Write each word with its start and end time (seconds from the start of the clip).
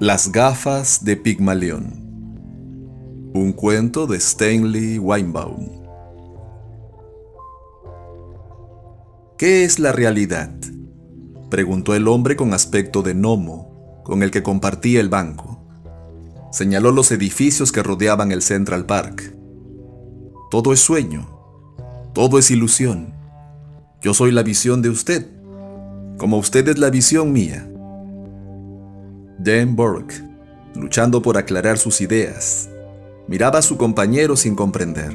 Las 0.00 0.32
gafas 0.32 1.04
de 1.04 1.14
Pigmalión. 1.14 1.92
Un 3.34 3.52
cuento 3.52 4.06
de 4.06 4.16
Stanley 4.16 4.98
Weinbaum. 4.98 5.68
¿Qué 9.36 9.64
es 9.64 9.78
la 9.78 9.92
realidad? 9.92 10.54
preguntó 11.50 11.94
el 11.94 12.08
hombre 12.08 12.34
con 12.34 12.54
aspecto 12.54 13.02
de 13.02 13.12
gnomo, 13.12 14.00
con 14.02 14.22
el 14.22 14.30
que 14.30 14.42
compartía 14.42 15.02
el 15.02 15.10
banco. 15.10 15.62
Señaló 16.50 16.92
los 16.92 17.12
edificios 17.12 17.70
que 17.70 17.82
rodeaban 17.82 18.32
el 18.32 18.40
Central 18.40 18.86
Park. 18.86 19.36
Todo 20.50 20.72
es 20.72 20.80
sueño, 20.80 21.28
todo 22.14 22.38
es 22.38 22.50
ilusión. 22.50 23.12
Yo 24.00 24.14
soy 24.14 24.32
la 24.32 24.42
visión 24.42 24.80
de 24.80 24.88
usted, 24.88 25.26
como 26.16 26.38
usted 26.38 26.66
es 26.68 26.78
la 26.78 26.88
visión 26.88 27.32
mía. 27.32 27.69
Dan 29.42 29.74
Burke, 29.74 30.16
luchando 30.74 31.22
por 31.22 31.38
aclarar 31.38 31.78
sus 31.78 32.02
ideas, 32.02 32.68
miraba 33.26 33.60
a 33.60 33.62
su 33.62 33.78
compañero 33.78 34.36
sin 34.36 34.54
comprender. 34.54 35.14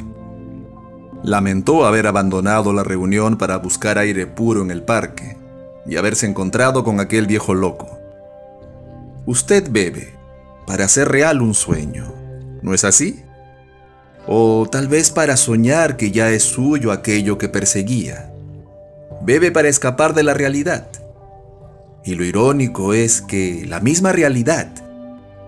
Lamentó 1.22 1.86
haber 1.86 2.08
abandonado 2.08 2.74
la 2.74 2.84
reunión 2.84 3.38
para 3.38 3.58
buscar 3.58 4.00
aire 4.00 4.26
puro 4.26 4.64
en 4.64 4.72
el 4.72 4.82
parque 4.82 5.38
y 5.86 5.98
haberse 5.98 6.26
encontrado 6.26 6.84
con 6.84 7.00
aquel 7.00 7.28
viejo 7.28 7.54
loco. 7.54 8.00
Usted 9.28 9.70
bebe 9.70 10.16
para 10.66 10.86
hacer 10.86 11.08
real 11.08 11.44
un 11.44 11.54
sueño, 11.54 12.12
¿no 12.64 12.74
es 12.74 12.84
así? 12.84 13.22
O 14.26 14.68
tal 14.72 14.88
vez 14.88 15.12
para 15.12 15.38
soñar 15.38 15.98
que 15.98 16.10
ya 16.10 16.32
es 16.32 16.42
suyo 16.42 16.92
aquello 16.92 17.38
que 17.38 17.48
perseguía. 17.48 18.34
Bebe 19.22 19.52
para 19.52 19.68
escapar 19.68 20.16
de 20.16 20.24
la 20.24 20.34
realidad 20.34 21.05
y 22.06 22.14
lo 22.14 22.24
irónico 22.24 22.94
es 22.94 23.22
que 23.22 23.66
la 23.68 23.80
misma 23.80 24.12
realidad 24.12 24.72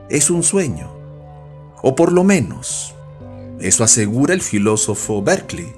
es 0.10 0.32
un 0.32 0.42
sueño. 0.42 0.92
O 1.84 1.96
por 1.96 2.12
lo 2.12 2.24
menos, 2.24 2.96
eso 3.60 3.84
asegura 3.84 4.34
el 4.34 4.42
filósofo 4.42 5.22
Berkeley. 5.22 5.72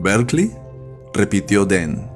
¿Berkeley? 0.00 0.52
repitió 1.14 1.64
Den. 1.64 2.10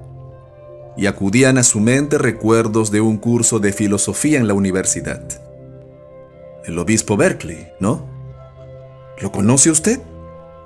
Y 0.99 1.07
acudían 1.07 1.57
a 1.57 1.63
su 1.63 1.81
mente 1.81 2.19
recuerdos 2.19 2.91
de 2.91 3.01
un 3.01 3.17
curso 3.17 3.61
de 3.61 3.73
filosofía 3.73 4.39
en 4.39 4.47
la 4.47 4.55
universidad. 4.55 5.23
El 6.67 6.79
obispo 6.79 7.17
Berkeley, 7.17 7.69
¿no? 7.81 8.07
¿Lo 9.21 9.33
conoce 9.33 9.71
usted? 9.71 10.01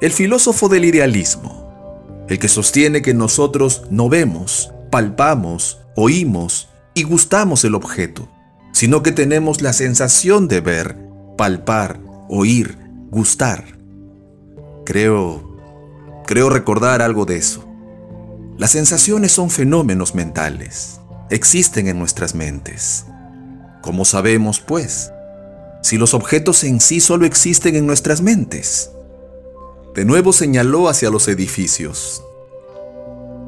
El 0.00 0.10
filósofo 0.10 0.68
del 0.68 0.84
idealismo, 0.84 2.24
el 2.28 2.38
que 2.38 2.48
sostiene 2.48 3.02
que 3.02 3.14
nosotros 3.14 3.84
no 3.90 4.08
vemos, 4.08 4.72
palpamos 4.90 5.79
oímos 5.96 6.68
y 6.94 7.02
gustamos 7.02 7.64
el 7.64 7.74
objeto, 7.74 8.28
sino 8.72 9.02
que 9.02 9.12
tenemos 9.12 9.62
la 9.62 9.72
sensación 9.72 10.48
de 10.48 10.60
ver, 10.60 10.96
palpar, 11.36 12.00
oír, 12.28 12.78
gustar. 13.10 13.64
Creo, 14.84 15.56
creo 16.26 16.50
recordar 16.50 17.02
algo 17.02 17.24
de 17.26 17.36
eso. 17.36 17.66
Las 18.56 18.72
sensaciones 18.72 19.32
son 19.32 19.50
fenómenos 19.50 20.14
mentales, 20.14 21.00
existen 21.30 21.88
en 21.88 21.98
nuestras 21.98 22.34
mentes. 22.34 23.06
¿Cómo 23.82 24.04
sabemos, 24.04 24.60
pues, 24.60 25.10
si 25.82 25.96
los 25.96 26.12
objetos 26.12 26.64
en 26.64 26.80
sí 26.80 27.00
solo 27.00 27.24
existen 27.24 27.74
en 27.76 27.86
nuestras 27.86 28.20
mentes? 28.20 28.90
De 29.94 30.04
nuevo 30.04 30.32
señaló 30.32 30.88
hacia 30.88 31.10
los 31.10 31.26
edificios. 31.28 32.22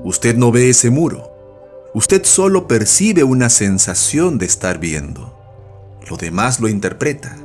Usted 0.03 0.37
no 0.37 0.51
ve 0.51 0.71
ese 0.71 0.91
muro. 0.91 1.32
Usted 1.95 2.25
solo 2.25 2.67
percibe 2.67 3.23
una 3.23 3.51
sensación 3.51 4.39
de 4.39 4.47
estar 4.47 4.79
viendo. 4.79 5.39
Lo 6.09 6.17
demás 6.17 6.59
lo 6.59 6.69
interpreta. 6.69 7.37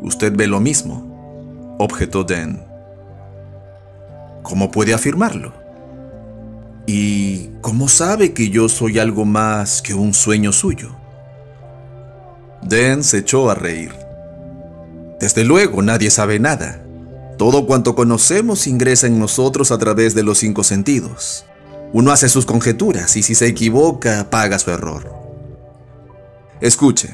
Usted 0.00 0.34
ve 0.36 0.46
lo 0.46 0.60
mismo, 0.60 1.76
objetó 1.78 2.24
Den. 2.24 2.62
¿Cómo 4.42 4.70
puede 4.70 4.92
afirmarlo? 4.92 5.54
¿Y 6.86 7.48
cómo 7.62 7.88
sabe 7.88 8.34
que 8.34 8.50
yo 8.50 8.68
soy 8.68 8.98
algo 8.98 9.24
más 9.24 9.80
que 9.80 9.94
un 9.94 10.12
sueño 10.12 10.52
suyo? 10.52 10.94
Den 12.62 13.02
se 13.02 13.18
echó 13.18 13.50
a 13.50 13.54
reír. 13.54 13.92
Desde 15.18 15.42
luego, 15.42 15.80
nadie 15.80 16.10
sabe 16.10 16.38
nada. 16.38 16.82
Todo 17.38 17.66
cuanto 17.66 17.94
conocemos 17.94 18.66
ingresa 18.66 19.06
en 19.06 19.18
nosotros 19.18 19.72
a 19.72 19.78
través 19.78 20.14
de 20.14 20.22
los 20.22 20.38
cinco 20.38 20.64
sentidos. 20.64 21.46
Uno 21.96 22.10
hace 22.10 22.28
sus 22.28 22.44
conjeturas 22.44 23.16
y 23.16 23.22
si 23.22 23.34
se 23.34 23.46
equivoca, 23.46 24.28
paga 24.28 24.58
su 24.58 24.70
error. 24.70 25.10
Escuche, 26.60 27.08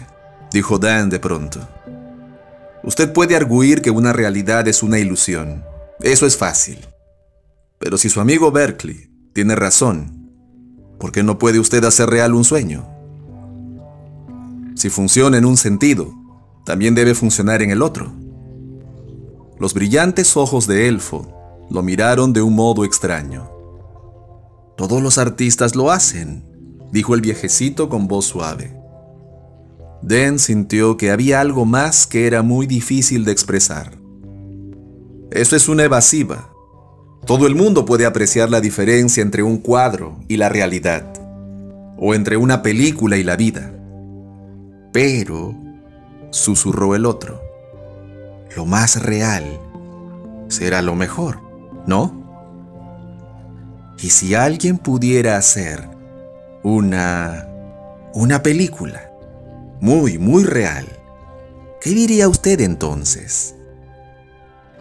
dijo 0.53 0.81
Dan 0.81 1.09
de 1.09 1.21
pronto. 1.21 1.61
Usted 2.83 3.13
puede 3.13 3.37
arguir 3.37 3.81
que 3.81 3.93
una 3.93 4.13
realidad 4.13 4.67
es 4.67 4.83
una 4.83 4.99
ilusión. 4.99 5.65
Eso 6.01 6.27
es 6.27 6.37
fácil. 6.37 6.85
Pero 7.79 7.97
si 7.97 8.09
su 8.09 8.21
amigo 8.21 8.51
Berkeley 8.51 9.09
tiene 9.33 9.55
razón, 9.55 10.33
¿por 10.99 11.13
qué 11.13 11.23
no 11.23 11.39
puede 11.39 11.61
usted 11.61 11.85
hacer 11.85 12.11
real 12.11 12.35
un 12.35 12.43
sueño? 12.43 12.85
Si 14.75 14.91
funciona 14.91 15.39
en 15.39 15.45
un 15.45 15.59
sentido, 15.59 16.13
también 16.67 16.97
debe 16.97 17.15
funcionar 17.15 17.63
en 17.63 17.71
el 17.71 17.83
otro. 17.83 18.13
Los 19.61 19.75
brillantes 19.75 20.37
ojos 20.37 20.67
de 20.67 20.89
Elfo 20.89 21.69
lo 21.71 21.85
miraron 21.85 22.33
de 22.33 22.43
un 22.43 22.57
modo 22.57 22.85
extraño. 22.85 23.62
Todos 24.77 25.03
los 25.03 25.19
artistas 25.19 25.77
lo 25.77 25.91
hacen, 25.91 26.45
dijo 26.93 27.15
el 27.15 27.21
viejecito 27.21 27.89
con 27.89 28.09
voz 28.09 28.27
suave. 28.27 28.77
Den 30.03 30.39
sintió 30.39 30.97
que 30.97 31.11
había 31.11 31.41
algo 31.41 31.65
más 31.65 32.07
que 32.07 32.27
era 32.27 32.43
muy 32.43 32.67
difícil 32.67 33.25
de 33.25 33.33
expresar. 33.33 33.99
Eso 35.31 35.57
es 35.57 35.69
una 35.69 35.85
evasiva. 35.85 36.51
Todo 37.25 37.47
el 37.47 37.55
mundo 37.55 37.85
puede 37.85 38.05
apreciar 38.05 38.51
la 38.51 38.61
diferencia 38.61 39.23
entre 39.23 39.43
un 39.43 39.59
cuadro 39.59 40.19
y 40.29 40.37
la 40.37 40.49
realidad, 40.49 41.13
o 41.97 42.15
entre 42.15 42.37
una 42.37 42.63
película 42.63 43.17
y 43.17 43.23
la 43.23 43.37
vida. 43.37 43.73
Pero, 44.93 45.55
susurró 46.31 46.95
el 46.97 47.07
otro, 47.07 47.41
lo 48.57 48.67
más 48.67 49.03
real 49.03 49.45
será 50.49 50.83
lo 50.83 50.95
mejor, 50.95 51.41
¿no? 51.87 52.22
Y 54.03 54.11
si 54.11 54.35
alguien 54.35 54.79
pudiera 54.79 55.37
hacer 55.37 55.89
una 56.65 57.49
una 58.15 58.43
película 58.43 59.11
muy 59.81 60.19
muy 60.19 60.43
real, 60.43 60.87
¿qué 61.81 61.91
diría 61.91 62.29
usted 62.29 62.61
entonces? 62.61 63.55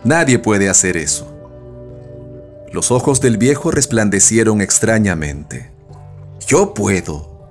Nadie 0.04 0.40
puede 0.40 0.70
hacer 0.70 0.98
eso. 0.98 1.28
Los 2.72 2.90
ojos 2.90 3.22
del 3.22 3.38
viejo 3.38 3.70
resplandecieron 3.70 4.60
extrañamente. 4.60 5.72
Yo 6.48 6.74
puedo. 6.74 7.48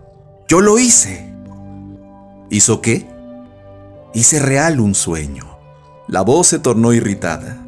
Yo 0.48 0.60
lo 0.60 0.78
hice. 0.78 1.32
¿Hizo 2.50 2.80
qué? 2.80 3.06
Hice 4.12 4.41
real 4.41 4.80
un 4.80 4.97
sueño. 4.97 5.56
La 6.09 6.22
voz 6.22 6.48
se 6.48 6.59
tornó 6.59 6.92
irritada. 6.92 7.64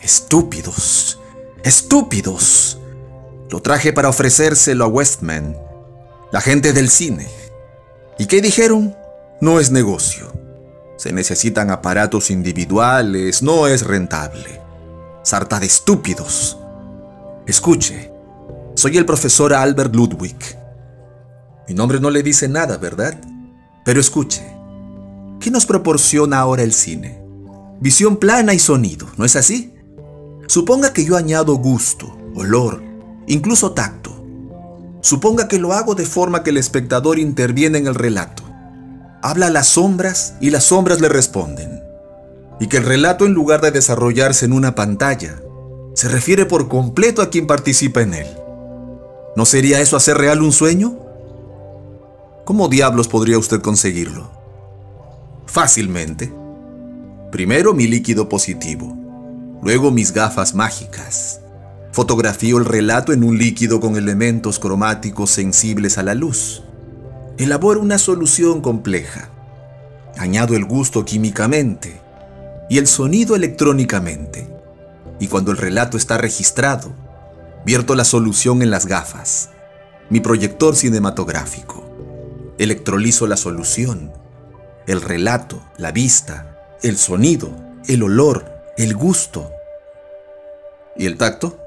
Estúpidos. 0.00 1.20
Estúpidos. 1.62 2.78
Lo 3.50 3.60
traje 3.60 3.92
para 3.92 4.10
ofrecérselo 4.10 4.84
a 4.84 4.88
Westman, 4.88 5.56
la 6.32 6.40
gente 6.40 6.72
del 6.72 6.90
cine. 6.90 7.28
¿Y 8.18 8.26
qué 8.26 8.42
dijeron? 8.42 8.94
No 9.40 9.58
es 9.58 9.70
negocio. 9.70 10.32
Se 10.96 11.12
necesitan 11.12 11.70
aparatos 11.70 12.30
individuales, 12.30 13.42
no 13.42 13.66
es 13.66 13.86
rentable. 13.86 14.60
Sarta 15.22 15.60
de 15.60 15.66
estúpidos. 15.66 16.58
Escuche, 17.46 18.12
soy 18.74 18.98
el 18.98 19.06
profesor 19.06 19.54
Albert 19.54 19.94
Ludwig. 19.94 20.36
Mi 21.68 21.74
nombre 21.74 22.00
no 22.00 22.10
le 22.10 22.22
dice 22.22 22.48
nada, 22.48 22.76
¿verdad? 22.76 23.18
Pero 23.84 24.00
escuche, 24.00 24.42
¿qué 25.40 25.50
nos 25.50 25.64
proporciona 25.64 26.40
ahora 26.40 26.62
el 26.62 26.72
cine? 26.74 27.22
Visión 27.80 28.16
plana 28.16 28.52
y 28.52 28.58
sonido, 28.58 29.06
¿no 29.16 29.24
es 29.24 29.36
así? 29.36 29.74
Suponga 30.48 30.92
que 30.92 31.04
yo 31.04 31.16
añado 31.16 31.54
gusto, 31.54 32.18
olor, 32.34 32.82
incluso 33.28 33.72
tacto. 33.72 34.10
Suponga 35.00 35.48
que 35.48 35.58
lo 35.58 35.72
hago 35.72 35.94
de 35.94 36.04
forma 36.06 36.42
que 36.42 36.50
el 36.50 36.56
espectador 36.56 37.18
interviene 37.18 37.78
en 37.78 37.86
el 37.86 37.94
relato. 37.94 38.42
Habla 39.22 39.46
a 39.46 39.50
las 39.50 39.68
sombras 39.68 40.34
y 40.40 40.50
las 40.50 40.64
sombras 40.64 41.00
le 41.00 41.08
responden. 41.08 41.82
Y 42.60 42.66
que 42.66 42.78
el 42.78 42.84
relato 42.84 43.24
en 43.24 43.32
lugar 43.32 43.60
de 43.60 43.70
desarrollarse 43.70 44.44
en 44.44 44.52
una 44.52 44.74
pantalla, 44.74 45.40
se 45.94 46.08
refiere 46.08 46.46
por 46.46 46.68
completo 46.68 47.22
a 47.22 47.30
quien 47.30 47.46
participa 47.46 48.02
en 48.02 48.14
él. 48.14 48.26
¿No 49.36 49.44
sería 49.44 49.80
eso 49.80 49.96
hacer 49.96 50.18
real 50.18 50.42
un 50.42 50.52
sueño? 50.52 50.98
¿Cómo 52.44 52.68
diablos 52.68 53.08
podría 53.08 53.38
usted 53.38 53.60
conseguirlo? 53.60 54.30
Fácilmente. 55.46 56.32
Primero 57.30 57.74
mi 57.74 57.86
líquido 57.86 58.28
positivo, 58.28 58.96
luego 59.62 59.90
mis 59.90 60.12
gafas 60.12 60.54
mágicas, 60.54 61.40
Fotografío 61.98 62.58
el 62.58 62.64
relato 62.64 63.12
en 63.12 63.24
un 63.24 63.38
líquido 63.38 63.80
con 63.80 63.96
elementos 63.96 64.60
cromáticos 64.60 65.30
sensibles 65.30 65.98
a 65.98 66.04
la 66.04 66.14
luz. 66.14 66.62
elaboro 67.38 67.80
una 67.80 67.98
solución 67.98 68.60
compleja. 68.60 69.30
Añado 70.16 70.54
el 70.54 70.64
gusto 70.64 71.04
químicamente 71.04 72.00
y 72.70 72.78
el 72.78 72.86
sonido 72.86 73.34
electrónicamente. 73.34 74.48
Y 75.18 75.26
cuando 75.26 75.50
el 75.50 75.56
relato 75.56 75.96
está 75.96 76.18
registrado, 76.18 76.92
vierto 77.66 77.96
la 77.96 78.04
solución 78.04 78.62
en 78.62 78.70
las 78.70 78.86
gafas, 78.86 79.50
mi 80.08 80.20
proyector 80.20 80.76
cinematográfico. 80.76 81.84
Electrolizo 82.58 83.26
la 83.26 83.36
solución, 83.36 84.12
el 84.86 85.00
relato, 85.00 85.60
la 85.78 85.90
vista, 85.90 86.60
el 86.80 86.96
sonido, 86.96 87.50
el 87.88 88.04
olor, 88.04 88.48
el 88.76 88.94
gusto. 88.94 89.50
¿Y 90.96 91.06
el 91.06 91.16
tacto? 91.16 91.57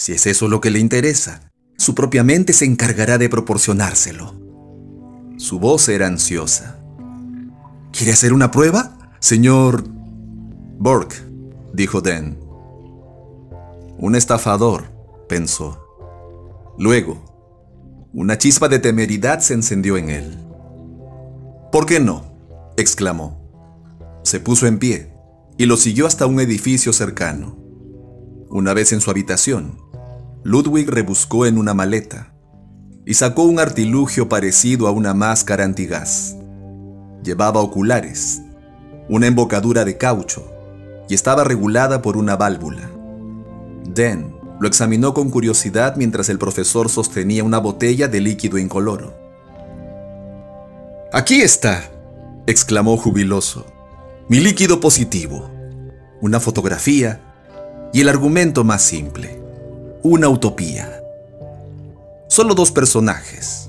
Si 0.00 0.12
es 0.12 0.26
eso 0.26 0.48
lo 0.48 0.62
que 0.62 0.70
le 0.70 0.78
interesa, 0.78 1.52
su 1.76 1.94
propia 1.94 2.24
mente 2.24 2.54
se 2.54 2.64
encargará 2.64 3.18
de 3.18 3.28
proporcionárselo. 3.28 4.34
Su 5.36 5.58
voz 5.60 5.90
era 5.90 6.06
ansiosa. 6.06 6.80
¿Quiere 7.92 8.14
hacer 8.14 8.32
una 8.32 8.50
prueba, 8.50 9.12
señor 9.20 9.84
Burke? 10.78 11.16
dijo 11.74 12.00
Dan. 12.00 12.38
Un 13.98 14.14
estafador, 14.14 14.84
pensó. 15.28 15.78
Luego, 16.78 18.08
una 18.14 18.38
chispa 18.38 18.70
de 18.70 18.78
temeridad 18.78 19.40
se 19.40 19.52
encendió 19.52 19.98
en 19.98 20.08
él. 20.08 20.38
¿Por 21.70 21.84
qué 21.84 22.00
no? 22.00 22.24
exclamó. 22.78 23.38
Se 24.24 24.40
puso 24.40 24.66
en 24.66 24.78
pie 24.78 25.12
y 25.58 25.66
lo 25.66 25.76
siguió 25.76 26.06
hasta 26.06 26.24
un 26.24 26.40
edificio 26.40 26.94
cercano. 26.94 27.58
Una 28.48 28.72
vez 28.72 28.94
en 28.94 29.02
su 29.02 29.10
habitación, 29.10 29.89
Ludwig 30.42 30.88
rebuscó 30.88 31.44
en 31.44 31.58
una 31.58 31.74
maleta 31.74 32.32
y 33.04 33.14
sacó 33.14 33.42
un 33.42 33.58
artilugio 33.58 34.28
parecido 34.28 34.86
a 34.86 34.90
una 34.90 35.12
máscara 35.12 35.64
antigás. 35.64 36.36
Llevaba 37.22 37.60
oculares, 37.60 38.40
una 39.08 39.26
embocadura 39.26 39.84
de 39.84 39.98
caucho 39.98 40.50
y 41.08 41.14
estaba 41.14 41.44
regulada 41.44 42.00
por 42.00 42.16
una 42.16 42.36
válvula. 42.36 42.90
Dan 43.84 44.36
lo 44.60 44.68
examinó 44.68 45.12
con 45.12 45.30
curiosidad 45.30 45.96
mientras 45.96 46.28
el 46.28 46.38
profesor 46.38 46.88
sostenía 46.88 47.44
una 47.44 47.58
botella 47.58 48.08
de 48.08 48.20
líquido 48.20 48.56
incoloro. 48.58 49.14
Aquí 51.12 51.40
está, 51.40 51.90
exclamó 52.46 52.96
jubiloso, 52.96 53.66
mi 54.28 54.38
líquido 54.38 54.80
positivo, 54.80 55.50
una 56.20 56.40
fotografía 56.40 57.20
y 57.92 58.00
el 58.02 58.08
argumento 58.08 58.62
más 58.62 58.82
simple, 58.82 59.39
una 60.02 60.28
utopía. 60.28 61.02
Solo 62.28 62.54
dos 62.54 62.70
personajes, 62.70 63.68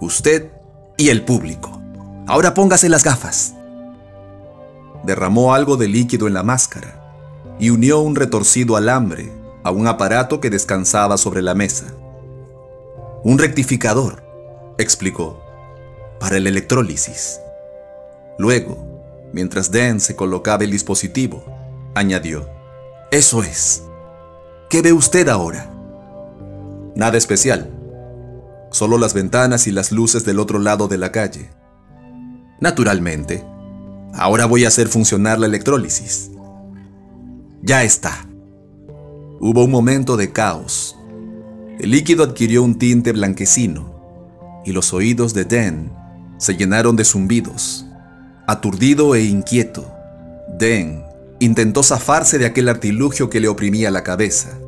usted 0.00 0.50
y 0.96 1.10
el 1.10 1.24
público. 1.24 1.80
Ahora 2.26 2.54
póngase 2.54 2.88
las 2.88 3.04
gafas. 3.04 3.54
Derramó 5.04 5.54
algo 5.54 5.76
de 5.76 5.86
líquido 5.86 6.26
en 6.26 6.34
la 6.34 6.42
máscara 6.42 7.00
y 7.60 7.70
unió 7.70 8.00
un 8.00 8.16
retorcido 8.16 8.76
alambre 8.76 9.30
a 9.62 9.70
un 9.70 9.86
aparato 9.86 10.40
que 10.40 10.50
descansaba 10.50 11.16
sobre 11.16 11.42
la 11.42 11.54
mesa. 11.54 11.86
Un 13.22 13.38
rectificador, 13.38 14.24
explicó, 14.78 15.40
para 16.18 16.38
el 16.38 16.46
electrólisis. 16.46 17.40
Luego, 18.38 19.30
mientras 19.32 19.70
Dan 19.70 20.00
se 20.00 20.16
colocaba 20.16 20.64
el 20.64 20.70
dispositivo, 20.70 21.44
añadió, 21.94 22.48
Eso 23.12 23.42
es. 23.42 23.85
¿Qué 24.68 24.82
ve 24.82 24.92
usted 24.92 25.28
ahora? 25.28 25.70
Nada 26.96 27.16
especial. 27.16 27.70
Solo 28.72 28.98
las 28.98 29.14
ventanas 29.14 29.68
y 29.68 29.70
las 29.70 29.92
luces 29.92 30.24
del 30.24 30.40
otro 30.40 30.58
lado 30.58 30.88
de 30.88 30.98
la 30.98 31.12
calle. 31.12 31.50
Naturalmente, 32.60 33.44
ahora 34.12 34.46
voy 34.46 34.64
a 34.64 34.68
hacer 34.68 34.88
funcionar 34.88 35.38
la 35.38 35.46
electrólisis. 35.46 36.32
Ya 37.62 37.84
está. 37.84 38.26
Hubo 39.40 39.64
un 39.64 39.70
momento 39.70 40.16
de 40.16 40.32
caos. 40.32 40.98
El 41.78 41.92
líquido 41.92 42.24
adquirió 42.24 42.64
un 42.64 42.76
tinte 42.76 43.12
blanquecino 43.12 43.94
y 44.64 44.72
los 44.72 44.92
oídos 44.92 45.32
de 45.32 45.44
Dan 45.44 45.92
se 46.38 46.56
llenaron 46.56 46.96
de 46.96 47.04
zumbidos. 47.04 47.86
Aturdido 48.48 49.14
e 49.14 49.22
inquieto, 49.22 49.88
Dan 50.58 51.05
intentó 51.38 51.82
zafarse 51.82 52.38
de 52.38 52.46
aquel 52.46 52.68
artilugio 52.68 53.28
que 53.28 53.40
le 53.40 53.48
oprimía 53.48 53.90
la 53.90 54.02
cabeza, 54.02 54.58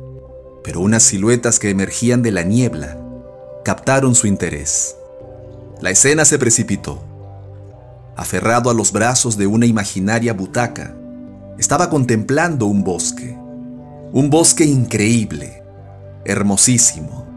pero 0.63 0.81
unas 0.81 1.03
siluetas 1.03 1.59
que 1.59 1.69
emergían 1.69 2.21
de 2.21 2.31
la 2.31 2.43
niebla 2.43 2.97
captaron 3.63 4.15
su 4.15 4.27
interés. 4.27 4.95
La 5.81 5.89
escena 5.89 6.25
se 6.25 6.37
precipitó. 6.37 7.03
Aferrado 8.15 8.69
a 8.69 8.73
los 8.73 8.91
brazos 8.91 9.37
de 9.37 9.47
una 9.47 9.65
imaginaria 9.65 10.33
butaca, 10.33 10.95
estaba 11.57 11.89
contemplando 11.89 12.65
un 12.65 12.83
bosque. 12.83 13.37
Un 14.11 14.29
bosque 14.29 14.65
increíble, 14.65 15.63
hermosísimo. 16.25 17.27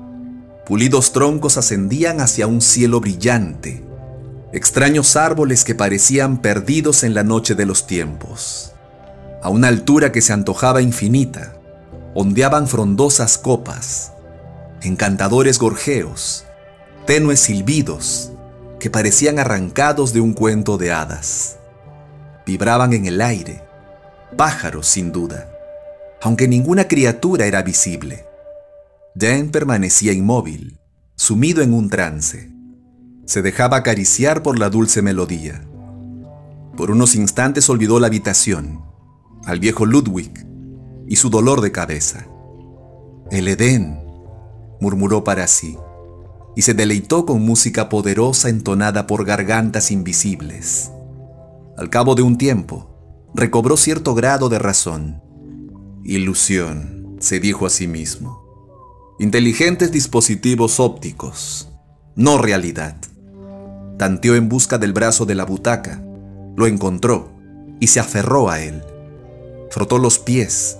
Pulidos 0.66 1.12
troncos 1.12 1.56
ascendían 1.56 2.20
hacia 2.20 2.46
un 2.46 2.60
cielo 2.60 3.00
brillante, 3.00 3.84
extraños 4.52 5.16
árboles 5.16 5.64
que 5.64 5.74
parecían 5.74 6.40
perdidos 6.40 7.04
en 7.04 7.14
la 7.14 7.24
noche 7.24 7.54
de 7.54 7.66
los 7.66 7.86
tiempos. 7.86 8.71
A 9.42 9.48
una 9.48 9.68
altura 9.68 10.12
que 10.12 10.20
se 10.20 10.32
antojaba 10.32 10.82
infinita, 10.82 11.54
ondeaban 12.14 12.68
frondosas 12.68 13.38
copas, 13.38 14.12
encantadores 14.82 15.58
gorjeos, 15.58 16.44
tenues 17.06 17.40
silbidos 17.40 18.32
que 18.78 18.90
parecían 18.90 19.38
arrancados 19.38 20.12
de 20.12 20.20
un 20.20 20.32
cuento 20.32 20.78
de 20.78 20.92
hadas. 20.92 21.58
Vibraban 22.46 22.92
en 22.92 23.06
el 23.06 23.20
aire, 23.20 23.62
pájaros 24.36 24.86
sin 24.86 25.12
duda 25.12 25.52
aunque 26.22 26.46
ninguna 26.46 26.86
criatura 26.86 27.46
era 27.46 27.62
visible. 27.62 28.24
Dan 29.14 29.50
permanecía 29.50 30.12
inmóvil, 30.12 30.78
sumido 31.16 31.62
en 31.62 31.74
un 31.74 31.90
trance. 31.90 32.50
Se 33.26 33.42
dejaba 33.42 33.78
acariciar 33.78 34.42
por 34.42 34.58
la 34.58 34.70
dulce 34.70 35.02
melodía. 35.02 35.64
Por 36.76 36.90
unos 36.90 37.16
instantes 37.16 37.68
olvidó 37.68 37.98
la 37.98 38.06
habitación, 38.06 38.84
al 39.44 39.60
viejo 39.60 39.86
Ludwig 39.86 40.46
y 41.06 41.16
su 41.16 41.30
dolor 41.30 41.60
de 41.60 41.72
cabeza. 41.72 42.26
El 43.30 43.48
Edén, 43.48 44.00
murmuró 44.80 45.24
para 45.24 45.46
sí, 45.46 45.76
y 46.54 46.62
se 46.62 46.74
deleitó 46.74 47.24
con 47.24 47.42
música 47.42 47.88
poderosa 47.88 48.48
entonada 48.48 49.06
por 49.06 49.24
gargantas 49.24 49.90
invisibles. 49.90 50.90
Al 51.76 51.88
cabo 51.88 52.14
de 52.14 52.22
un 52.22 52.36
tiempo, 52.36 53.30
recobró 53.34 53.76
cierto 53.76 54.14
grado 54.14 54.48
de 54.48 54.58
razón 54.58 55.22
Ilusión, 56.04 57.16
se 57.20 57.38
dijo 57.38 57.64
a 57.64 57.70
sí 57.70 57.86
mismo. 57.86 58.42
Inteligentes 59.20 59.92
dispositivos 59.92 60.80
ópticos, 60.80 61.68
no 62.16 62.38
realidad. 62.38 62.96
Tanteó 63.98 64.34
en 64.34 64.48
busca 64.48 64.78
del 64.78 64.92
brazo 64.92 65.26
de 65.26 65.36
la 65.36 65.44
butaca, 65.44 66.02
lo 66.56 66.66
encontró 66.66 67.30
y 67.78 67.86
se 67.86 68.00
aferró 68.00 68.50
a 68.50 68.60
él. 68.60 68.82
Frotó 69.72 69.96
los 69.96 70.18
pies 70.18 70.76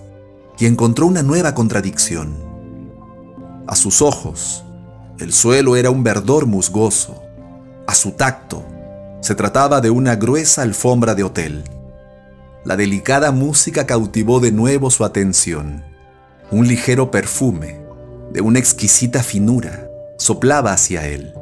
y 0.59 0.67
encontró 0.67 1.07
una 1.07 1.23
nueva 1.23 1.55
contradicción. 1.55 2.37
A 3.67 3.75
sus 3.75 4.03
ojos, 4.03 4.65
el 5.19 5.33
suelo 5.33 5.77
era 5.77 5.89
un 5.89 6.03
verdor 6.03 6.45
musgoso. 6.45 7.23
A 7.87 7.95
su 7.95 8.11
tacto, 8.11 8.63
se 9.23 9.35
trataba 9.35 9.81
de 9.81 9.89
una 9.89 10.17
gruesa 10.17 10.61
alfombra 10.61 11.15
de 11.15 11.23
hotel. 11.23 11.65
La 12.67 12.77
delicada 12.77 13.33
música 13.33 13.87
cautivó 13.87 14.41
de 14.41 14.53
nuevo 14.53 14.91
su 14.91 15.07
atención. 15.07 15.83
Un 16.51 16.69
ligero 16.69 17.11
perfume, 17.11 17.81
de 18.31 18.43
una 18.43 18.59
exquisita 18.59 19.23
finura, 19.23 19.89
soplaba 20.19 20.75
hacia 20.75 21.07
él. 21.07 21.33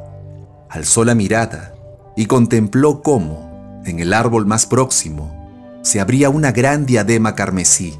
Alzó 0.69 1.03
la 1.03 1.15
mirada 1.15 1.73
y 2.15 2.27
contempló 2.27 3.01
cómo, 3.01 3.81
en 3.85 3.99
el 3.99 4.13
árbol 4.13 4.45
más 4.45 4.65
próximo, 4.65 5.40
se 5.81 5.99
abría 5.99 6.29
una 6.29 6.51
gran 6.51 6.85
diadema 6.85 7.35
carmesí, 7.35 7.99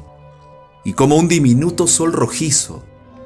y 0.84 0.92
como 0.94 1.16
un 1.16 1.28
diminuto 1.28 1.86
sol 1.86 2.12
rojizo 2.12 2.82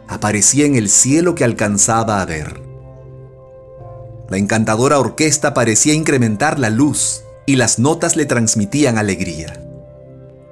aparecía 0.08 0.66
en 0.66 0.76
el 0.76 0.88
cielo 0.88 1.34
que 1.34 1.44
alcanzaba 1.44 2.20
a 2.20 2.25
ver. 2.25 2.62
La 4.28 4.38
encantadora 4.38 4.98
orquesta 4.98 5.54
parecía 5.54 5.94
incrementar 5.94 6.58
la 6.58 6.70
luz 6.70 7.22
y 7.46 7.56
las 7.56 7.78
notas 7.78 8.16
le 8.16 8.26
transmitían 8.26 8.98
alegría. 8.98 9.62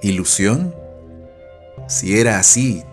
¿Ilusión? 0.00 0.75
Si 1.88 2.18
era 2.18 2.38
así, 2.38 2.84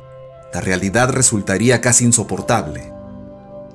la 0.53 0.61
realidad 0.61 1.09
resultaría 1.09 1.81
casi 1.81 2.05
insoportable. 2.05 2.91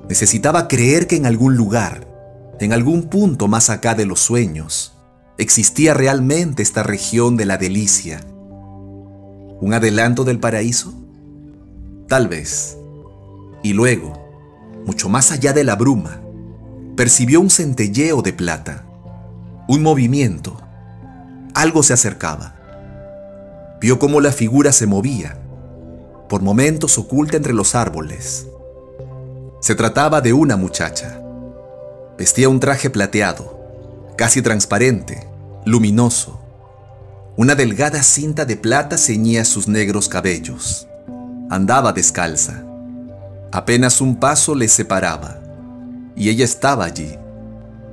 Necesitaba 0.09 0.67
creer 0.67 1.07
que 1.07 1.15
en 1.15 1.25
algún 1.25 1.55
lugar, 1.55 2.07
en 2.59 2.73
algún 2.73 3.03
punto 3.03 3.47
más 3.47 3.69
acá 3.69 3.95
de 3.95 4.05
los 4.05 4.19
sueños, 4.19 4.96
existía 5.37 5.93
realmente 5.93 6.63
esta 6.63 6.83
región 6.83 7.37
de 7.37 7.45
la 7.45 7.57
delicia. 7.57 8.21
¿Un 9.59 9.73
adelanto 9.73 10.23
del 10.23 10.39
paraíso? 10.39 10.93
Tal 12.07 12.27
vez. 12.27 12.77
Y 13.63 13.73
luego, 13.73 14.13
mucho 14.85 15.09
más 15.09 15.31
allá 15.31 15.53
de 15.53 15.63
la 15.63 15.75
bruma, 15.75 16.21
percibió 16.95 17.39
un 17.41 17.49
centelleo 17.49 18.21
de 18.21 18.33
plata, 18.33 18.85
un 19.67 19.83
movimiento. 19.83 20.59
Algo 21.53 21.83
se 21.83 21.93
acercaba. 21.93 22.55
Vio 23.79 23.99
cómo 23.99 24.21
la 24.21 24.31
figura 24.31 24.71
se 24.71 24.87
movía, 24.87 25.37
por 26.29 26.41
momentos 26.41 26.97
oculta 26.97 27.37
entre 27.37 27.53
los 27.53 27.75
árboles. 27.75 28.47
Se 29.61 29.75
trataba 29.75 30.21
de 30.21 30.33
una 30.33 30.57
muchacha. 30.57 31.21
Vestía 32.17 32.49
un 32.49 32.59
traje 32.59 32.89
plateado, 32.89 33.56
casi 34.17 34.41
transparente, 34.41 35.29
luminoso. 35.63 36.41
Una 37.37 37.53
delgada 37.53 38.01
cinta 38.01 38.45
de 38.45 38.57
plata 38.57 38.97
ceñía 38.97 39.45
sus 39.45 39.67
negros 39.67 40.09
cabellos. 40.09 40.87
Andaba 41.51 41.93
descalza. 41.93 42.65
Apenas 43.51 44.01
un 44.01 44.15
paso 44.19 44.55
le 44.55 44.67
separaba, 44.67 45.39
y 46.15 46.29
ella 46.29 46.45
estaba 46.45 46.85
allí, 46.85 47.15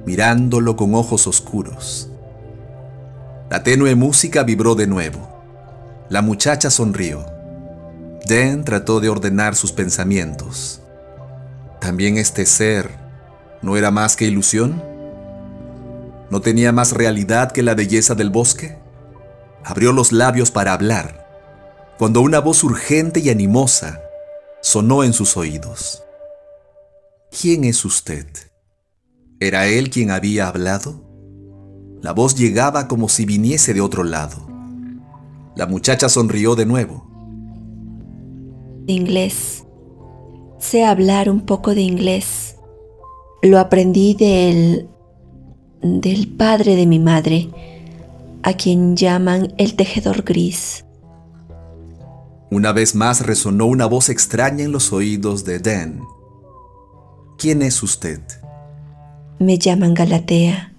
mirándolo 0.07 0.77
con 0.77 0.95
ojos 0.95 1.27
oscuros. 1.27 2.09
La 3.51 3.63
tenue 3.63 3.95
música 3.95 4.45
vibró 4.45 4.75
de 4.75 4.87
nuevo. 4.87 5.29
La 6.09 6.23
muchacha 6.23 6.71
sonrió. 6.71 7.27
Den 8.27 8.65
trató 8.65 9.01
de 9.01 9.11
ordenar 9.11 9.57
sus 9.57 9.73
pensamientos. 9.73 10.81
¿También 11.83 12.17
este 12.17 12.47
ser 12.47 12.91
no 13.61 13.77
era 13.77 13.91
más 13.91 14.17
que 14.17 14.25
ilusión? 14.25 14.94
¿No 16.31 16.41
tenía 16.41 16.73
más 16.73 16.93
realidad 16.93 17.53
que 17.53 17.63
la 17.63 17.75
belleza 17.75 18.15
del 18.15 18.31
bosque? 18.31 18.79
Abrió 19.65 19.93
los 19.93 20.13
labios 20.13 20.51
para 20.51 20.73
hablar, 20.73 21.27
cuando 21.99 22.21
una 22.21 22.41
voz 22.41 22.65
urgente 22.65 23.21
y 23.21 23.31
animosa 23.31 24.01
sonó 24.63 25.05
en 25.05 25.13
sus 25.13 25.37
oídos. 25.37 26.03
¿Quién 27.31 27.65
es 27.65 27.85
usted? 27.85 28.27
¿Era 29.41 29.67
él 29.67 29.91
quien 29.91 30.11
había 30.11 30.49
hablado? 30.49 31.03
La 32.01 32.13
voz 32.13 32.35
llegaba 32.35 32.89
como 32.89 33.09
si 33.09 33.25
viniese 33.25 33.75
de 33.75 33.81
otro 33.81 34.05
lado. 34.05 34.47
La 35.57 35.67
muchacha 35.67 36.09
sonrió 36.09 36.55
de 36.55 36.67
nuevo. 36.67 37.07
Inglés. 38.87 39.65
Sé 40.59 40.85
hablar 40.85 41.31
un 41.31 41.47
poco 41.47 41.75
de 41.75 41.83
inglés. 41.83 42.57
Lo 43.43 43.59
aprendí 43.59 44.15
del 44.15 44.89
del 45.85 46.29
padre 46.29 46.77
de 46.77 46.87
mi 46.87 46.99
madre, 46.99 47.51
a 48.43 48.55
quien 48.55 48.97
llaman 48.97 49.53
el 49.59 49.77
tejedor 49.77 50.23
gris. 50.23 50.87
Una 52.51 52.73
vez 52.73 52.95
más 52.95 53.27
resonó 53.27 53.67
una 53.67 53.85
voz 53.85 54.09
extraña 54.09 54.65
en 54.65 54.73
los 54.73 54.95
oídos 54.95 55.45
de 55.45 55.59
Dan. 55.59 56.01
¿Quién 57.37 57.61
es 57.61 57.83
usted? 57.83 58.21
Me 59.39 59.59
llaman 59.59 59.93
Galatea. 59.93 60.73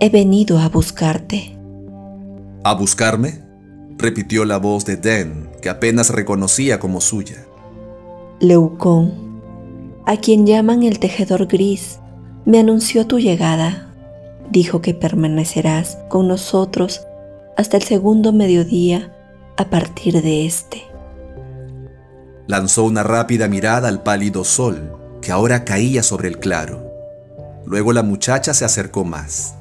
He 0.00 0.08
venido 0.08 0.58
a 0.58 0.68
buscarte. 0.70 1.58
¿A 2.64 2.74
buscarme? 2.74 3.42
repitió 3.98 4.46
la 4.46 4.56
voz 4.56 4.86
de 4.86 4.96
Dan, 4.96 5.50
que 5.60 5.68
apenas 5.68 6.08
reconocía 6.08 6.80
como 6.80 7.02
suya. 7.02 7.44
Leucón, 8.40 9.12
a 10.06 10.16
quien 10.16 10.46
llaman 10.46 10.84
el 10.84 10.98
tejedor 10.98 11.46
gris, 11.46 11.98
me 12.46 12.58
anunció 12.58 13.06
tu 13.06 13.18
llegada 13.18 13.91
dijo 14.52 14.82
que 14.82 14.92
permanecerás 14.92 15.98
con 16.08 16.28
nosotros 16.28 17.06
hasta 17.56 17.78
el 17.78 17.82
segundo 17.82 18.32
mediodía 18.32 19.16
a 19.56 19.70
partir 19.70 20.22
de 20.22 20.46
este. 20.46 20.82
Lanzó 22.46 22.84
una 22.84 23.02
rápida 23.02 23.48
mirada 23.48 23.88
al 23.88 24.02
pálido 24.02 24.44
sol 24.44 24.96
que 25.22 25.32
ahora 25.32 25.64
caía 25.64 26.02
sobre 26.02 26.28
el 26.28 26.38
claro. 26.38 26.90
Luego 27.64 27.92
la 27.92 28.02
muchacha 28.02 28.52
se 28.52 28.64
acercó 28.64 29.04
más. 29.04 29.54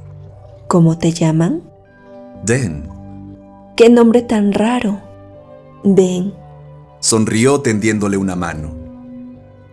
¿Cómo 0.68 0.98
te 0.98 1.14
llaman? 1.14 1.64
Den. 2.44 2.90
¡Qué 3.78 3.90
nombre 3.90 4.22
tan 4.22 4.52
raro! 4.52 5.00
Den. 5.84 6.34
Sonrió 7.00 7.62
tendiéndole 7.62 8.18
una 8.18 8.36
mano. 8.36 8.72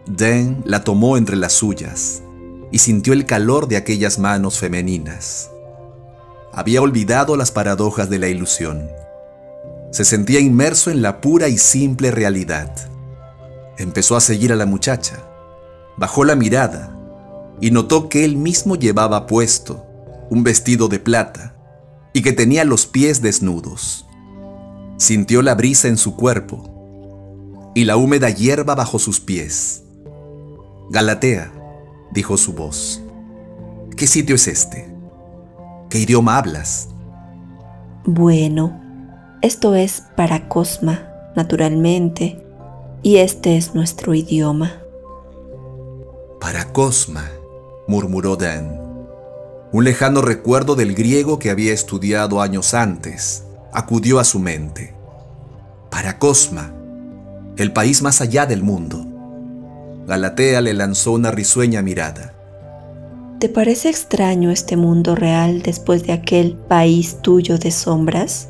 Den 0.06 0.62
la 0.64 0.84
tomó 0.84 1.16
entre 1.16 1.36
las 1.36 1.54
suyas 1.54 2.22
y 2.70 2.78
sintió 2.78 3.12
el 3.12 3.24
calor 3.24 3.68
de 3.68 3.76
aquellas 3.76 4.18
manos 4.18 4.58
femeninas. 4.58 5.50
Había 6.52 6.82
olvidado 6.82 7.36
las 7.36 7.50
paradojas 7.50 8.10
de 8.10 8.18
la 8.18 8.28
ilusión. 8.28 8.88
Se 9.90 10.04
sentía 10.04 10.40
inmerso 10.40 10.90
en 10.90 11.02
la 11.02 11.20
pura 11.20 11.48
y 11.48 11.58
simple 11.58 12.10
realidad. 12.10 12.74
Empezó 13.78 14.16
a 14.16 14.20
seguir 14.20 14.52
a 14.52 14.56
la 14.56 14.66
muchacha. 14.66 15.22
Bajó 15.96 16.24
la 16.24 16.34
mirada 16.34 16.94
y 17.60 17.70
notó 17.70 18.08
que 18.08 18.24
él 18.24 18.36
mismo 18.36 18.76
llevaba 18.76 19.26
puesto 19.26 19.84
un 20.30 20.44
vestido 20.44 20.88
de 20.88 20.98
plata 20.98 21.54
y 22.12 22.22
que 22.22 22.32
tenía 22.32 22.64
los 22.64 22.86
pies 22.86 23.22
desnudos. 23.22 24.06
Sintió 24.96 25.42
la 25.42 25.54
brisa 25.54 25.88
en 25.88 25.96
su 25.96 26.16
cuerpo 26.16 27.72
y 27.74 27.84
la 27.84 27.96
húmeda 27.96 28.30
hierba 28.30 28.74
bajo 28.74 28.98
sus 28.98 29.20
pies. 29.20 29.84
Galatea, 30.90 31.52
dijo 32.12 32.36
su 32.36 32.52
voz. 32.52 33.02
¿Qué 33.96 34.06
sitio 34.06 34.36
es 34.36 34.48
este? 34.48 34.88
¿Qué 35.90 35.98
idioma 35.98 36.38
hablas? 36.38 36.88
Bueno, 38.04 38.80
esto 39.42 39.74
es 39.74 40.02
para 40.16 40.48
Cosma, 40.48 41.08
naturalmente, 41.34 42.44
y 43.02 43.16
este 43.16 43.56
es 43.56 43.74
nuestro 43.74 44.14
idioma. 44.14 44.72
Para 46.40 46.72
Cosma, 46.72 47.24
murmuró 47.86 48.36
Dan. 48.36 48.80
Un 49.72 49.84
lejano 49.84 50.22
recuerdo 50.22 50.76
del 50.76 50.94
griego 50.94 51.38
que 51.38 51.50
había 51.50 51.72
estudiado 51.72 52.40
años 52.40 52.74
antes 52.74 53.44
acudió 53.72 54.18
a 54.18 54.24
su 54.24 54.38
mente. 54.38 54.94
Para 55.90 56.18
Cosma, 56.18 56.72
el 57.56 57.72
país 57.72 58.02
más 58.02 58.20
allá 58.20 58.46
del 58.46 58.62
mundo. 58.62 59.04
Galatea 60.08 60.62
le 60.62 60.72
lanzó 60.72 61.12
una 61.12 61.30
risueña 61.30 61.82
mirada. 61.82 62.32
¿Te 63.40 63.50
parece 63.50 63.90
extraño 63.90 64.50
este 64.50 64.74
mundo 64.78 65.14
real 65.14 65.60
después 65.60 66.02
de 66.02 66.14
aquel 66.14 66.56
país 66.56 67.20
tuyo 67.20 67.58
de 67.58 67.70
sombras? 67.70 68.48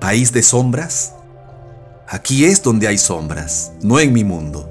¿País 0.00 0.32
de 0.32 0.42
sombras? 0.42 1.14
Aquí 2.08 2.44
es 2.44 2.60
donde 2.60 2.88
hay 2.88 2.98
sombras, 2.98 3.72
no 3.82 4.00
en 4.00 4.12
mi 4.12 4.24
mundo. 4.24 4.68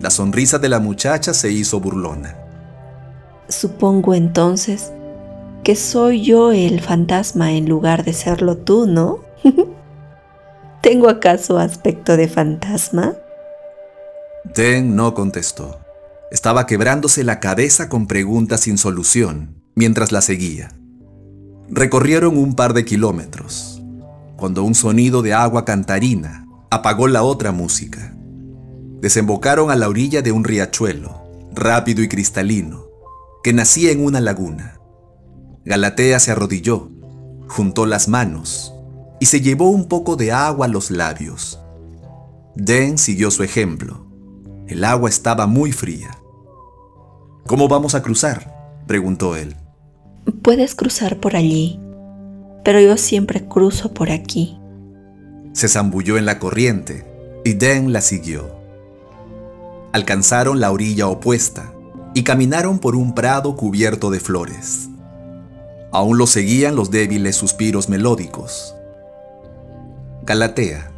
La 0.00 0.08
sonrisa 0.08 0.58
de 0.58 0.70
la 0.70 0.80
muchacha 0.80 1.34
se 1.34 1.52
hizo 1.52 1.78
burlona. 1.78 2.34
Supongo 3.50 4.14
entonces 4.14 4.92
que 5.62 5.76
soy 5.76 6.22
yo 6.22 6.52
el 6.52 6.80
fantasma 6.80 7.52
en 7.52 7.68
lugar 7.68 8.02
de 8.02 8.14
serlo 8.14 8.56
tú, 8.56 8.86
¿no? 8.86 9.18
¿Tengo 10.80 11.10
acaso 11.10 11.58
aspecto 11.58 12.16
de 12.16 12.28
fantasma? 12.28 13.14
Den 14.44 14.94
no 14.94 15.14
contestó. 15.14 15.80
Estaba 16.30 16.66
quebrándose 16.66 17.24
la 17.24 17.40
cabeza 17.40 17.88
con 17.88 18.06
preguntas 18.06 18.60
sin 18.60 18.76
solución 18.76 19.62
mientras 19.74 20.12
la 20.12 20.20
seguía. 20.20 20.72
Recorrieron 21.70 22.36
un 22.36 22.54
par 22.54 22.74
de 22.74 22.84
kilómetros, 22.84 23.82
cuando 24.36 24.62
un 24.62 24.74
sonido 24.74 25.22
de 25.22 25.32
agua 25.32 25.64
cantarina 25.64 26.46
apagó 26.70 27.08
la 27.08 27.22
otra 27.22 27.52
música. 27.52 28.14
Desembocaron 29.00 29.70
a 29.70 29.76
la 29.76 29.88
orilla 29.88 30.20
de 30.20 30.30
un 30.30 30.44
riachuelo, 30.44 31.22
rápido 31.54 32.02
y 32.02 32.08
cristalino, 32.08 32.84
que 33.42 33.54
nacía 33.54 33.92
en 33.92 34.04
una 34.04 34.20
laguna. 34.20 34.78
Galatea 35.64 36.20
se 36.20 36.32
arrodilló, 36.32 36.90
juntó 37.48 37.86
las 37.86 38.08
manos 38.08 38.74
y 39.20 39.26
se 39.26 39.40
llevó 39.40 39.70
un 39.70 39.88
poco 39.88 40.16
de 40.16 40.32
agua 40.32 40.66
a 40.66 40.68
los 40.68 40.90
labios. 40.90 41.58
Den 42.54 42.98
siguió 42.98 43.30
su 43.30 43.42
ejemplo 43.42 44.03
el 44.66 44.84
agua 44.84 45.08
estaba 45.08 45.46
muy 45.46 45.72
fría. 45.72 46.18
¿Cómo 47.46 47.68
vamos 47.68 47.94
a 47.94 48.02
cruzar? 48.02 48.82
preguntó 48.86 49.36
él. 49.36 49.56
Puedes 50.42 50.74
cruzar 50.74 51.20
por 51.20 51.36
allí, 51.36 51.78
pero 52.64 52.80
yo 52.80 52.96
siempre 52.96 53.46
cruzo 53.46 53.92
por 53.92 54.10
aquí. 54.10 54.58
Se 55.52 55.68
zambulló 55.68 56.16
en 56.16 56.26
la 56.26 56.38
corriente 56.38 57.06
y 57.44 57.54
Den 57.54 57.92
la 57.92 58.00
siguió. 58.00 58.54
Alcanzaron 59.92 60.60
la 60.60 60.72
orilla 60.72 61.08
opuesta 61.08 61.72
y 62.14 62.24
caminaron 62.24 62.78
por 62.78 62.96
un 62.96 63.14
prado 63.14 63.56
cubierto 63.56 64.10
de 64.10 64.20
flores. 64.20 64.88
Aún 65.92 66.18
lo 66.18 66.26
seguían 66.26 66.74
los 66.74 66.90
débiles 66.90 67.36
suspiros 67.36 67.88
melódicos. 67.88 68.74
Galatea, 70.22 70.90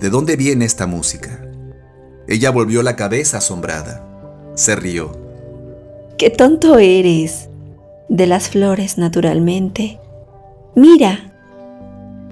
¿de 0.00 0.10
dónde 0.10 0.36
viene 0.36 0.64
esta 0.64 0.86
música? 0.86 1.40
Ella 2.26 2.50
volvió 2.50 2.82
la 2.82 2.96
cabeza 2.96 3.38
asombrada. 3.38 4.02
Se 4.54 4.76
rió. 4.76 5.12
¡Qué 6.16 6.30
tonto 6.30 6.78
eres! 6.78 7.48
De 8.08 8.26
las 8.26 8.50
flores, 8.50 8.98
naturalmente. 8.98 9.98
Mira. 10.74 11.32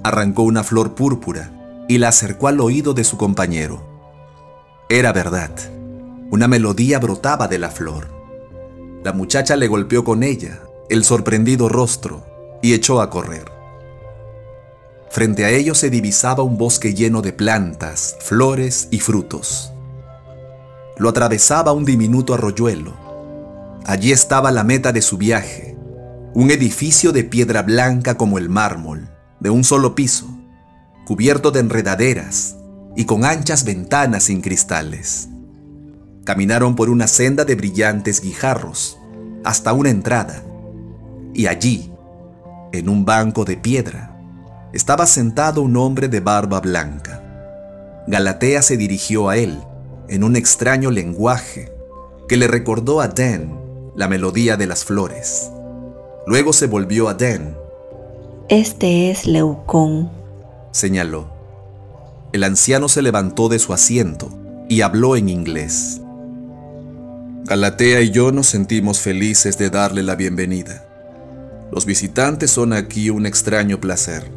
Arrancó 0.02 0.42
una 0.42 0.64
flor 0.64 0.94
púrpura 0.94 1.50
y 1.88 1.98
la 1.98 2.08
acercó 2.08 2.48
al 2.48 2.60
oído 2.60 2.94
de 2.94 3.04
su 3.04 3.16
compañero. 3.16 3.82
Era 4.88 5.12
verdad. 5.12 5.50
Una 6.30 6.48
melodía 6.48 6.98
brotaba 6.98 7.48
de 7.48 7.58
la 7.58 7.70
flor. 7.70 8.08
La 9.04 9.12
muchacha 9.12 9.56
le 9.56 9.66
golpeó 9.66 10.04
con 10.04 10.22
ella 10.22 10.60
el 10.88 11.04
sorprendido 11.04 11.68
rostro 11.68 12.24
y 12.62 12.74
echó 12.74 13.00
a 13.00 13.10
correr. 13.10 13.50
Frente 15.10 15.44
a 15.44 15.50
ellos 15.50 15.78
se 15.78 15.90
divisaba 15.90 16.42
un 16.42 16.56
bosque 16.56 16.94
lleno 16.94 17.20
de 17.20 17.32
plantas, 17.32 18.16
flores 18.20 18.88
y 18.90 19.00
frutos. 19.00 19.71
Lo 20.98 21.08
atravesaba 21.08 21.72
un 21.72 21.84
diminuto 21.84 22.34
arroyuelo. 22.34 22.92
Allí 23.86 24.12
estaba 24.12 24.52
la 24.52 24.62
meta 24.62 24.92
de 24.92 25.02
su 25.02 25.16
viaje, 25.16 25.76
un 26.34 26.50
edificio 26.50 27.12
de 27.12 27.24
piedra 27.24 27.62
blanca 27.62 28.16
como 28.16 28.38
el 28.38 28.48
mármol, 28.48 29.08
de 29.40 29.50
un 29.50 29.64
solo 29.64 29.94
piso, 29.94 30.26
cubierto 31.06 31.50
de 31.50 31.60
enredaderas 31.60 32.56
y 32.94 33.06
con 33.06 33.24
anchas 33.24 33.64
ventanas 33.64 34.24
sin 34.24 34.42
cristales. 34.42 35.28
Caminaron 36.24 36.76
por 36.76 36.90
una 36.90 37.06
senda 37.06 37.44
de 37.44 37.54
brillantes 37.56 38.20
guijarros 38.20 38.98
hasta 39.44 39.72
una 39.72 39.90
entrada, 39.90 40.42
y 41.34 41.46
allí, 41.46 41.90
en 42.72 42.88
un 42.88 43.04
banco 43.04 43.44
de 43.44 43.56
piedra, 43.56 44.20
estaba 44.72 45.06
sentado 45.06 45.62
un 45.62 45.76
hombre 45.76 46.08
de 46.08 46.20
barba 46.20 46.60
blanca. 46.60 48.04
Galatea 48.06 48.62
se 48.62 48.76
dirigió 48.76 49.28
a 49.28 49.36
él 49.36 49.58
en 50.12 50.24
un 50.24 50.36
extraño 50.36 50.90
lenguaje 50.90 51.72
que 52.28 52.36
le 52.36 52.46
recordó 52.46 53.00
a 53.00 53.08
Dan 53.08 53.58
la 53.96 54.08
melodía 54.08 54.58
de 54.58 54.66
las 54.66 54.84
flores. 54.84 55.50
Luego 56.26 56.52
se 56.52 56.66
volvió 56.66 57.08
a 57.08 57.14
Dan. 57.14 57.56
Este 58.50 59.10
es 59.10 59.24
Leucón, 59.24 60.10
señaló. 60.70 61.32
El 62.34 62.44
anciano 62.44 62.90
se 62.90 63.00
levantó 63.00 63.48
de 63.48 63.58
su 63.58 63.72
asiento 63.72 64.28
y 64.68 64.82
habló 64.82 65.16
en 65.16 65.30
inglés. 65.30 66.02
Galatea 67.44 68.02
y 68.02 68.10
yo 68.10 68.32
nos 68.32 68.48
sentimos 68.48 69.00
felices 69.00 69.56
de 69.56 69.70
darle 69.70 70.02
la 70.02 70.14
bienvenida. 70.14 70.86
Los 71.72 71.86
visitantes 71.86 72.50
son 72.50 72.74
aquí 72.74 73.08
un 73.08 73.24
extraño 73.24 73.80
placer, 73.80 74.30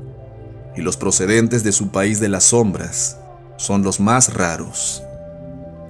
y 0.78 0.82
los 0.82 0.96
procedentes 0.96 1.66
de 1.66 1.74
su 1.74 1.90
país 1.90 2.22
de 2.22 2.30
las 2.30 2.46
sombras 2.46 3.18
son 3.58 3.84
los 3.84 4.00
más 4.00 4.34
raros. 4.34 5.04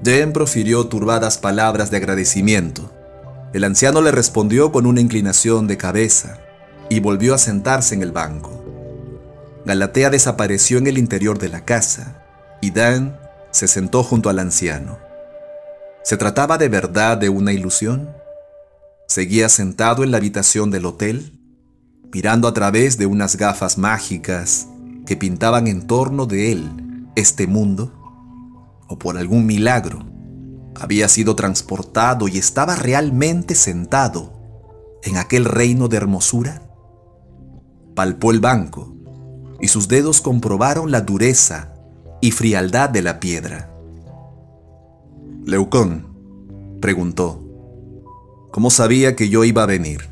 Den 0.05 0.33
profirió 0.33 0.85
turbadas 0.85 1.39
palabras 1.39 1.89
de 1.89 1.97
agradecimiento. 1.97 2.91
El 3.53 3.63
anciano 3.63 4.03
le 4.03 4.11
respondió 4.11 4.71
con 4.71 4.85
una 4.85 5.01
inclinación 5.01 5.65
de 5.65 5.77
cabeza 5.77 6.37
y 6.91 6.99
volvió 6.99 7.33
a 7.33 7.39
sentarse 7.39 7.95
en 7.95 8.03
el 8.03 8.11
banco. 8.11 8.63
Galatea 9.65 10.11
desapareció 10.11 10.77
en 10.77 10.85
el 10.85 10.99
interior 10.99 11.39
de 11.39 11.49
la 11.49 11.65
casa 11.65 12.23
y 12.61 12.69
Dan 12.69 13.17
se 13.49 13.67
sentó 13.67 14.03
junto 14.03 14.29
al 14.29 14.37
anciano. 14.37 14.99
¿Se 16.03 16.17
trataba 16.17 16.59
de 16.59 16.69
verdad 16.69 17.17
de 17.17 17.29
una 17.29 17.51
ilusión? 17.51 18.11
Seguía 19.07 19.49
sentado 19.49 20.03
en 20.03 20.11
la 20.11 20.17
habitación 20.17 20.69
del 20.69 20.85
hotel, 20.85 21.39
mirando 22.13 22.47
a 22.47 22.53
través 22.53 22.99
de 22.99 23.07
unas 23.07 23.37
gafas 23.37 23.79
mágicas 23.79 24.67
que 25.07 25.17
pintaban 25.17 25.65
en 25.65 25.87
torno 25.87 26.27
de 26.27 26.51
él 26.51 27.07
este 27.15 27.47
mundo. 27.47 28.04
¿O 28.87 28.97
por 28.97 29.17
algún 29.17 29.45
milagro 29.45 30.05
había 30.75 31.07
sido 31.07 31.35
transportado 31.35 32.27
y 32.27 32.37
estaba 32.37 32.75
realmente 32.75 33.55
sentado 33.55 34.33
en 35.03 35.17
aquel 35.17 35.45
reino 35.45 35.87
de 35.87 35.97
hermosura? 35.97 36.61
Palpó 37.95 38.31
el 38.31 38.39
banco 38.39 38.93
y 39.59 39.67
sus 39.69 39.87
dedos 39.87 40.21
comprobaron 40.21 40.91
la 40.91 41.01
dureza 41.01 41.73
y 42.21 42.31
frialdad 42.31 42.89
de 42.89 43.01
la 43.01 43.19
piedra. 43.19 43.71
Leucón, 45.45 46.07
preguntó, 46.81 47.41
¿cómo 48.51 48.69
sabía 48.69 49.15
que 49.15 49.29
yo 49.29 49.43
iba 49.43 49.63
a 49.63 49.67
venir? 49.67 50.09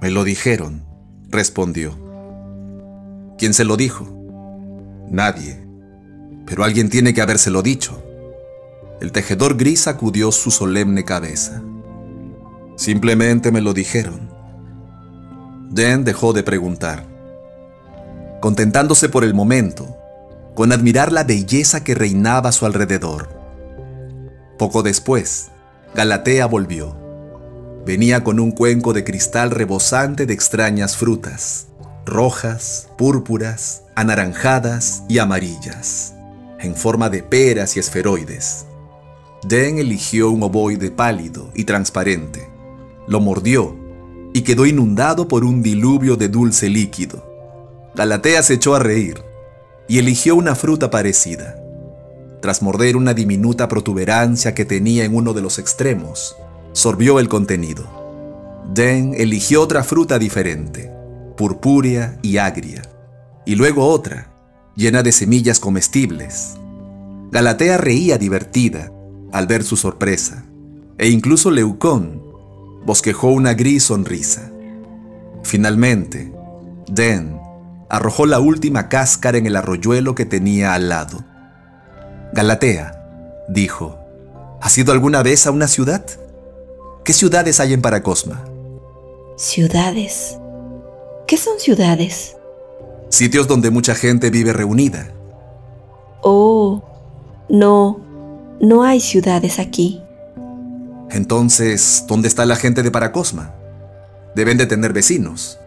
Me 0.00 0.10
lo 0.10 0.24
dijeron, 0.24 0.84
respondió. 1.28 1.92
¿Quién 3.36 3.54
se 3.54 3.64
lo 3.64 3.76
dijo? 3.76 4.06
Nadie, 5.10 5.67
pero 6.48 6.64
alguien 6.64 6.88
tiene 6.88 7.12
que 7.12 7.20
habérselo 7.20 7.62
dicho. 7.62 8.02
El 9.00 9.12
tejedor 9.12 9.56
gris 9.56 9.82
sacudió 9.82 10.32
su 10.32 10.50
solemne 10.50 11.04
cabeza. 11.04 11.62
Simplemente 12.76 13.52
me 13.52 13.60
lo 13.60 13.74
dijeron. 13.74 14.30
Den 15.70 16.04
dejó 16.04 16.32
de 16.32 16.42
preguntar 16.42 17.18
contentándose 18.40 19.08
por 19.08 19.24
el 19.24 19.34
momento 19.34 19.96
con 20.54 20.72
admirar 20.72 21.12
la 21.12 21.24
belleza 21.24 21.84
que 21.84 21.94
reinaba 21.94 22.50
a 22.50 22.52
su 22.52 22.66
alrededor. 22.66 23.28
Poco 24.58 24.82
después, 24.82 25.50
Galatea 25.94 26.46
volvió. 26.46 26.96
Venía 27.86 28.24
con 28.24 28.40
un 28.40 28.50
cuenco 28.50 28.92
de 28.92 29.04
cristal 29.04 29.50
rebosante 29.50 30.26
de 30.26 30.34
extrañas 30.34 30.96
frutas, 30.96 31.68
rojas, 32.04 32.88
púrpuras, 32.98 33.82
anaranjadas 33.94 35.04
y 35.08 35.18
amarillas, 35.18 36.14
en 36.60 36.74
forma 36.74 37.08
de 37.08 37.22
peras 37.22 37.76
y 37.76 37.80
esferoides. 37.80 38.66
Den 39.42 39.78
eligió 39.78 40.30
un 40.30 40.42
ovoide 40.42 40.90
pálido 40.90 41.50
y 41.54 41.64
transparente, 41.64 42.48
lo 43.06 43.20
mordió 43.20 43.76
y 44.34 44.42
quedó 44.42 44.66
inundado 44.66 45.28
por 45.28 45.44
un 45.44 45.62
diluvio 45.62 46.16
de 46.16 46.28
dulce 46.28 46.68
líquido. 46.68 47.24
Galatea 47.94 48.42
se 48.42 48.54
echó 48.54 48.74
a 48.74 48.78
reír 48.78 49.22
y 49.88 49.98
eligió 49.98 50.36
una 50.36 50.54
fruta 50.54 50.90
parecida. 50.90 51.58
Tras 52.40 52.62
morder 52.62 52.96
una 52.96 53.14
diminuta 53.14 53.68
protuberancia 53.68 54.54
que 54.54 54.64
tenía 54.64 55.04
en 55.04 55.14
uno 55.14 55.32
de 55.32 55.40
los 55.40 55.58
extremos, 55.58 56.36
sorbió 56.72 57.18
el 57.18 57.28
contenido. 57.28 57.84
Den 58.72 59.14
eligió 59.16 59.62
otra 59.62 59.82
fruta 59.82 60.18
diferente, 60.18 60.92
purpúrea 61.36 62.18
y 62.22 62.36
agria, 62.36 62.82
y 63.46 63.54
luego 63.54 63.88
otra, 63.88 64.27
llena 64.78 65.02
de 65.02 65.10
semillas 65.10 65.58
comestibles. 65.58 66.54
Galatea 67.32 67.78
reía 67.78 68.16
divertida 68.16 68.92
al 69.32 69.48
ver 69.48 69.64
su 69.64 69.76
sorpresa, 69.76 70.44
e 70.98 71.08
incluso 71.08 71.50
Leucón 71.50 72.22
bosquejó 72.86 73.30
una 73.30 73.54
gris 73.54 73.82
sonrisa. 73.82 74.52
Finalmente, 75.42 76.32
Den 76.86 77.40
arrojó 77.90 78.24
la 78.24 78.38
última 78.38 78.88
cáscara 78.88 79.36
en 79.36 79.46
el 79.46 79.56
arroyuelo 79.56 80.14
que 80.14 80.26
tenía 80.26 80.74
al 80.74 80.88
lado. 80.88 81.24
Galatea, 82.32 83.44
dijo, 83.48 83.98
¿has 84.60 84.78
ido 84.78 84.92
alguna 84.92 85.24
vez 85.24 85.48
a 85.48 85.50
una 85.50 85.66
ciudad? 85.66 86.06
¿Qué 87.04 87.12
ciudades 87.12 87.58
hay 87.58 87.72
en 87.72 87.82
Paracosma? 87.82 88.44
Ciudades. 89.36 90.38
¿Qué 91.26 91.36
son 91.36 91.58
ciudades? 91.58 92.37
Sitios 93.08 93.48
donde 93.48 93.70
mucha 93.70 93.94
gente 93.94 94.30
vive 94.30 94.52
reunida. 94.52 95.08
Oh, 96.22 96.82
no, 97.48 98.00
no 98.60 98.82
hay 98.82 99.00
ciudades 99.00 99.58
aquí. 99.58 100.02
Entonces, 101.10 102.04
¿dónde 102.06 102.28
está 102.28 102.44
la 102.44 102.56
gente 102.56 102.82
de 102.82 102.90
Paracosma? 102.90 103.54
Deben 104.34 104.58
de 104.58 104.66
tener 104.66 104.92
vecinos. 104.92 105.58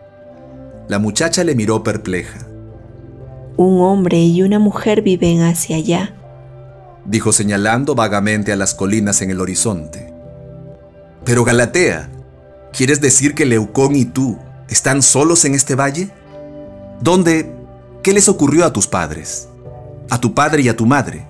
La 0.88 0.99
muchacha 0.99 1.43
le 1.43 1.56
miró 1.56 1.84
perpleja. 1.84 2.45
Un 3.58 3.82
hombre 3.82 4.19
y 4.19 4.43
una 4.43 4.60
mujer 4.60 5.01
viven 5.01 5.41
hacia 5.41 5.77
allá, 5.77 6.15
dijo 7.06 7.32
señalando 7.32 7.95
vagamente 7.95 8.51
a 8.51 8.56
las 8.56 8.75
colinas 8.75 9.21
en 9.21 9.32
el 9.32 9.41
horizonte. 9.41 10.13
Pero 11.23 11.43
Galatea, 11.43 12.10
¿quieres 12.71 13.01
decir 13.01 13.36
que 13.36 13.45
Leucón 13.45 13.95
y 13.95 14.06
tú 14.06 14.38
están 14.69 15.01
solos 15.01 15.45
en 15.45 15.56
este 15.56 15.75
valle? 15.75 16.12
¿Dónde? 17.01 17.51
¿Qué 18.03 18.13
les 18.13 18.29
ocurrió 18.29 18.63
a 18.63 18.73
tus 18.73 18.87
padres? 18.87 19.49
A 20.09 20.21
tu 20.21 20.33
padre 20.33 20.61
y 20.61 20.69
a 20.69 20.75
tu 20.75 20.85
madre. 20.85 21.27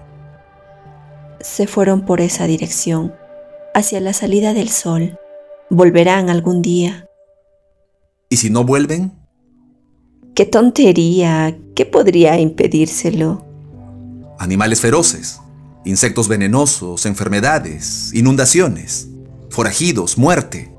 Se 1.39 1.65
fueron 1.65 2.05
por 2.05 2.19
esa 2.21 2.45
dirección, 2.45 3.13
hacia 3.73 3.99
la 4.01 4.13
salida 4.13 4.53
del 4.53 4.69
sol. 4.69 5.17
Volverán 5.69 6.29
algún 6.29 6.61
día. 6.61 7.07
¿Y 8.29 8.37
si 8.37 8.49
no 8.49 8.63
vuelven? 8.65 9.13
¡Qué 10.35 10.45
tontería! 10.45 11.57
¿Qué 11.73 11.85
podría 11.85 12.39
impedírselo? 12.39 13.45
Animales 14.39 14.81
feroces, 14.81 15.39
insectos 15.85 16.27
venenosos, 16.27 17.05
enfermedades, 17.05 18.13
inundaciones, 18.13 19.07
forajidos, 19.49 20.17
muerte. 20.17 20.73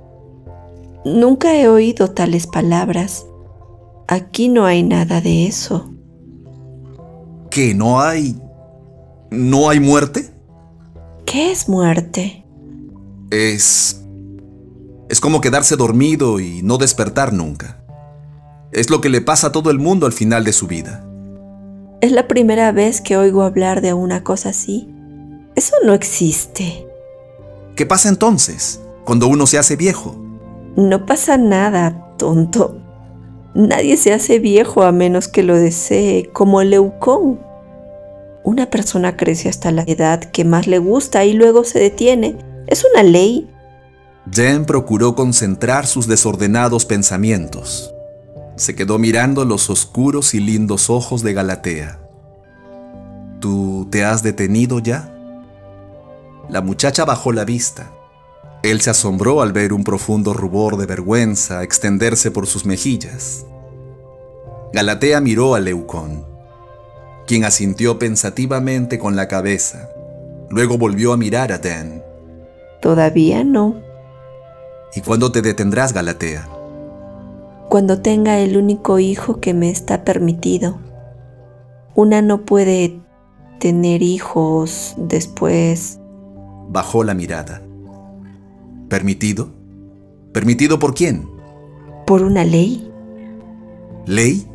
Nunca 1.05 1.55
he 1.57 1.69
oído 1.69 2.11
tales 2.11 2.47
palabras. 2.47 3.25
Aquí 4.09 4.49
no 4.49 4.65
hay 4.65 4.83
nada 4.83 5.21
de 5.21 5.47
eso. 5.47 5.93
¿Qué? 7.51 7.75
¿No 7.75 8.01
hay... 8.01 8.41
¿No 9.31 9.71
hay 9.71 9.81
muerte? 9.81 10.31
¿Qué 11.25 11.53
es 11.53 11.69
muerte? 11.69 12.45
Es... 13.31 14.05
Es 15.09 15.21
como 15.21 15.41
quedarse 15.41 15.77
dormido 15.77 16.41
y 16.41 16.63
no 16.63 16.79
despertar 16.79 17.33
nunca. 17.33 17.85
Es 18.73 18.91
lo 18.91 19.01
que 19.01 19.11
le 19.11 19.21
pasa 19.21 19.49
a 19.49 19.53
todo 19.53 19.71
el 19.71 19.79
mundo 19.79 20.07
al 20.07 20.13
final 20.13 20.45
de 20.45 20.53
su 20.53 20.67
vida. 20.67 21.05
Es 22.01 22.13
la 22.13 22.27
primera 22.29 22.73
vez 22.73 23.01
que 23.01 23.17
oigo 23.17 23.43
hablar 23.43 23.83
de 23.83 23.93
una 23.93 24.25
cosa 24.25 24.49
así. 24.49 24.89
Eso 25.55 25.75
no 25.85 25.93
existe. 25.93 26.87
¿Qué 27.77 27.85
pasa 27.87 28.09
entonces? 28.09 28.81
cuando 29.05 29.27
uno 29.27 29.47
se 29.47 29.59
hace 29.59 29.77
viejo. 29.77 30.17
No 30.77 31.07
pasa 31.07 31.37
nada, 31.37 32.15
tonto. 32.17 32.82
Nadie 33.55 33.97
se 33.99 34.15
hace 34.15 34.39
viejo 34.39 34.83
a 34.83 34.93
menos 34.93 35.29
que 35.29 35.43
lo 35.43 35.57
desee, 35.57 36.31
como 36.33 36.63
Leucón. 36.63 37.41
Una 38.45 38.71
persona 38.71 39.17
crece 39.17 39.49
hasta 39.49 39.71
la 39.71 39.83
edad 39.83 40.21
que 40.21 40.45
más 40.45 40.67
le 40.67 40.79
gusta 40.79 41.25
y 41.25 41.35
luego 41.35 41.65
se 41.65 41.79
detiene. 41.79 42.39
Es 42.67 42.85
una 42.91 43.03
ley. 43.03 43.49
Jen 44.33 44.65
procuró 44.65 45.15
concentrar 45.15 45.87
sus 45.87 46.07
desordenados 46.07 46.87
pensamientos. 46.87 47.93
Se 48.57 48.75
quedó 48.75 48.99
mirando 48.99 49.45
los 49.45 49.69
oscuros 49.69 50.35
y 50.35 50.41
lindos 50.41 50.89
ojos 50.89 51.23
de 51.23 51.35
Galatea. 51.35 51.99
¿Tú 53.41 53.87
te 53.91 54.05
has 54.05 54.23
detenido 54.23 54.79
ya? 54.79 55.13
La 56.49 56.61
muchacha 56.63 57.05
bajó 57.05 57.33
la 57.33 57.45
vista. 57.45 57.93
Él 58.63 58.81
se 58.81 58.91
asombró 58.91 59.43
al 59.43 59.53
ver 59.53 59.73
un 59.73 59.83
profundo 59.83 60.33
rubor 60.35 60.77
de 60.77 60.87
vergüenza 60.87 61.65
extenderse 61.65 62.31
por 62.31 62.47
sus 62.47 62.65
mejillas. 62.65 63.45
Galatea 64.73 65.21
miró 65.21 65.55
a 65.57 65.61
Leucón, 65.61 66.25
quien 67.27 67.45
asintió 67.45 67.99
pensativamente 67.99 68.99
con 69.01 69.17
la 69.17 69.27
cabeza. 69.27 69.91
Luego 70.49 70.79
volvió 70.79 71.13
a 71.13 71.17
mirar 71.17 71.51
a 71.51 71.59
Dan. 71.59 72.03
Todavía 72.81 73.43
no. 73.43 73.77
¿Y 74.95 75.01
cuándo 75.01 75.33
te 75.33 75.43
detendrás, 75.43 75.93
Galatea? 75.93 76.49
Cuando 77.69 78.01
tenga 78.01 78.39
el 78.39 78.57
único 78.57 78.99
hijo 78.99 79.41
que 79.41 79.55
me 79.55 79.71
está 79.71 80.05
permitido. 80.05 80.79
Una 81.95 82.23
no 82.23 82.43
puede 82.43 83.01
tener 83.59 84.03
hijos 84.03 84.95
después. 84.99 85.99
Bajó 86.69 87.03
la 87.03 87.15
mirada. 87.15 87.62
¿Permitido? 88.93 89.49
¿Permitido 90.35 90.79
por 90.79 90.93
quién? 90.93 91.27
Por 92.07 92.23
una 92.23 92.45
ley. 92.45 92.93
¿Ley? 94.05 94.47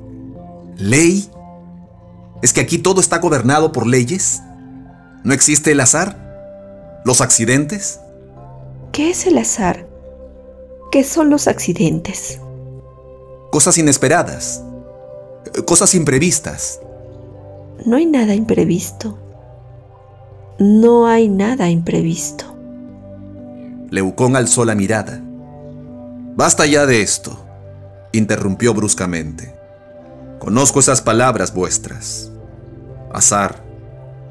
¿Ley? 0.78 1.28
¿Es 2.43 2.54
que 2.54 2.62
aquí 2.62 2.78
todo 2.78 3.02
está 3.02 3.17
gobernado 3.17 3.71
por 3.71 3.88
leyes? 3.88 4.43
¿No 5.23 5.34
existe 5.34 5.71
el 5.71 5.80
azar? 5.80 7.02
¿Los 7.04 7.21
accidentes? 7.21 8.00
¿Qué 8.91 9.10
es 9.10 9.26
el 9.26 9.39
azar? 9.39 9.88
¿Qué 10.91 11.04
son 11.04 11.32
los 11.32 11.47
accidentes? 11.47 12.39
Cosas 13.52 13.76
inesperadas. 13.80 14.63
Cosas 15.65 15.95
imprevistas. 15.95 16.80
No 17.88 17.95
hay 17.95 18.06
nada 18.06 18.36
imprevisto. 18.36 19.17
No 20.60 21.08
hay 21.08 21.28
nada 21.28 21.71
imprevisto. 21.71 22.57
Leucón 23.89 24.36
alzó 24.36 24.65
la 24.65 24.76
mirada. 24.76 25.21
Basta 26.36 26.65
ya 26.65 26.86
de 26.86 27.02
esto, 27.02 27.45
interrumpió 28.12 28.73
bruscamente. 28.73 29.56
Conozco 30.39 30.80
esas 30.80 31.02
palabras 31.02 31.54
vuestras. 31.54 32.32
Azar, 33.13 33.63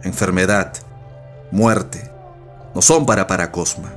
enfermedad, 0.03 0.75
muerte, 1.51 2.11
no 2.75 2.83
son 2.83 3.07
para 3.07 3.27
Paracosma. 3.27 3.93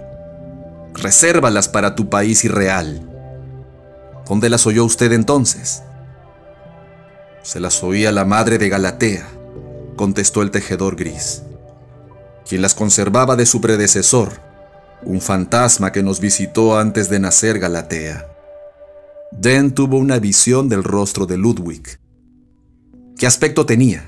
Resérvalas 0.94 1.68
para 1.68 1.96
tu 1.96 2.10
país 2.10 2.46
irreal. 2.46 3.06
¿Dónde 4.28 4.50
las 4.50 4.66
oyó 4.66 4.86
usted 4.86 5.12
entonces? 5.12 5.84
Se 7.44 7.60
las 7.60 7.84
oía 7.84 8.12
la 8.12 8.26
madre 8.26 8.58
de 8.58 8.70
Galatea, 8.70 9.28
contestó 9.98 10.42
el 10.42 10.52
tejedor 10.52 10.96
gris, 10.96 11.44
quien 12.48 12.62
las 12.62 12.76
conservaba 12.76 13.36
de 13.36 13.46
su 13.46 13.60
predecesor, 13.60 14.49
un 15.04 15.22
fantasma 15.22 15.92
que 15.92 16.04
nos 16.04 16.20
visitó 16.20 16.78
antes 16.78 17.10
de 17.10 17.20
nacer 17.20 17.60
Galatea. 17.60 18.26
Den 19.32 19.74
tuvo 19.74 19.98
una 19.98 20.20
visión 20.20 20.70
del 20.70 20.84
rostro 20.84 21.26
de 21.26 21.38
Ludwig. 21.38 22.00
¿Qué 23.18 23.28
aspecto 23.28 23.66
tenía? 23.66 24.06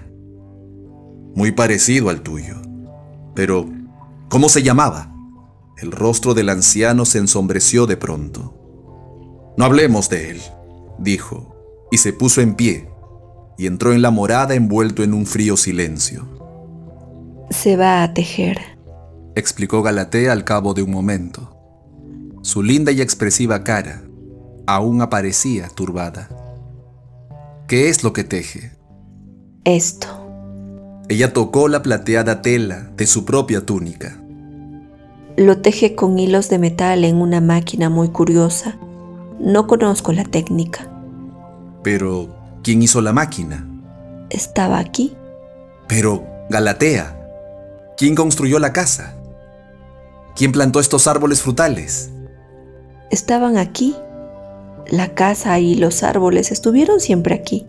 Muy 1.35 1.51
parecido 1.51 2.09
al 2.09 2.21
tuyo. 2.21 2.55
Pero, 3.35 3.69
¿cómo 4.29 4.49
se 4.49 4.63
llamaba? 4.63 5.13
El 5.77 5.91
rostro 5.91 6.33
del 6.33 6.49
anciano 6.49 7.05
se 7.05 7.19
ensombreció 7.19 7.87
de 7.87 7.97
pronto. 7.97 8.57
No 9.57 9.65
hablemos 9.65 10.09
de 10.09 10.31
él, 10.31 10.41
dijo, 10.99 11.55
y 11.91 11.97
se 11.97 12.13
puso 12.13 12.41
en 12.41 12.55
pie, 12.55 12.89
y 13.57 13.67
entró 13.67 13.93
en 13.93 14.01
la 14.01 14.11
morada 14.11 14.55
envuelto 14.55 15.03
en 15.03 15.13
un 15.13 15.25
frío 15.25 15.57
silencio. 15.57 16.27
Se 17.49 17.75
va 17.77 18.03
a 18.03 18.13
tejer, 18.13 18.70
explicó 19.35 19.81
Galatea 19.81 20.31
al 20.31 20.43
cabo 20.43 20.73
de 20.73 20.83
un 20.83 20.91
momento. 20.91 21.57
Su 22.41 22.63
linda 22.63 22.91
y 22.91 23.01
expresiva 23.01 23.63
cara 23.63 24.03
aún 24.67 25.01
aparecía 25.01 25.67
turbada. 25.69 26.29
¿Qué 27.67 27.89
es 27.89 28.03
lo 28.03 28.13
que 28.13 28.23
teje? 28.23 28.71
Esto. 29.63 30.07
Ella 31.09 31.33
tocó 31.33 31.67
la 31.67 31.81
plateada 31.81 32.41
tela 32.41 32.91
de 32.95 33.05
su 33.05 33.25
propia 33.25 33.65
túnica. 33.65 34.17
Lo 35.37 35.61
teje 35.61 35.95
con 35.95 36.19
hilos 36.19 36.49
de 36.49 36.57
metal 36.57 37.03
en 37.03 37.17
una 37.17 37.41
máquina 37.41 37.89
muy 37.89 38.09
curiosa. 38.09 38.77
No 39.39 39.67
conozco 39.67 40.11
la 40.13 40.23
técnica. 40.23 40.89
Pero, 41.83 42.35
¿quién 42.63 42.81
hizo 42.81 43.01
la 43.01 43.13
máquina? 43.13 43.67
Estaba 44.29 44.79
aquí. 44.79 45.15
Pero, 45.87 46.25
Galatea, 46.49 47.17
¿quién 47.97 48.15
construyó 48.15 48.59
la 48.59 48.73
casa? 48.73 49.15
¿Quién 50.35 50.51
plantó 50.51 50.79
estos 50.79 51.07
árboles 51.07 51.41
frutales? 51.41 52.11
Estaban 53.09 53.57
aquí. 53.57 53.95
La 54.87 55.13
casa 55.13 55.59
y 55.59 55.75
los 55.75 56.03
árboles 56.03 56.51
estuvieron 56.51 56.99
siempre 56.99 57.35
aquí. 57.35 57.67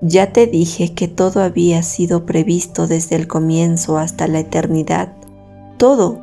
Ya 0.00 0.32
te 0.32 0.46
dije 0.46 0.94
que 0.94 1.08
todo 1.08 1.42
había 1.42 1.82
sido 1.82 2.26
previsto 2.26 2.86
desde 2.86 3.16
el 3.16 3.28
comienzo 3.28 3.98
hasta 3.98 4.26
la 4.26 4.40
eternidad. 4.40 5.12
Todo. 5.78 6.22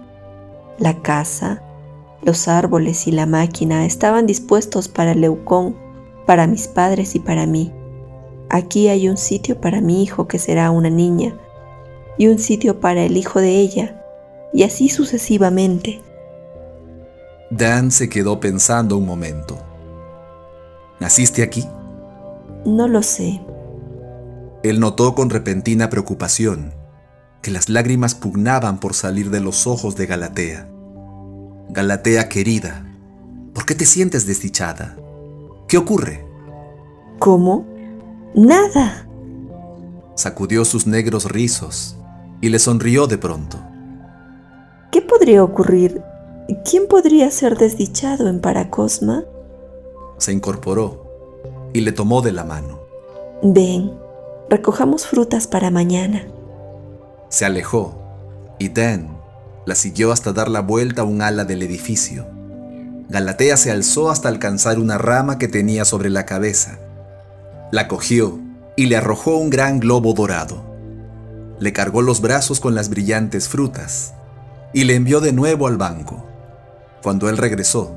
La 0.77 1.01
casa, 1.01 1.61
los 2.21 2.47
árboles 2.47 3.07
y 3.07 3.11
la 3.11 3.25
máquina 3.25 3.85
estaban 3.85 4.25
dispuestos 4.25 4.87
para 4.87 5.13
Leucón, 5.13 5.75
para 6.25 6.47
mis 6.47 6.67
padres 6.67 7.15
y 7.15 7.19
para 7.19 7.45
mí. 7.45 7.73
Aquí 8.49 8.87
hay 8.87 9.07
un 9.09 9.17
sitio 9.17 9.61
para 9.61 9.81
mi 9.81 10.03
hijo 10.03 10.27
que 10.27 10.39
será 10.39 10.71
una 10.71 10.89
niña, 10.89 11.37
y 12.17 12.27
un 12.27 12.39
sitio 12.39 12.79
para 12.79 13.03
el 13.03 13.15
hijo 13.15 13.39
de 13.39 13.51
ella, 13.51 13.98
y 14.53 14.63
así 14.63 14.89
sucesivamente. 14.89 16.01
Dan 17.51 17.91
se 17.91 18.09
quedó 18.09 18.39
pensando 18.39 18.97
un 18.97 19.05
momento. 19.05 19.57
¿Naciste 20.99 21.43
aquí? 21.43 21.65
No 22.65 22.87
lo 22.87 23.01
sé. 23.01 23.41
Él 24.63 24.79
notó 24.79 25.15
con 25.15 25.29
repentina 25.29 25.89
preocupación 25.89 26.73
que 27.41 27.51
las 27.51 27.69
lágrimas 27.69 28.15
pugnaban 28.15 28.79
por 28.79 28.93
salir 28.93 29.29
de 29.29 29.39
los 29.39 29.65
ojos 29.65 29.95
de 29.95 30.05
Galatea. 30.05 30.69
Galatea 31.69 32.27
querida, 32.27 32.85
¿por 33.53 33.65
qué 33.65 33.75
te 33.75 33.85
sientes 33.85 34.25
desdichada? 34.25 34.97
¿Qué 35.67 35.77
ocurre? 35.77 36.25
¿Cómo? 37.19 37.65
Nada. 38.35 39.07
Sacudió 40.15 40.65
sus 40.65 40.85
negros 40.85 41.25
rizos 41.25 41.95
y 42.41 42.49
le 42.49 42.59
sonrió 42.59 43.07
de 43.07 43.17
pronto. 43.17 43.68
¿Qué 44.91 45.03
podría 45.03 45.43
ocurrir? 45.43 46.01
¿Quién 46.67 46.87
podría 46.87 47.29
ser 47.29 47.57
desdichado 47.57 48.27
en 48.27 48.41
Paracosma? 48.41 49.23
Se 50.17 50.33
incorporó 50.33 51.05
y 51.73 51.81
le 51.81 51.91
tomó 51.91 52.23
de 52.23 52.31
la 52.31 52.43
mano. 52.43 52.79
Ven, 53.43 53.93
recojamos 54.49 55.05
frutas 55.05 55.45
para 55.45 55.69
mañana. 55.69 56.27
Se 57.29 57.45
alejó 57.45 57.93
y 58.57 58.69
Dan 58.69 59.19
la 59.67 59.75
siguió 59.75 60.11
hasta 60.11 60.33
dar 60.33 60.49
la 60.49 60.61
vuelta 60.61 61.03
a 61.03 61.05
un 61.05 61.21
ala 61.21 61.45
del 61.45 61.61
edificio. 61.61 62.25
Galatea 63.09 63.57
se 63.57 63.69
alzó 63.69 64.09
hasta 64.09 64.27
alcanzar 64.27 64.79
una 64.79 64.97
rama 64.97 65.37
que 65.37 65.47
tenía 65.47 65.85
sobre 65.85 66.09
la 66.09 66.25
cabeza. 66.25 66.79
La 67.71 67.87
cogió 67.87 68.39
y 68.75 68.87
le 68.87 68.97
arrojó 68.97 69.37
un 69.37 69.51
gran 69.51 69.79
globo 69.79 70.13
dorado. 70.13 70.63
Le 71.59 71.73
cargó 71.73 72.01
los 72.01 72.21
brazos 72.21 72.59
con 72.59 72.73
las 72.73 72.89
brillantes 72.89 73.47
frutas 73.47 74.15
y 74.73 74.83
le 74.83 74.95
envió 74.95 75.19
de 75.19 75.33
nuevo 75.33 75.67
al 75.67 75.77
banco. 75.77 76.25
Cuando 77.01 77.29
él 77.29 77.37
regresó, 77.37 77.95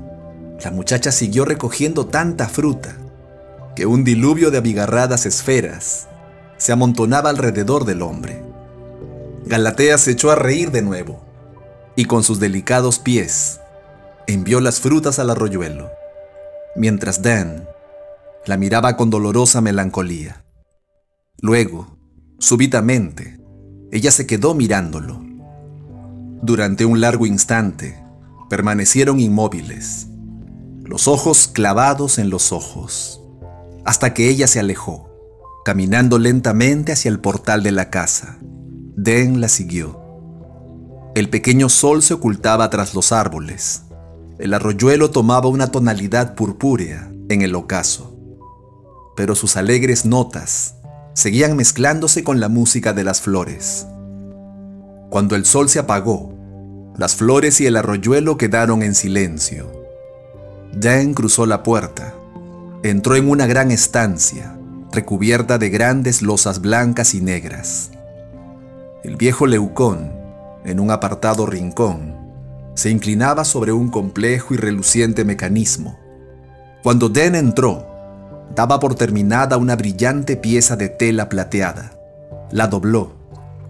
la 0.62 0.70
muchacha 0.70 1.12
siguió 1.12 1.44
recogiendo 1.44 2.06
tanta 2.06 2.48
fruta 2.48 2.96
que 3.74 3.87
un 3.87 4.04
diluvio 4.04 4.50
de 4.50 4.58
abigarradas 4.58 5.26
esferas 5.26 6.08
se 6.56 6.72
amontonaba 6.72 7.30
alrededor 7.30 7.85
del 7.85 8.02
hombre. 8.02 8.42
Galatea 9.44 9.98
se 9.98 10.12
echó 10.12 10.30
a 10.30 10.37
reír 10.37 10.70
de 10.70 10.82
nuevo 10.82 11.20
y 11.96 12.04
con 12.04 12.22
sus 12.22 12.38
delicados 12.38 12.98
pies 12.98 13.61
envió 14.26 14.61
las 14.61 14.80
frutas 14.80 15.18
al 15.18 15.30
arroyuelo, 15.30 15.90
mientras 16.76 17.22
Dan 17.22 17.68
la 18.46 18.56
miraba 18.56 18.96
con 18.96 19.11
dolorosa 19.11 19.61
melancolía. 19.61 20.44
Luego, 21.40 21.98
súbitamente, 22.38 23.38
ella 23.90 24.11
se 24.11 24.26
quedó 24.26 24.54
mirándolo. 24.54 25.22
Durante 26.44 26.85
un 26.85 27.00
largo 27.00 27.24
instante, 27.24 28.02
permanecieron 28.50 29.20
inmóviles, 29.20 30.09
los 30.83 31.07
ojos 31.07 31.46
clavados 31.46 32.18
en 32.18 32.31
los 32.31 32.50
ojos, 32.50 33.22
hasta 33.85 34.12
que 34.12 34.28
ella 34.28 34.48
se 34.48 34.59
alejó, 34.59 35.09
caminando 35.64 36.18
lentamente 36.18 36.90
hacia 36.90 37.11
el 37.11 37.20
portal 37.20 37.62
de 37.62 37.70
la 37.70 37.90
casa. 37.90 38.38
Den 38.96 39.40
la 39.40 39.48
siguió. 39.48 40.02
El 41.14 41.31
pequeño 41.31 41.68
sol 41.68 42.02
se 42.02 42.14
ocultaba 42.14 42.68
tras 42.70 42.92
los 42.92 43.12
árboles. 43.12 43.83
El 44.40 44.52
arroyuelo 44.52 45.12
tomaba 45.12 45.46
una 45.46 45.68
tonalidad 45.68 46.35
purpúrea 46.35 47.12
en 47.28 47.42
el 47.42 47.55
ocaso, 47.55 48.18
pero 49.14 49.37
sus 49.37 49.57
alegres 49.57 50.05
notas 50.07 50.74
seguían 51.14 51.55
mezclándose 51.55 52.24
con 52.24 52.40
la 52.40 52.48
música 52.48 52.92
de 52.92 53.05
las 53.05 53.20
flores. 53.20 53.87
Cuando 55.12 55.37
el 55.37 55.44
sol 55.44 55.68
se 55.68 55.78
apagó, 55.78 56.32
las 56.96 57.16
flores 57.16 57.61
y 57.61 57.66
el 57.66 57.76
arroyuelo 57.76 58.37
quedaron 58.37 58.83
en 58.83 58.94
silencio. 58.94 59.70
Dan 60.74 61.14
cruzó 61.14 61.46
la 61.46 61.62
puerta. 61.62 62.14
Entró 62.83 63.16
en 63.16 63.31
una 63.31 63.46
gran 63.46 63.70
estancia, 63.70 64.57
recubierta 64.92 65.59
de 65.59 65.70
grandes 65.70 66.20
losas 66.20 66.61
blancas 66.61 67.14
y 67.14 67.20
negras. 67.20 67.92
El 69.05 69.16
viejo 69.16 69.46
Leucón, 69.46 70.12
en 70.64 70.81
un 70.81 70.90
apartado 70.90 71.46
rincón, 71.46 72.16
se 72.74 72.90
inclinaba 72.90 73.44
sobre 73.44 73.72
un 73.72 73.88
complejo 73.88 74.55
y 74.55 74.57
reluciente 74.57 75.24
mecanismo. 75.24 75.98
Cuando 76.83 77.09
Den 77.09 77.35
entró, 77.35 77.87
daba 78.55 78.81
por 78.81 78.94
terminada 78.94 79.57
una 79.57 79.76
brillante 79.76 80.37
pieza 80.37 80.76
de 80.76 80.88
tela 80.88 81.28
plateada. 81.28 81.92
La 82.50 82.66
dobló 82.66 83.12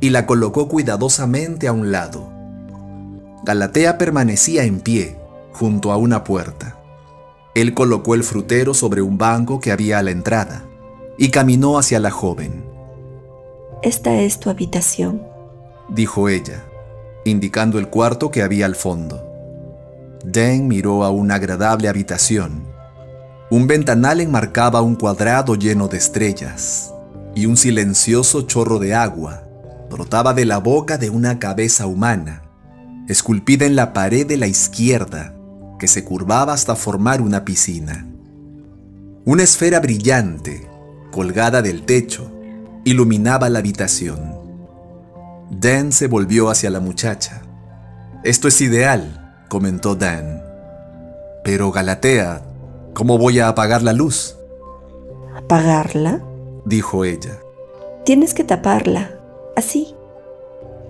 y 0.00 0.11
la 0.11 0.26
colocó 0.26 0.68
cuidadosamente 0.68 1.68
a 1.68 1.72
un 1.72 1.92
lado. 1.92 2.31
Galatea 3.44 3.98
permanecía 3.98 4.64
en 4.64 4.81
pie, 4.81 5.18
junto 5.52 5.92
a 5.92 5.96
una 5.96 6.24
puerta. 6.24 6.78
Él 7.55 7.74
colocó 7.74 8.14
el 8.14 8.24
frutero 8.24 8.74
sobre 8.74 9.02
un 9.02 9.18
banco 9.18 9.61
que 9.61 9.72
había 9.72 9.98
a 9.98 10.02
la 10.02 10.11
entrada 10.11 10.64
y 11.18 11.31
caminó 11.31 11.78
hacia 11.78 12.00
la 12.00 12.11
joven. 12.11 12.64
Esta 13.83 14.14
es 14.20 14.40
tu 14.40 14.48
habitación, 14.48 15.22
dijo 15.88 16.28
ella, 16.28 16.64
indicando 17.24 17.78
el 17.78 17.88
cuarto 17.88 18.31
que 18.31 18.42
había 18.42 18.66
al 18.66 18.76
fondo. 18.76 19.28
Den 20.24 20.68
miró 20.68 21.05
a 21.05 21.11
una 21.11 21.35
agradable 21.35 21.88
habitación 21.88 22.72
un 23.52 23.66
ventanal 23.66 24.22
enmarcaba 24.22 24.81
un 24.81 24.94
cuadrado 24.94 25.57
lleno 25.57 25.87
de 25.87 25.98
estrellas 25.98 26.94
y 27.35 27.44
un 27.44 27.59
silencioso 27.59 28.40
chorro 28.40 28.78
de 28.78 28.94
agua 28.94 29.42
brotaba 29.90 30.33
de 30.33 30.46
la 30.46 30.57
boca 30.57 30.96
de 30.96 31.11
una 31.11 31.38
cabeza 31.38 31.87
humana, 31.87 32.41
esculpida 33.12 33.66
en 33.66 33.77
la 33.77 33.92
pared 33.92 34.27
de 34.27 34.37
la 34.37 34.46
izquierda, 34.46 35.35
que 35.79 35.88
se 35.88 36.05
curvaba 36.05 36.53
hasta 36.53 36.77
formar 36.77 37.20
una 37.20 37.44
piscina. 37.44 38.07
Una 39.25 39.42
esfera 39.42 39.81
brillante, 39.81 40.68
colgada 41.11 41.62
del 41.62 41.83
techo, 41.83 42.31
iluminaba 42.85 43.48
la 43.48 43.61
habitación. 43.61 44.35
Dan 45.51 45.92
se 45.92 46.09
volvió 46.09 46.51
hacia 46.51 46.70
la 46.70 46.81
muchacha. 46.81 47.42
Esto 48.25 48.48
es 48.48 48.61
ideal, 48.61 49.44
comentó 49.48 49.94
Dan. 49.94 50.42
Pero 51.44 51.70
Galatea 51.70 52.42
¿Cómo 52.94 53.16
voy 53.16 53.38
a 53.38 53.48
apagar 53.48 53.83
la 53.83 53.94
luz? 53.94 54.37
¿Apagarla? 55.35 56.22
dijo 56.66 57.05
ella. 57.05 57.38
Tienes 58.05 58.35
que 58.35 58.44
taparla, 58.44 59.11
así. 59.57 59.94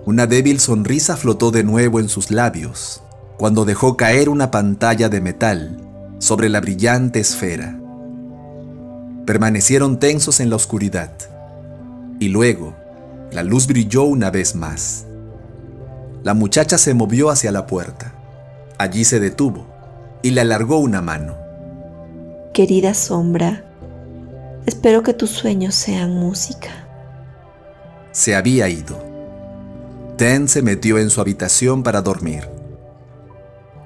Una 0.05 0.27
débil 0.27 0.59
sonrisa 0.59 1.15
flotó 1.15 1.51
de 1.51 1.63
nuevo 1.63 2.01
en 2.01 2.09
sus 2.09 2.29
labios 2.29 3.01
cuando 3.37 3.63
dejó 3.63 3.95
caer 3.95 4.27
una 4.27 4.51
pantalla 4.51 5.07
de 5.07 5.21
metal 5.21 5.77
sobre 6.19 6.49
la 6.49 6.59
brillante 6.59 7.21
esfera. 7.21 7.79
Permanecieron 9.25 9.99
tensos 9.99 10.41
en 10.41 10.49
la 10.49 10.57
oscuridad 10.57 11.13
y 12.19 12.27
luego 12.27 12.75
la 13.31 13.43
luz 13.43 13.65
brilló 13.65 14.03
una 14.03 14.29
vez 14.29 14.55
más. 14.55 15.05
La 16.21 16.33
muchacha 16.33 16.77
se 16.77 16.93
movió 16.93 17.29
hacia 17.29 17.53
la 17.53 17.65
puerta. 17.65 18.13
Allí 18.77 19.05
se 19.05 19.21
detuvo 19.21 19.67
y 20.21 20.31
le 20.31 20.41
alargó 20.41 20.79
una 20.79 21.01
mano. 21.01 21.37
Querida 22.53 22.93
sombra, 22.93 23.63
espero 24.65 25.01
que 25.01 25.13
tus 25.13 25.29
sueños 25.29 25.75
sean 25.75 26.13
música. 26.13 26.87
Se 28.11 28.35
había 28.35 28.67
ido. 28.67 29.12
Ten 30.17 30.47
se 30.47 30.61
metió 30.61 30.99
en 30.99 31.09
su 31.09 31.21
habitación 31.21 31.81
para 31.81 32.01
dormir. 32.01 32.47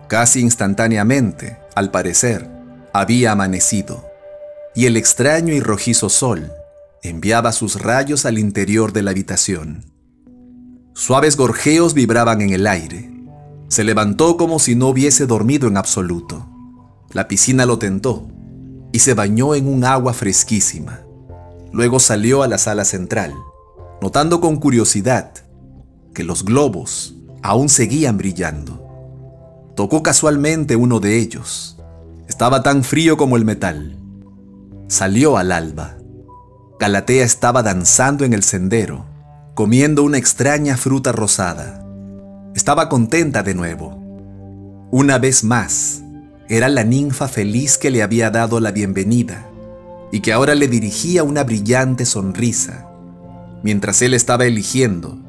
Casi 0.09 0.41
instantáneamente, 0.41 1.57
al 1.73 1.89
parecer, 1.89 2.49
había 2.93 3.31
amanecido, 3.31 4.05
y 4.75 4.87
el 4.87 4.97
extraño 4.97 5.53
y 5.53 5.61
rojizo 5.61 6.09
sol 6.09 6.51
enviaba 7.01 7.51
sus 7.53 7.81
rayos 7.81 8.25
al 8.25 8.39
interior 8.39 8.91
de 8.91 9.03
la 9.03 9.11
habitación. 9.11 9.85
Suaves 10.93 11.37
gorjeos 11.37 11.93
vibraban 11.93 12.41
en 12.41 12.49
el 12.49 12.67
aire. 12.67 13.09
Se 13.69 13.83
levantó 13.83 14.35
como 14.35 14.59
si 14.59 14.75
no 14.75 14.87
hubiese 14.87 15.27
dormido 15.27 15.67
en 15.67 15.77
absoluto. 15.77 16.47
La 17.13 17.27
piscina 17.27 17.65
lo 17.65 17.79
tentó 17.79 18.27
y 18.91 18.99
se 18.99 19.13
bañó 19.13 19.55
en 19.55 19.67
un 19.67 19.85
agua 19.85 20.13
fresquísima. 20.13 21.01
Luego 21.71 21.99
salió 21.99 22.43
a 22.43 22.47
la 22.47 22.57
sala 22.57 22.83
central, 22.83 23.33
notando 24.01 24.41
con 24.41 24.57
curiosidad 24.57 25.46
que 26.17 26.23
los 26.23 26.43
globos 26.43 27.13
aún 27.43 27.69
seguían 27.69 28.17
brillando. 28.17 28.83
Tocó 29.75 30.01
casualmente 30.01 30.75
uno 30.75 30.99
de 30.99 31.19
ellos. 31.19 31.77
Estaba 32.27 32.63
tan 32.63 32.83
frío 32.83 33.17
como 33.17 33.37
el 33.37 33.45
metal. 33.45 33.99
Salió 34.87 35.37
al 35.37 35.51
alba. 35.51 35.97
Galatea 36.79 37.23
estaba 37.23 37.61
danzando 37.61 38.25
en 38.25 38.33
el 38.33 38.41
sendero, 38.41 39.05
comiendo 39.53 40.01
una 40.01 40.17
extraña 40.17 40.75
fruta 40.75 41.11
rosada. 41.11 41.85
Estaba 42.55 42.89
contenta 42.89 43.43
de 43.43 43.53
nuevo. 43.53 43.91
Una 44.89 45.19
vez 45.19 45.43
más, 45.43 46.01
era 46.49 46.67
la 46.67 46.83
ninfa 46.83 47.27
feliz 47.27 47.77
que 47.77 47.91
le 47.91 48.01
había 48.01 48.31
dado 48.31 48.59
la 48.59 48.71
bienvenida 48.71 49.47
y 50.11 50.21
que 50.21 50.33
ahora 50.33 50.55
le 50.55 50.67
dirigía 50.67 51.21
una 51.21 51.43
brillante 51.43 52.07
sonrisa, 52.07 52.89
mientras 53.61 54.01
él 54.01 54.15
estaba 54.15 54.45
eligiendo 54.45 55.26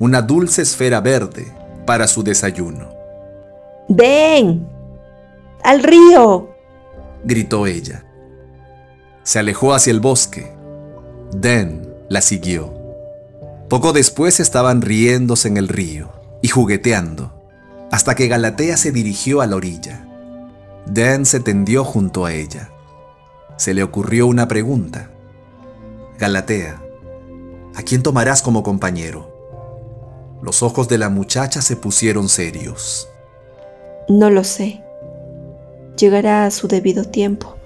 una 0.00 0.22
dulce 0.22 0.62
esfera 0.62 1.00
verde 1.00 1.54
para 1.86 2.08
su 2.08 2.22
desayuno. 2.24 2.88
¡Ven! 3.88 4.66
¡Al 5.62 5.82
río! 5.82 6.48
gritó 7.22 7.66
ella. 7.66 8.04
Se 9.22 9.38
alejó 9.38 9.74
hacia 9.74 9.90
el 9.90 10.00
bosque. 10.00 10.50
Den 11.32 11.86
la 12.08 12.22
siguió. 12.22 12.72
Poco 13.68 13.92
después 13.92 14.40
estaban 14.40 14.80
riéndose 14.80 15.48
en 15.48 15.58
el 15.58 15.68
río 15.68 16.10
y 16.40 16.48
jugueteando, 16.48 17.38
hasta 17.92 18.14
que 18.14 18.26
Galatea 18.26 18.78
se 18.78 18.92
dirigió 18.92 19.42
a 19.42 19.46
la 19.46 19.56
orilla. 19.56 20.06
Dan 20.86 21.26
se 21.26 21.40
tendió 21.40 21.84
junto 21.84 22.24
a 22.24 22.32
ella. 22.32 22.70
Se 23.58 23.74
le 23.74 23.82
ocurrió 23.82 24.26
una 24.26 24.48
pregunta. 24.48 25.10
Galatea, 26.18 26.82
¿a 27.74 27.82
quién 27.82 28.02
tomarás 28.02 28.40
como 28.40 28.62
compañero? 28.62 29.29
Los 30.42 30.62
ojos 30.62 30.88
de 30.88 30.98
la 30.98 31.10
muchacha 31.10 31.60
se 31.60 31.76
pusieron 31.76 32.28
serios. 32.28 33.08
No 34.08 34.30
lo 34.30 34.44
sé. 34.44 34.82
Llegará 35.96 36.46
a 36.46 36.50
su 36.50 36.66
debido 36.66 37.04
tiempo. 37.04 37.56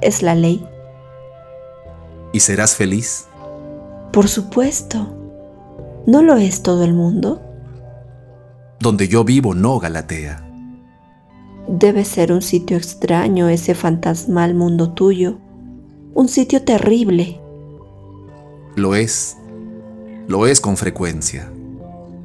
Es 0.00 0.22
la 0.22 0.34
ley. 0.34 0.66
¿Y 2.32 2.40
serás 2.40 2.74
feliz? 2.74 3.26
Por 4.12 4.28
supuesto. 4.28 5.14
¿No 6.06 6.22
lo 6.22 6.36
es 6.36 6.62
todo 6.62 6.84
el 6.84 6.94
mundo? 6.94 7.40
Donde 8.80 9.08
yo 9.08 9.24
vivo, 9.24 9.54
no, 9.54 9.78
Galatea. 9.78 10.44
Debe 11.68 12.04
ser 12.04 12.32
un 12.32 12.42
sitio 12.42 12.76
extraño 12.76 13.48
ese 13.48 13.74
fantasmal 13.74 14.54
mundo 14.54 14.92
tuyo, 14.92 15.38
un 16.12 16.28
sitio 16.28 16.62
terrible. 16.62 17.40
Lo 18.76 18.94
es, 18.94 19.36
lo 20.28 20.46
es 20.46 20.60
con 20.60 20.76
frecuencia, 20.76 21.50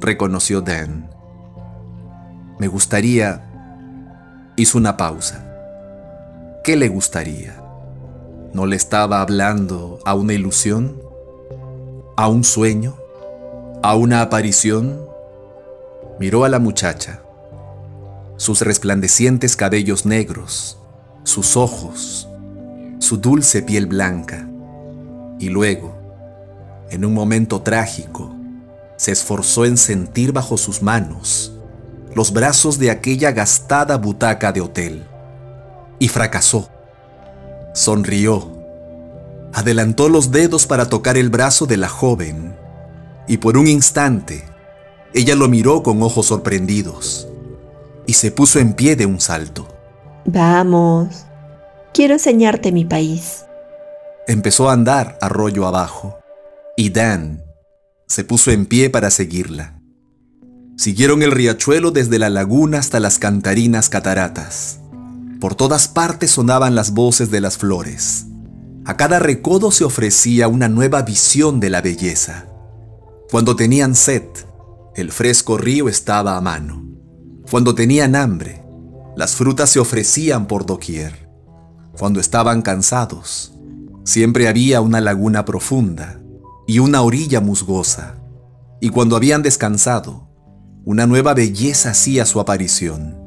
reconoció 0.00 0.60
Dan. 0.60 1.10
Me 2.58 2.68
gustaría... 2.68 3.46
Hizo 4.56 4.78
una 4.78 4.96
pausa. 4.96 5.46
¿Qué 6.64 6.76
le 6.76 6.88
gustaría? 6.88 7.62
¿No 8.52 8.66
le 8.66 8.76
estaba 8.76 9.20
hablando 9.20 10.00
a 10.04 10.14
una 10.14 10.34
ilusión? 10.34 11.00
¿A 12.16 12.28
un 12.28 12.44
sueño? 12.44 12.96
¿A 13.82 13.94
una 13.94 14.20
aparición? 14.20 15.00
Miró 16.18 16.44
a 16.44 16.48
la 16.48 16.58
muchacha 16.58 17.22
sus 18.40 18.62
resplandecientes 18.62 19.54
cabellos 19.54 20.06
negros, 20.06 20.78
sus 21.24 21.58
ojos, 21.58 22.26
su 22.98 23.18
dulce 23.18 23.60
piel 23.60 23.84
blanca. 23.84 24.48
Y 25.38 25.50
luego, 25.50 25.94
en 26.90 27.04
un 27.04 27.12
momento 27.12 27.60
trágico, 27.60 28.34
se 29.00 29.12
esforzó 29.12 29.64
en 29.64 29.78
sentir 29.78 30.30
bajo 30.30 30.58
sus 30.58 30.82
manos 30.82 31.54
los 32.14 32.34
brazos 32.34 32.78
de 32.78 32.90
aquella 32.90 33.32
gastada 33.32 33.96
butaca 33.96 34.52
de 34.52 34.60
hotel. 34.60 35.06
Y 35.98 36.08
fracasó. 36.08 36.68
Sonrió. 37.72 38.58
Adelantó 39.54 40.10
los 40.10 40.30
dedos 40.30 40.66
para 40.66 40.84
tocar 40.90 41.16
el 41.16 41.30
brazo 41.30 41.64
de 41.64 41.78
la 41.78 41.88
joven. 41.88 42.54
Y 43.26 43.38
por 43.38 43.56
un 43.56 43.68
instante, 43.68 44.44
ella 45.14 45.34
lo 45.34 45.48
miró 45.48 45.82
con 45.82 46.02
ojos 46.02 46.26
sorprendidos. 46.26 47.26
Y 48.06 48.12
se 48.12 48.30
puso 48.30 48.58
en 48.58 48.74
pie 48.74 48.96
de 48.96 49.06
un 49.06 49.18
salto. 49.18 49.66
Vamos. 50.26 51.24
Quiero 51.94 52.12
enseñarte 52.12 52.70
mi 52.70 52.84
país. 52.84 53.46
Empezó 54.26 54.68
a 54.68 54.74
andar 54.74 55.16
arroyo 55.22 55.66
abajo. 55.66 56.18
Y 56.76 56.90
Dan 56.90 57.49
se 58.10 58.24
puso 58.24 58.50
en 58.50 58.66
pie 58.66 58.90
para 58.90 59.08
seguirla. 59.08 59.80
Siguieron 60.76 61.22
el 61.22 61.30
riachuelo 61.30 61.92
desde 61.92 62.18
la 62.18 62.28
laguna 62.28 62.80
hasta 62.80 62.98
las 62.98 63.20
cantarinas 63.20 63.88
cataratas. 63.88 64.80
Por 65.40 65.54
todas 65.54 65.86
partes 65.86 66.32
sonaban 66.32 66.74
las 66.74 66.90
voces 66.90 67.30
de 67.30 67.40
las 67.40 67.56
flores. 67.56 68.26
A 68.84 68.96
cada 68.96 69.20
recodo 69.20 69.70
se 69.70 69.84
ofrecía 69.84 70.48
una 70.48 70.68
nueva 70.68 71.02
visión 71.02 71.60
de 71.60 71.70
la 71.70 71.82
belleza. 71.82 72.46
Cuando 73.30 73.54
tenían 73.54 73.94
sed, 73.94 74.24
el 74.96 75.12
fresco 75.12 75.56
río 75.56 75.88
estaba 75.88 76.36
a 76.36 76.40
mano. 76.40 76.84
Cuando 77.48 77.76
tenían 77.76 78.16
hambre, 78.16 78.60
las 79.16 79.36
frutas 79.36 79.70
se 79.70 79.78
ofrecían 79.78 80.48
por 80.48 80.66
doquier. 80.66 81.30
Cuando 81.96 82.18
estaban 82.18 82.62
cansados, 82.62 83.54
siempre 84.02 84.48
había 84.48 84.80
una 84.80 85.00
laguna 85.00 85.44
profunda 85.44 86.19
y 86.70 86.78
una 86.78 87.02
orilla 87.02 87.40
musgosa. 87.40 88.14
Y 88.80 88.90
cuando 88.90 89.16
habían 89.16 89.42
descansado, 89.42 90.28
una 90.84 91.04
nueva 91.04 91.34
belleza 91.34 91.90
hacía 91.90 92.24
su 92.24 92.38
aparición. 92.38 93.18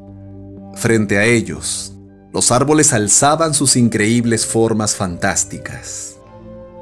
Frente 0.76 1.18
a 1.18 1.26
ellos, 1.26 1.94
los 2.32 2.54
árboles 2.54 2.94
alzaban 2.94 3.54
sus 3.54 3.76
increíbles 3.76 4.46
formas 4.46 4.96
fantásticas. 4.96 6.16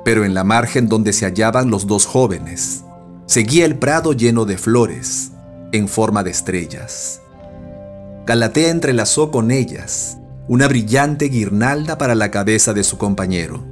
Pero 0.06 0.24
en 0.24 0.36
la 0.36 0.44
margen 0.44 0.88
donde 0.88 1.14
se 1.14 1.26
hallaban 1.26 1.72
los 1.72 1.88
dos 1.88 2.06
jóvenes, 2.06 2.84
seguía 3.26 3.66
el 3.66 3.80
prado 3.80 4.14
lleno 4.14 4.46
de 4.46 4.60
flores, 4.60 5.32
en 5.72 5.88
forma 5.88 6.22
de 6.22 6.30
estrellas. 6.30 7.22
Galatea 8.28 8.70
entrelazó 8.70 9.32
con 9.32 9.50
ellas 9.50 10.20
una 10.48 10.68
brillante 10.68 11.26
guirnalda 11.26 11.98
para 11.98 12.14
la 12.14 12.30
cabeza 12.30 12.72
de 12.74 12.84
su 12.84 13.00
compañero, 13.00 13.66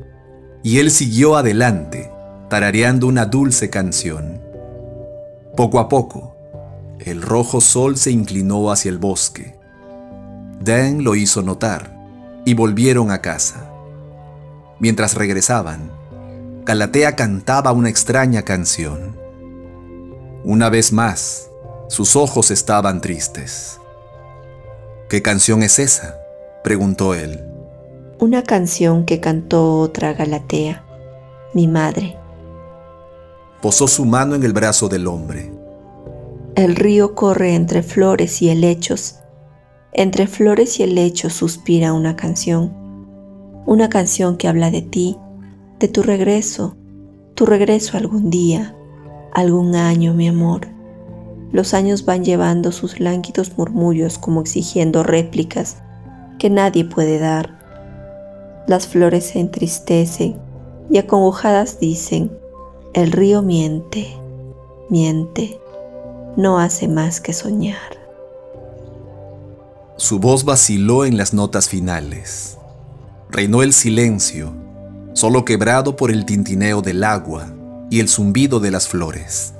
y 0.63 0.80
él 0.80 0.89
siguió 0.89 1.38
adelante, 1.38 2.10
tarareando 2.49 3.07
una 3.07 3.25
dulce 3.25 3.69
canción. 3.69 4.41
Poco 5.55 5.79
a 5.79 5.88
poco, 5.88 6.35
el 6.99 7.21
rojo 7.21 7.62
sol 7.62 7.95
se 7.97 8.12
inclinó 8.12 8.71
hacia 8.71 8.89
el 8.89 8.97
bosque. 8.97 9.55
Dan 10.59 11.03
lo 11.03 11.15
hizo 11.15 11.41
notar 11.41 11.95
y 12.45 12.55
volvieron 12.55 13.12
a 13.12 13.21
casa. 13.21 13.71
Mientras 14.79 15.15
regresaban, 15.15 15.91
Calatea 16.65 17.15
cantaba 17.15 17.71
una 17.71 17.89
extraña 17.89 18.41
canción. 18.41 19.17
Una 20.43 20.69
vez 20.69 20.91
más, 20.91 21.49
sus 21.88 22.15
ojos 22.15 22.51
estaban 22.51 23.01
tristes. 23.01 23.79
¿Qué 25.09 25.21
canción 25.21 25.63
es 25.63 25.79
esa? 25.79 26.19
preguntó 26.63 27.13
él. 27.13 27.43
Una 28.19 28.43
canción 28.43 29.05
que 29.05 29.19
cantó 29.19 29.79
otra 29.79 30.13
Galatea, 30.13 30.83
mi 31.53 31.67
madre. 31.67 32.17
Posó 33.61 33.87
su 33.87 34.05
mano 34.05 34.35
en 34.35 34.43
el 34.43 34.53
brazo 34.53 34.87
del 34.87 35.07
hombre. 35.07 35.51
El 36.55 36.75
río 36.75 37.13
corre 37.13 37.55
entre 37.55 37.83
flores 37.83 38.41
y 38.41 38.49
helechos. 38.49 39.19
Entre 39.91 40.27
flores 40.27 40.79
y 40.79 40.83
helechos 40.83 41.33
suspira 41.33 41.93
una 41.93 42.15
canción. 42.15 42.73
Una 43.65 43.89
canción 43.89 44.37
que 44.37 44.47
habla 44.47 44.71
de 44.71 44.81
ti, 44.81 45.17
de 45.79 45.87
tu 45.89 46.03
regreso, 46.03 46.77
tu 47.35 47.45
regreso 47.45 47.97
algún 47.97 48.29
día, 48.29 48.75
algún 49.33 49.75
año, 49.75 50.13
mi 50.13 50.27
amor. 50.27 50.67
Los 51.51 51.73
años 51.73 52.05
van 52.05 52.23
llevando 52.23 52.71
sus 52.71 52.99
lánguidos 52.99 53.57
murmullos 53.57 54.17
como 54.17 54.41
exigiendo 54.41 55.03
réplicas 55.03 55.77
que 56.37 56.49
nadie 56.49 56.85
puede 56.85 57.19
dar. 57.19 57.59
Las 58.67 58.87
flores 58.87 59.25
se 59.25 59.39
entristecen 59.39 60.37
y 60.89 60.97
acongojadas 60.97 61.79
dicen, 61.79 62.31
el 62.93 63.12
río 63.12 63.41
miente, 63.41 64.17
miente 64.89 65.60
no 66.36 66.60
hace 66.60 66.88
más 66.88 67.21
que 67.21 67.34
soñar. 67.34 67.99
Su 69.97 70.19
voz 70.19 70.45
vaciló 70.45 71.06
en 71.06 71.17
las 71.17 71.34
notas 71.34 71.67
finales. 71.67 72.58
Reinó 73.30 73.62
el 73.62 73.73
silencio, 73.73 74.54
solo 75.13 75.45
quebrado 75.45 75.95
por 75.95 76.10
el 76.10 76.25
tintineo 76.25 76.82
del 76.82 77.04
agua 77.04 77.54
y 77.89 77.99
el 77.99 78.08
zumbido 78.08 78.60
de 78.60 78.71
las 78.71 78.88
flores. 78.88 79.54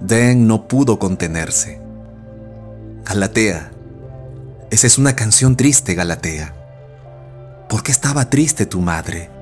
Den 0.00 0.46
no 0.46 0.68
pudo 0.68 0.98
contenerse. 0.98 1.80
Galatea, 3.04 3.72
esa 4.70 4.86
es 4.86 4.98
una 4.98 5.16
canción 5.16 5.56
triste, 5.56 5.94
Galatea. 5.94 6.54
¿Por 7.68 7.82
qué 7.82 7.90
estaba 7.90 8.30
triste 8.30 8.66
tu 8.66 8.80
madre? 8.80 9.39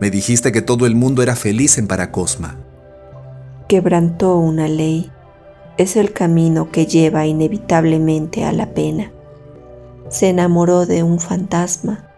Me 0.00 0.10
dijiste 0.10 0.52
que 0.52 0.62
todo 0.62 0.86
el 0.86 0.94
mundo 0.94 1.22
era 1.22 1.36
feliz 1.36 1.78
en 1.78 1.88
Paracosma. 1.88 2.56
Quebrantó 3.68 4.38
una 4.38 4.68
ley 4.68 5.10
es 5.78 5.94
el 5.94 6.12
camino 6.12 6.72
que 6.72 6.86
lleva 6.86 7.26
inevitablemente 7.26 8.44
a 8.44 8.52
la 8.52 8.74
pena. 8.74 9.12
Se 10.10 10.28
enamoró 10.28 10.86
de 10.86 11.04
un 11.04 11.20
fantasma, 11.20 12.10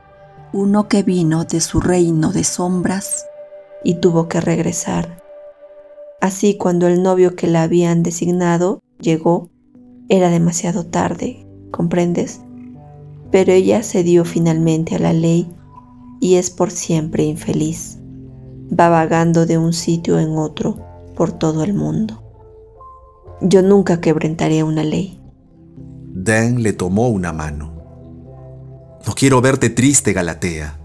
uno 0.55 0.89
que 0.89 1.03
vino 1.03 1.45
de 1.45 1.61
su 1.61 1.79
reino 1.79 2.33
de 2.33 2.43
sombras 2.43 3.27
y 3.85 3.97
tuvo 3.97 4.29
que 4.29 4.41
regresar. 4.41 5.23
Así 6.23 6.57
cuando 6.57 6.87
el 6.87 7.03
novio 7.03 7.37
que 7.37 7.47
la 7.49 7.63
habían 7.63 8.03
designado 8.03 8.81
llegó, 8.99 9.51
era 10.09 10.31
demasiado 10.31 10.87
tarde, 10.87 11.47
¿comprendes? 11.71 12.41
Pero 13.31 13.53
ella 13.53 13.83
cedió 13.83 14.25
finalmente 14.25 14.97
a 14.97 14.99
la 14.99 15.13
ley 15.13 15.53
y 16.21 16.37
es 16.37 16.51
por 16.51 16.71
siempre 16.71 17.25
infeliz. 17.25 17.99
Va 18.79 18.89
vagando 18.89 19.47
de 19.47 19.59
un 19.59 19.73
sitio 19.73 20.21
en 20.21 20.37
otro 20.37 20.79
por 21.17 21.33
todo 21.33 21.65
el 21.65 21.75
mundo. 21.75 22.23
Yo 23.41 23.63
nunca 23.63 24.01
quebrantaré 24.01 24.63
una 24.63 24.85
ley. 24.85 25.19
Dan 26.13 26.63
le 26.63 26.73
tomó 26.75 27.09
una 27.09 27.33
mano. 27.33 27.75
No 29.07 29.15
quiero 29.15 29.41
verte 29.41 29.71
triste, 29.71 30.13
Galatea. 30.13 30.79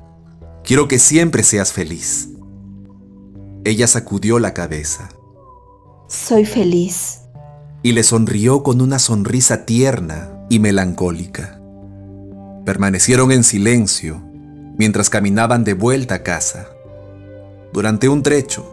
Quiero 0.63 0.87
que 0.87 0.97
siempre 0.97 1.43
seas 1.43 1.73
feliz. 1.73 2.29
Ella 3.65 3.87
sacudió 3.87 4.39
la 4.39 4.53
cabeza. 4.53 5.09
Soy 6.07 6.45
feliz. 6.45 7.21
Y 7.83 7.91
le 7.91 8.03
sonrió 8.03 8.63
con 8.63 8.81
una 8.81 8.99
sonrisa 8.99 9.65
tierna 9.65 10.45
y 10.49 10.59
melancólica. 10.59 11.61
Permanecieron 12.65 13.31
en 13.31 13.43
silencio 13.43 14.24
mientras 14.77 15.09
caminaban 15.09 15.63
de 15.63 15.73
vuelta 15.73 16.15
a 16.15 16.23
casa. 16.23 16.67
Durante 17.73 18.09
un 18.09 18.23
trecho, 18.23 18.71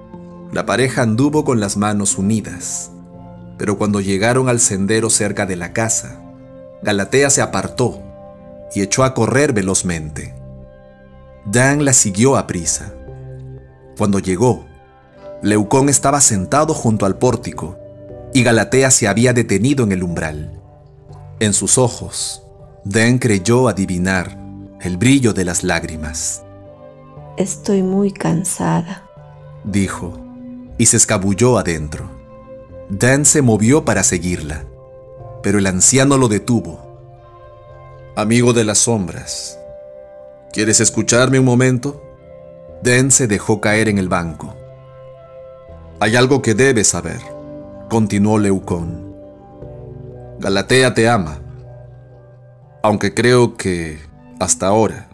la 0.53 0.67
pareja 0.67 1.03
anduvo 1.03 1.45
con 1.45 1.61
las 1.61 1.77
manos 1.77 2.19
unidas 2.19 2.93
pero 3.63 3.79
cuando 3.79 4.01
llegaron 4.01 4.49
al 4.49 4.59
sendero 4.59 5.09
cerca 5.09 5.47
de 5.47 5.55
la 5.55 5.73
casa, 5.73 6.21
Galatea 6.83 7.31
se 7.31 7.43
apartó 7.43 8.03
y 8.75 8.83
echó 8.83 9.05
a 9.05 9.15
correr 9.15 9.53
velozmente. 9.53 10.35
Dan 11.47 11.85
la 11.85 11.93
siguió 11.93 12.37
a 12.37 12.49
prisa. 12.49 12.93
Cuando 13.97 14.19
llegó, 14.19 14.67
Leucón 15.43 15.89
estaba 15.89 16.21
sentado 16.21 16.75
junto 16.75 17.07
al 17.07 17.19
pórtico 17.19 17.79
y 18.35 18.43
Galatea 18.43 18.91
se 18.91 19.07
había 19.07 19.33
detenido 19.33 19.85
en 19.85 19.93
el 19.93 20.03
umbral. 20.03 20.61
En 21.39 21.53
sus 21.53 21.79
ojos, 21.79 22.43
Dan 22.85 23.19
creyó 23.19 23.69
adivinar 23.69 24.42
el 24.83 24.97
brillo 24.97 25.33
de 25.33 25.45
las 25.45 25.63
lágrimas. 25.63 26.43
Estoy 27.37 27.83
muy 27.83 28.11
cansada, 28.11 29.09
dijo, 29.63 30.19
y 30.77 30.87
se 30.87 30.97
escabulló 30.97 31.57
adentro. 31.57 32.11
Dan 32.89 33.25
se 33.25 33.43
movió 33.43 33.85
para 33.85 34.03
seguirla, 34.03 34.65
pero 35.43 35.59
el 35.59 35.67
anciano 35.67 36.19
lo 36.19 36.27
detuvo. 36.27 36.81
Amigo 38.17 38.53
de 38.53 38.65
las 38.65 38.79
sombras, 38.79 39.57
¿quieres 40.53 40.81
escucharme 40.81 41.39
un 41.39 41.47
momento? 41.47 42.03
Dan 42.83 43.13
se 43.13 43.29
dejó 43.29 43.61
caer 43.61 43.89
en 43.89 43.99
el 43.99 44.09
banco. 44.09 44.57
Hay 46.01 46.17
algo 46.17 46.43
que 46.43 46.55
debes 46.55 46.89
saber, 46.89 47.21
continuó 47.89 48.37
Leucón. 48.37 49.15
Galatea 50.41 50.93
te 50.93 51.09
ama, 51.09 51.39
aunque 52.83 53.15
creo 53.15 53.57
que, 53.57 54.12
hasta 54.43 54.67
ahora, 54.67 55.09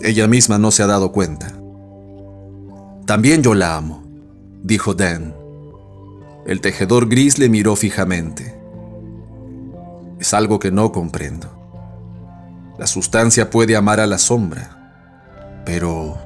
ella 0.00 0.26
misma 0.26 0.58
no 0.58 0.70
se 0.70 0.82
ha 0.82 0.86
dado 0.86 1.12
cuenta. 1.12 1.52
También 3.06 3.42
yo 3.42 3.54
la 3.54 3.76
amo, 3.76 4.04
dijo 4.62 4.94
Dan. 4.94 5.34
El 6.46 6.60
tejedor 6.60 7.08
gris 7.08 7.38
le 7.38 7.48
miró 7.48 7.76
fijamente. 7.76 8.58
Es 10.18 10.34
algo 10.34 10.58
que 10.58 10.70
no 10.70 10.90
comprendo. 10.92 11.48
La 12.78 12.86
sustancia 12.86 13.50
puede 13.50 13.76
amar 13.76 14.00
a 14.00 14.06
la 14.06 14.18
sombra, 14.18 15.62
pero 15.64 16.18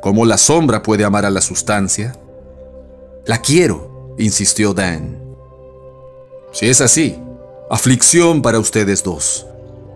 ¿cómo 0.00 0.24
la 0.24 0.38
sombra 0.38 0.82
puede 0.82 1.04
amar 1.04 1.24
a 1.24 1.30
la 1.30 1.40
sustancia? 1.40 2.14
La 3.26 3.38
quiero, 3.38 4.14
insistió 4.18 4.74
Dan. 4.74 5.18
Si 6.52 6.68
es 6.68 6.80
así, 6.80 7.18
aflicción 7.70 8.42
para 8.42 8.58
ustedes 8.58 9.02
dos, 9.02 9.47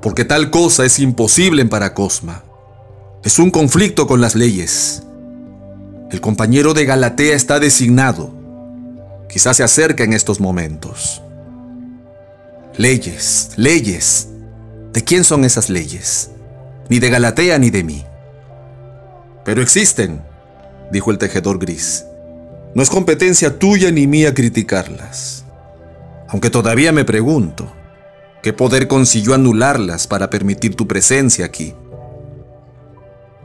porque 0.02 0.24
tal 0.24 0.50
cosa 0.50 0.84
es 0.84 0.98
imposible 0.98 1.64
para 1.64 1.94
Cosma. 1.94 2.42
Es 3.22 3.38
un 3.38 3.52
conflicto 3.52 4.08
con 4.08 4.20
las 4.20 4.34
leyes. 4.34 5.04
El 6.10 6.20
compañero 6.20 6.74
de 6.74 6.84
Galatea 6.84 7.36
está 7.36 7.60
designado. 7.60 8.34
Quizás 9.28 9.56
se 9.56 9.62
acerca 9.62 10.02
en 10.02 10.12
estos 10.12 10.40
momentos. 10.40 11.22
Leyes, 12.76 13.52
leyes. 13.56 14.28
¿De 14.92 15.04
quién 15.04 15.22
son 15.22 15.44
esas 15.44 15.70
leyes? 15.70 16.30
Ni 16.88 16.98
de 16.98 17.08
Galatea 17.08 17.58
ni 17.58 17.70
de 17.70 17.84
mí. 17.84 18.04
Pero 19.44 19.62
existen, 19.62 20.20
dijo 20.90 21.12
el 21.12 21.18
tejedor 21.18 21.60
gris. 21.60 22.04
No 22.74 22.82
es 22.82 22.90
competencia 22.90 23.58
tuya 23.58 23.92
ni 23.92 24.08
mía 24.08 24.34
criticarlas. 24.34 25.44
Aunque 26.28 26.50
todavía 26.50 26.90
me 26.90 27.04
pregunto, 27.04 27.72
¿qué 28.42 28.52
poder 28.52 28.88
consiguió 28.88 29.34
anularlas 29.34 30.06
para 30.06 30.30
permitir 30.30 30.74
tu 30.74 30.86
presencia 30.86 31.44
aquí? 31.44 31.74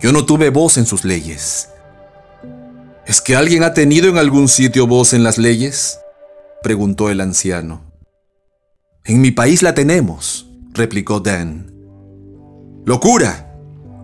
Yo 0.02 0.12
no 0.12 0.26
tuve 0.26 0.50
voz 0.50 0.78
en 0.78 0.86
sus 0.86 1.06
leyes. 1.06 1.70
¿Es 3.06 3.22
que 3.22 3.36
alguien 3.36 3.64
ha 3.64 3.74
tenido 3.74 4.10
en 4.10 4.18
algún 4.18 4.48
sitio 4.48 4.86
voz 4.86 5.14
en 5.14 5.24
las 5.24 5.38
leyes? 5.38 6.00
preguntó 6.62 7.10
el 7.10 7.22
anciano. 7.22 7.82
En 9.06 9.22
mi 9.22 9.32
país 9.32 9.64
la 9.64 9.74
tenemos, 9.74 10.50
replicó 10.74 11.20
Dan. 11.20 11.72
¡Locura! 12.86 13.56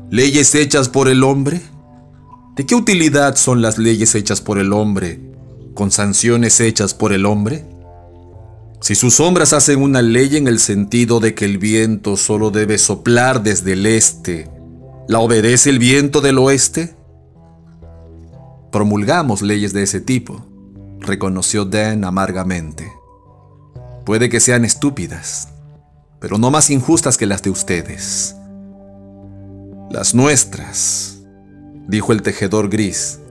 ¿Leyes 0.10 0.56
hechas 0.56 0.90
por 0.90 1.10
el 1.10 1.24
hombre? 1.24 1.62
¿De 2.56 2.66
qué 2.66 2.76
utilidad 2.76 3.36
son 3.36 3.62
las 3.62 3.78
leyes 3.78 4.16
hechas 4.16 4.40
por 4.40 4.60
el 4.60 4.72
hombre 4.74 5.20
con 5.74 5.92
sanciones 5.92 6.60
hechas 6.60 6.94
por 6.94 7.14
el 7.14 7.26
hombre? 7.26 7.66
Si 8.84 8.96
sus 8.96 9.16
sombras 9.16 9.54
hacen 9.54 9.82
una 9.82 10.02
ley 10.02 10.36
en 10.36 10.46
el 10.46 10.60
sentido 10.60 11.22
de 11.22 11.34
que 11.34 11.46
el 11.46 11.58
viento 11.58 12.18
solo 12.18 12.52
debe 12.52 12.78
soplar 12.78 13.42
desde 13.42 13.72
el 13.72 13.86
este, 13.86 14.50
¿la 15.08 15.20
obedece 15.20 15.70
el 15.70 15.80
viento 15.80 16.20
del 16.20 16.38
oeste? 16.38 16.94
Promulgamos 18.74 19.42
leyes 19.42 19.72
de 19.72 19.84
ese 19.84 20.02
tipo, 20.02 20.46
reconoció 21.00 21.64
Dan 21.64 22.04
amargamente. 22.04 22.92
Puede 24.06 24.28
que 24.28 24.42
sean 24.42 24.66
estúpidas, 24.66 25.48
pero 26.20 26.38
no 26.38 26.52
más 26.52 26.70
injustas 26.70 27.18
que 27.18 27.26
las 27.26 27.42
de 27.42 27.52
ustedes. 27.52 28.36
Las 29.92 30.14
nuestras, 30.14 31.22
dijo 31.88 32.12
el 32.12 32.22
tejedor 32.22 32.68
gris, 32.68 33.22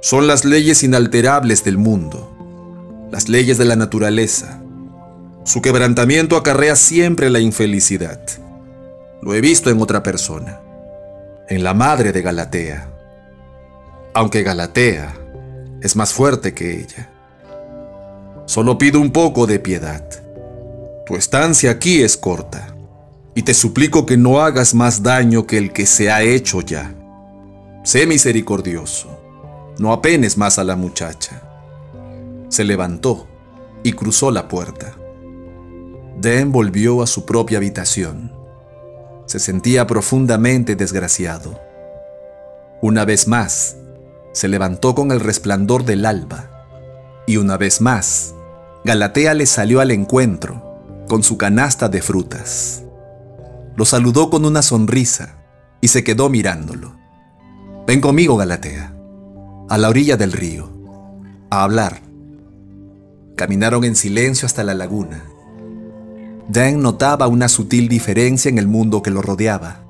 son 0.00 0.26
las 0.26 0.46
leyes 0.46 0.82
inalterables 0.82 1.64
del 1.64 1.76
mundo, 1.76 3.08
las 3.12 3.28
leyes 3.28 3.58
de 3.58 3.66
la 3.66 3.76
naturaleza 3.76 4.62
su 5.46 5.62
quebrantamiento 5.62 6.36
acarrea 6.36 6.74
siempre 6.74 7.30
la 7.30 7.38
infelicidad. 7.38 8.20
Lo 9.22 9.32
he 9.32 9.40
visto 9.40 9.70
en 9.70 9.80
otra 9.80 10.02
persona, 10.02 10.60
en 11.48 11.62
la 11.62 11.72
madre 11.72 12.10
de 12.10 12.20
Galatea. 12.20 12.88
Aunque 14.12 14.42
Galatea 14.42 15.14
es 15.80 15.94
más 15.94 16.12
fuerte 16.12 16.52
que 16.52 16.80
ella. 16.80 17.10
Solo 18.46 18.76
pido 18.76 19.00
un 19.00 19.12
poco 19.12 19.46
de 19.46 19.60
piedad. 19.60 20.04
Tu 21.06 21.14
estancia 21.14 21.70
aquí 21.70 22.02
es 22.02 22.16
corta, 22.16 22.74
y 23.36 23.42
te 23.42 23.54
suplico 23.54 24.04
que 24.04 24.16
no 24.16 24.40
hagas 24.40 24.74
más 24.74 25.04
daño 25.04 25.46
que 25.46 25.58
el 25.58 25.72
que 25.72 25.86
se 25.86 26.10
ha 26.10 26.22
hecho 26.22 26.60
ya. 26.60 26.92
Sé 27.84 28.04
misericordioso, 28.08 29.20
no 29.78 29.92
apenes 29.92 30.36
más 30.36 30.58
a 30.58 30.64
la 30.64 30.74
muchacha. 30.74 31.40
Se 32.48 32.64
levantó 32.64 33.28
y 33.84 33.92
cruzó 33.92 34.32
la 34.32 34.48
puerta. 34.48 34.96
Den 36.16 36.50
volvió 36.50 37.02
a 37.02 37.06
su 37.06 37.26
propia 37.26 37.58
habitación. 37.58 38.32
Se 39.26 39.38
sentía 39.38 39.86
profundamente 39.86 40.74
desgraciado. 40.74 41.60
Una 42.80 43.04
vez 43.04 43.28
más, 43.28 43.76
se 44.32 44.48
levantó 44.48 44.94
con 44.94 45.12
el 45.12 45.20
resplandor 45.20 45.84
del 45.84 46.06
alba. 46.06 46.48
Y 47.26 47.36
una 47.36 47.58
vez 47.58 47.82
más, 47.82 48.34
Galatea 48.84 49.34
le 49.34 49.44
salió 49.44 49.80
al 49.80 49.90
encuentro 49.90 50.80
con 51.06 51.22
su 51.22 51.36
canasta 51.36 51.90
de 51.90 52.00
frutas. 52.00 52.82
Lo 53.76 53.84
saludó 53.84 54.30
con 54.30 54.46
una 54.46 54.62
sonrisa 54.62 55.36
y 55.82 55.88
se 55.88 56.02
quedó 56.02 56.30
mirándolo. 56.30 56.96
Ven 57.86 58.00
conmigo, 58.00 58.38
Galatea, 58.38 58.94
a 59.68 59.76
la 59.76 59.90
orilla 59.90 60.16
del 60.16 60.32
río, 60.32 60.70
a 61.50 61.62
hablar. 61.62 62.00
Caminaron 63.36 63.84
en 63.84 63.96
silencio 63.96 64.46
hasta 64.46 64.64
la 64.64 64.72
laguna 64.72 65.22
Dan 66.48 66.80
notaba 66.80 67.26
una 67.26 67.48
sutil 67.48 67.88
diferencia 67.88 68.48
en 68.48 68.58
el 68.58 68.68
mundo 68.68 69.02
que 69.02 69.10
lo 69.10 69.20
rodeaba. 69.20 69.80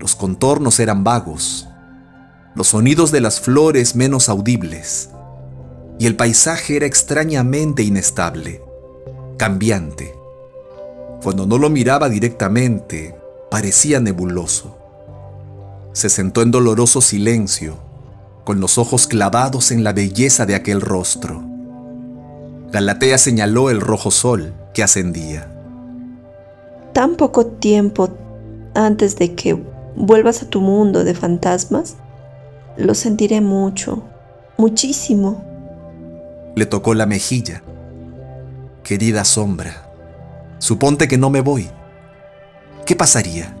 Los 0.00 0.16
contornos 0.16 0.80
eran 0.80 1.04
vagos, 1.04 1.68
los 2.54 2.68
sonidos 2.68 3.10
de 3.10 3.20
las 3.20 3.40
flores 3.40 3.94
menos 3.94 4.30
audibles, 4.30 5.10
y 5.98 6.06
el 6.06 6.16
paisaje 6.16 6.76
era 6.76 6.86
extrañamente 6.86 7.82
inestable, 7.82 8.62
cambiante. 9.36 10.14
Cuando 11.22 11.46
no 11.46 11.58
lo 11.58 11.68
miraba 11.68 12.08
directamente, 12.08 13.14
parecía 13.50 14.00
nebuloso. 14.00 14.78
Se 15.92 16.08
sentó 16.08 16.40
en 16.40 16.50
doloroso 16.50 17.02
silencio, 17.02 17.76
con 18.44 18.60
los 18.60 18.78
ojos 18.78 19.06
clavados 19.06 19.70
en 19.70 19.84
la 19.84 19.92
belleza 19.92 20.46
de 20.46 20.54
aquel 20.54 20.80
rostro. 20.80 21.42
Galatea 22.72 23.18
señaló 23.18 23.68
el 23.68 23.82
rojo 23.82 24.10
sol 24.10 24.54
que 24.72 24.82
ascendía 24.82 25.57
tan 26.98 27.14
poco 27.14 27.46
tiempo 27.46 28.08
antes 28.74 29.14
de 29.14 29.36
que 29.36 29.56
vuelvas 29.94 30.42
a 30.42 30.50
tu 30.50 30.60
mundo 30.60 31.04
de 31.04 31.14
fantasmas, 31.14 31.94
lo 32.76 32.92
sentiré 32.96 33.40
mucho, 33.40 34.02
muchísimo. 34.56 35.44
Le 36.56 36.66
tocó 36.66 36.94
la 36.94 37.06
mejilla. 37.06 37.62
Querida 38.82 39.24
sombra, 39.24 39.88
suponte 40.58 41.06
que 41.06 41.18
no 41.18 41.30
me 41.30 41.40
voy. 41.40 41.68
¿Qué 42.84 42.96
pasaría? 42.96 43.56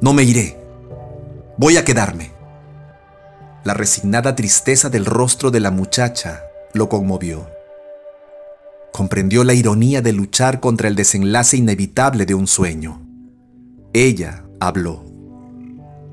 No 0.00 0.12
me 0.12 0.24
iré. 0.24 0.58
Voy 1.58 1.76
a 1.76 1.84
quedarme. 1.84 2.32
La 3.62 3.74
resignada 3.74 4.34
tristeza 4.34 4.90
del 4.90 5.04
rostro 5.04 5.52
de 5.52 5.60
la 5.60 5.70
muchacha 5.70 6.42
lo 6.72 6.88
conmovió 6.88 7.46
comprendió 8.98 9.44
la 9.44 9.54
ironía 9.54 10.02
de 10.02 10.12
luchar 10.12 10.58
contra 10.58 10.88
el 10.88 10.96
desenlace 10.96 11.56
inevitable 11.56 12.26
de 12.26 12.34
un 12.34 12.48
sueño. 12.48 13.00
Ella 13.92 14.44
habló. 14.58 15.04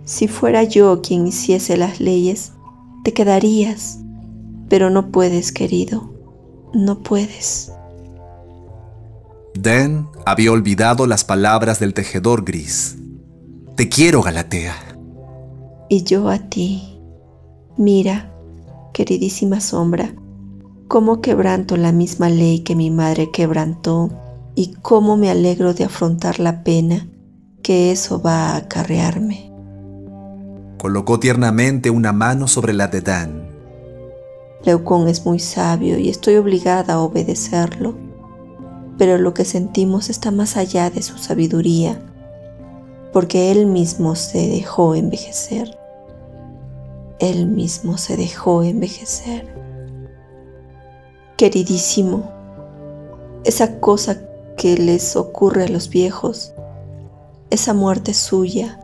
Si 0.04 0.28
fuera 0.28 0.62
yo 0.62 1.02
quien 1.02 1.26
hiciese 1.26 1.78
las 1.78 2.00
leyes, 2.00 2.52
te 3.04 3.12
quedarías, 3.12 3.98
pero 4.70 4.92
no 4.92 5.10
puedes, 5.10 5.52
querido, 5.52 6.14
no 6.76 7.02
puedes. 7.02 7.72
Dan 9.60 10.08
había 10.24 10.52
olvidado 10.52 11.08
las 11.08 11.24
palabras 11.24 11.80
del 11.80 11.96
tejedor 11.96 12.46
gris. 12.46 12.98
Te 13.76 13.90
quiero, 13.90 14.22
Galatea. 14.22 14.76
Y 15.90 16.04
yo 16.04 16.30
a 16.30 16.38
ti. 16.38 17.00
Mira, 17.78 18.32
queridísima 18.94 19.60
sombra, 19.60 20.14
cómo 20.88 21.20
quebranto 21.22 21.78
la 21.78 21.92
misma 21.92 22.30
ley 22.30 22.60
que 22.60 22.76
mi 22.76 22.92
madre 22.92 23.32
quebrantó 23.32 24.10
y 24.54 24.74
cómo 24.82 25.18
me 25.18 25.30
alegro 25.30 25.74
de 25.74 25.84
afrontar 25.84 26.40
la 26.40 26.64
pena 26.64 27.08
que 27.62 27.92
eso 27.92 28.22
va 28.22 28.50
a 28.50 28.58
acarrearme. 28.58 29.52
Colocó 30.78 31.20
tiernamente 31.20 31.90
una 31.90 32.14
mano 32.14 32.48
sobre 32.48 32.74
la 32.74 32.88
de 32.88 33.02
Dan. 33.02 33.50
Leucón 34.64 35.08
es 35.08 35.26
muy 35.26 35.40
sabio 35.40 35.98
y 35.98 36.10
estoy 36.10 36.36
obligada 36.36 36.94
a 36.94 37.00
obedecerlo, 37.00 37.96
pero 38.98 39.18
lo 39.18 39.34
que 39.34 39.46
sentimos 39.46 40.10
está 40.10 40.32
más 40.32 40.58
allá 40.58 40.90
de 40.90 41.02
su 41.02 41.18
sabiduría, 41.18 42.00
porque 43.12 43.52
él 43.52 43.66
mismo 43.66 44.16
se 44.16 44.48
dejó 44.48 44.96
envejecer. 44.96 45.78
Él 47.20 47.48
mismo 47.48 47.98
se 47.98 48.18
dejó 48.18 48.64
envejecer 48.64 49.65
queridísimo, 51.38 52.32
esa 53.44 53.80
cosa 53.80 54.22
que 54.58 54.78
les 54.78 55.16
ocurre 55.16 55.66
a 55.66 55.68
los 55.68 55.90
viejos, 55.90 56.54
esa 57.50 57.74
muerte 57.74 58.14
suya, 58.14 58.80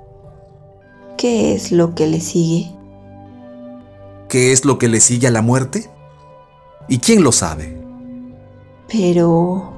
¿qué 1.17 1.53
es 1.53 1.71
lo 1.71 1.95
que 1.95 2.07
le 2.07 2.19
sigue? 2.19 2.71
¿Qué 4.29 4.51
es 4.51 4.65
lo 4.65 4.77
que 4.77 4.87
le 4.87 4.99
sigue 4.99 5.27
a 5.27 5.31
la 5.31 5.41
muerte? 5.41 5.89
¿Y 6.87 6.99
quién 6.99 7.23
lo 7.23 7.31
sabe? 7.31 7.77
Pero 8.87 9.71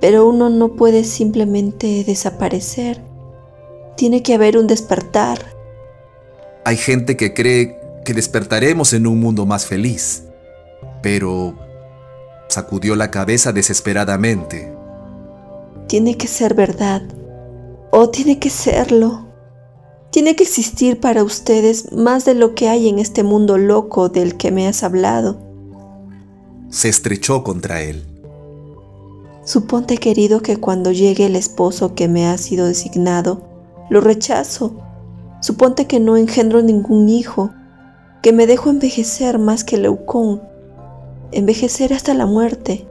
pero 0.00 0.26
uno 0.26 0.48
no 0.48 0.76
puede 0.76 1.04
simplemente 1.04 2.04
desaparecer. 2.04 3.02
Tiene 3.96 4.22
que 4.22 4.34
haber 4.34 4.56
un 4.56 4.66
despertar. 4.66 5.38
Hay 6.64 6.78
gente 6.78 7.16
que 7.16 7.34
cree 7.34 7.78
que 8.04 8.14
despertaremos 8.14 8.94
en 8.94 9.06
un 9.06 9.20
mundo 9.20 9.44
más 9.44 9.66
feliz, 9.66 10.24
pero 11.02 11.54
sacudió 12.50 12.96
la 12.96 13.10
cabeza 13.10 13.52
desesperadamente. 13.52 14.72
Tiene 15.86 16.16
que 16.16 16.26
ser 16.26 16.54
verdad, 16.54 17.02
o 17.90 18.10
tiene 18.10 18.38
que 18.38 18.50
serlo. 18.50 19.26
Tiene 20.10 20.34
que 20.34 20.42
existir 20.42 20.98
para 21.00 21.22
ustedes 21.22 21.92
más 21.92 22.24
de 22.24 22.34
lo 22.34 22.54
que 22.54 22.68
hay 22.68 22.88
en 22.88 22.98
este 22.98 23.22
mundo 23.22 23.58
loco 23.58 24.08
del 24.08 24.36
que 24.36 24.50
me 24.50 24.66
has 24.66 24.82
hablado. 24.82 25.38
Se 26.68 26.88
estrechó 26.88 27.44
contra 27.44 27.82
él. 27.82 28.04
Suponte, 29.44 29.98
querido, 29.98 30.42
que 30.42 30.56
cuando 30.56 30.92
llegue 30.92 31.26
el 31.26 31.36
esposo 31.36 31.94
que 31.94 32.08
me 32.08 32.26
ha 32.26 32.38
sido 32.38 32.66
designado, 32.66 33.42
lo 33.88 34.00
rechazo. 34.00 34.80
Suponte 35.40 35.86
que 35.86 35.98
no 35.98 36.16
engendro 36.16 36.62
ningún 36.62 37.08
hijo, 37.08 37.50
que 38.22 38.32
me 38.32 38.46
dejo 38.46 38.70
envejecer 38.70 39.38
más 39.38 39.64
que 39.64 39.78
Leucón, 39.78 40.42
envejecer 41.32 41.92
hasta 41.92 42.14
la 42.14 42.26
muerte. 42.26 42.86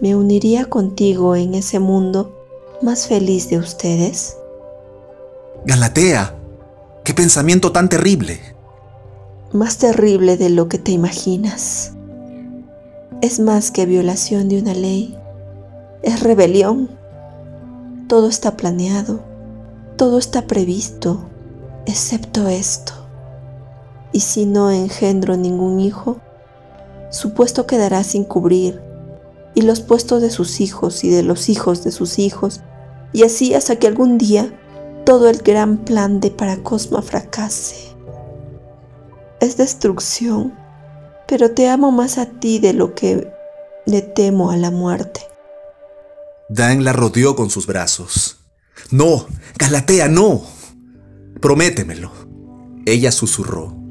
¿Me 0.00 0.16
uniría 0.16 0.64
contigo 0.64 1.36
en 1.36 1.54
ese 1.54 1.78
mundo 1.78 2.46
más 2.82 3.06
feliz 3.06 3.48
de 3.48 3.58
ustedes? 3.58 4.36
Galatea, 5.64 6.34
qué 7.04 7.14
pensamiento 7.14 7.70
tan 7.70 7.88
terrible. 7.88 8.40
Más 9.52 9.78
terrible 9.78 10.36
de 10.36 10.50
lo 10.50 10.68
que 10.68 10.78
te 10.78 10.90
imaginas. 10.92 11.92
Es 13.20 13.38
más 13.38 13.70
que 13.70 13.86
violación 13.86 14.48
de 14.48 14.58
una 14.58 14.74
ley. 14.74 15.16
Es 16.02 16.20
rebelión. 16.20 16.90
Todo 18.08 18.28
está 18.28 18.56
planeado. 18.56 19.20
Todo 19.96 20.18
está 20.18 20.48
previsto, 20.48 21.20
excepto 21.86 22.48
esto. 22.48 22.92
Y 24.10 24.20
si 24.20 24.46
no 24.46 24.70
engendro 24.70 25.36
ningún 25.36 25.78
hijo, 25.78 26.16
su 27.12 27.34
puesto 27.34 27.66
quedará 27.66 28.02
sin 28.02 28.24
cubrir, 28.24 28.80
y 29.54 29.62
los 29.62 29.80
puestos 29.80 30.22
de 30.22 30.30
sus 30.30 30.60
hijos 30.60 31.04
y 31.04 31.10
de 31.10 31.22
los 31.22 31.48
hijos 31.48 31.84
de 31.84 31.92
sus 31.92 32.18
hijos, 32.18 32.62
y 33.12 33.24
así 33.24 33.54
hasta 33.54 33.76
que 33.76 33.86
algún 33.86 34.16
día 34.16 34.58
todo 35.04 35.28
el 35.28 35.38
gran 35.38 35.78
plan 35.78 36.20
de 36.20 36.30
Paracosma 36.30 37.02
fracase. 37.02 37.94
Es 39.40 39.56
destrucción, 39.58 40.54
pero 41.28 41.50
te 41.50 41.68
amo 41.68 41.92
más 41.92 42.16
a 42.16 42.26
ti 42.26 42.58
de 42.58 42.72
lo 42.72 42.94
que 42.94 43.30
le 43.84 44.00
temo 44.00 44.50
a 44.50 44.56
la 44.56 44.70
muerte. 44.70 45.20
Dan 46.48 46.84
la 46.84 46.92
rodeó 46.92 47.36
con 47.36 47.50
sus 47.50 47.66
brazos. 47.66 48.38
No, 48.90 49.26
Galatea, 49.58 50.08
no. 50.08 50.42
Prométemelo. 51.40 52.10
Ella 52.86 53.12
susurró. 53.12 53.81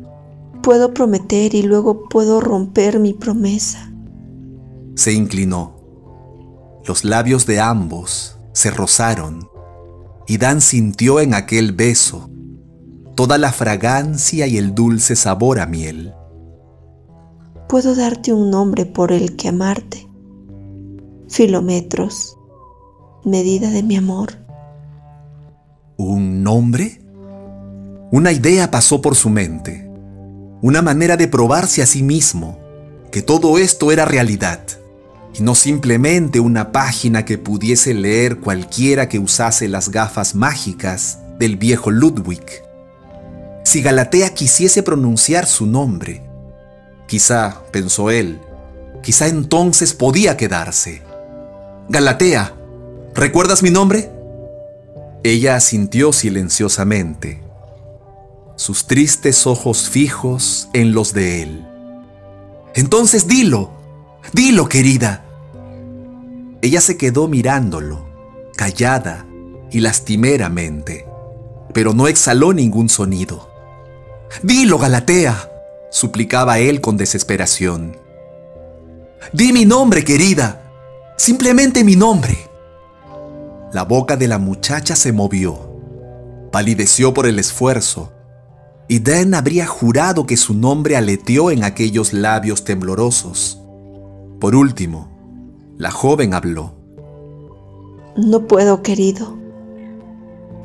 Puedo 0.61 0.93
prometer 0.93 1.55
y 1.55 1.63
luego 1.63 2.07
puedo 2.07 2.39
romper 2.39 2.99
mi 2.99 3.13
promesa. 3.13 3.91
Se 4.95 5.11
inclinó. 5.11 5.79
Los 6.85 7.03
labios 7.03 7.47
de 7.47 7.59
ambos 7.59 8.37
se 8.53 8.69
rozaron 8.69 9.49
y 10.27 10.37
Dan 10.37 10.61
sintió 10.61 11.19
en 11.19 11.33
aquel 11.33 11.71
beso 11.71 12.29
toda 13.15 13.39
la 13.39 13.51
fragancia 13.51 14.45
y 14.45 14.57
el 14.57 14.75
dulce 14.75 15.15
sabor 15.15 15.59
a 15.59 15.65
miel. 15.65 16.13
Puedo 17.67 17.95
darte 17.95 18.31
un 18.31 18.51
nombre 18.51 18.85
por 18.85 19.11
el 19.11 19.35
que 19.35 19.49
amarte. 19.49 20.07
Filometros, 21.27 22.37
medida 23.25 23.71
de 23.71 23.81
mi 23.81 23.95
amor. 23.95 24.33
¿Un 25.97 26.43
nombre? 26.43 27.01
Una 28.11 28.31
idea 28.31 28.69
pasó 28.69 29.01
por 29.01 29.15
su 29.15 29.29
mente 29.29 29.90
una 30.61 30.83
manera 30.83 31.17
de 31.17 31.27
probarse 31.27 31.81
a 31.81 31.87
sí 31.87 32.03
mismo 32.03 32.59
que 33.11 33.21
todo 33.21 33.57
esto 33.57 33.91
era 33.91 34.05
realidad 34.05 34.61
y 35.33 35.41
no 35.41 35.55
simplemente 35.55 36.39
una 36.39 36.71
página 36.71 37.25
que 37.25 37.37
pudiese 37.37 37.93
leer 37.93 38.39
cualquiera 38.39 39.09
que 39.09 39.17
usase 39.17 39.67
las 39.67 39.89
gafas 39.89 40.35
mágicas 40.35 41.19
del 41.39 41.57
viejo 41.57 41.89
Ludwig. 41.89 42.43
Si 43.63 43.81
Galatea 43.81 44.33
quisiese 44.33 44.83
pronunciar 44.83 45.47
su 45.47 45.65
nombre, 45.65 46.21
quizá, 47.07 47.61
pensó 47.71 48.11
él, 48.11 48.39
quizá 49.01 49.27
entonces 49.27 49.93
podía 49.93 50.37
quedarse. 50.37 51.01
Galatea, 51.89 52.53
¿recuerdas 53.15 53.63
mi 53.63 53.71
nombre? 53.71 54.11
Ella 55.23 55.55
asintió 55.55 56.13
silenciosamente 56.13 57.50
sus 58.61 58.85
tristes 58.85 59.47
ojos 59.47 59.89
fijos 59.89 60.69
en 60.73 60.91
los 60.93 61.13
de 61.13 61.41
él. 61.41 61.67
Entonces 62.75 63.27
dilo, 63.27 63.71
dilo 64.33 64.69
querida. 64.69 65.25
Ella 66.61 66.79
se 66.79 66.95
quedó 66.95 67.27
mirándolo, 67.27 68.05
callada 68.55 69.25
y 69.71 69.79
lastimeramente, 69.79 71.07
pero 71.73 71.93
no 71.95 72.07
exhaló 72.07 72.53
ningún 72.53 72.87
sonido. 72.87 73.49
Dilo, 74.43 74.77
Galatea, 74.77 75.49
suplicaba 75.89 76.59
él 76.59 76.81
con 76.81 76.97
desesperación. 76.97 77.97
Di 79.33 79.53
mi 79.53 79.65
nombre, 79.65 80.03
querida, 80.03 80.71
simplemente 81.17 81.83
mi 81.83 81.95
nombre. 81.95 82.37
La 83.73 83.85
boca 83.85 84.17
de 84.17 84.27
la 84.27 84.37
muchacha 84.37 84.95
se 84.95 85.11
movió, 85.11 85.81
palideció 86.51 87.11
por 87.11 87.25
el 87.25 87.39
esfuerzo 87.39 88.11
y 88.91 88.99
Dan 88.99 89.33
habría 89.35 89.67
jurado 89.67 90.25
que 90.25 90.35
su 90.35 90.53
nombre 90.53 90.97
aleteó 90.97 91.49
en 91.49 91.63
aquellos 91.63 92.11
labios 92.11 92.65
temblorosos. 92.65 93.57
Por 94.37 94.53
último, 94.53 95.07
la 95.77 95.91
joven 95.91 96.33
habló. 96.33 96.73
No 98.17 98.47
puedo, 98.47 98.83
querido. 98.83 99.37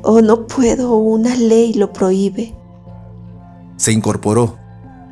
Oh, 0.03 0.19
no 0.19 0.45
puedo, 0.45 0.97
una 0.97 1.37
ley 1.37 1.73
lo 1.75 1.93
prohíbe. 1.93 2.53
Se 3.77 3.93
incorporó, 3.93 4.57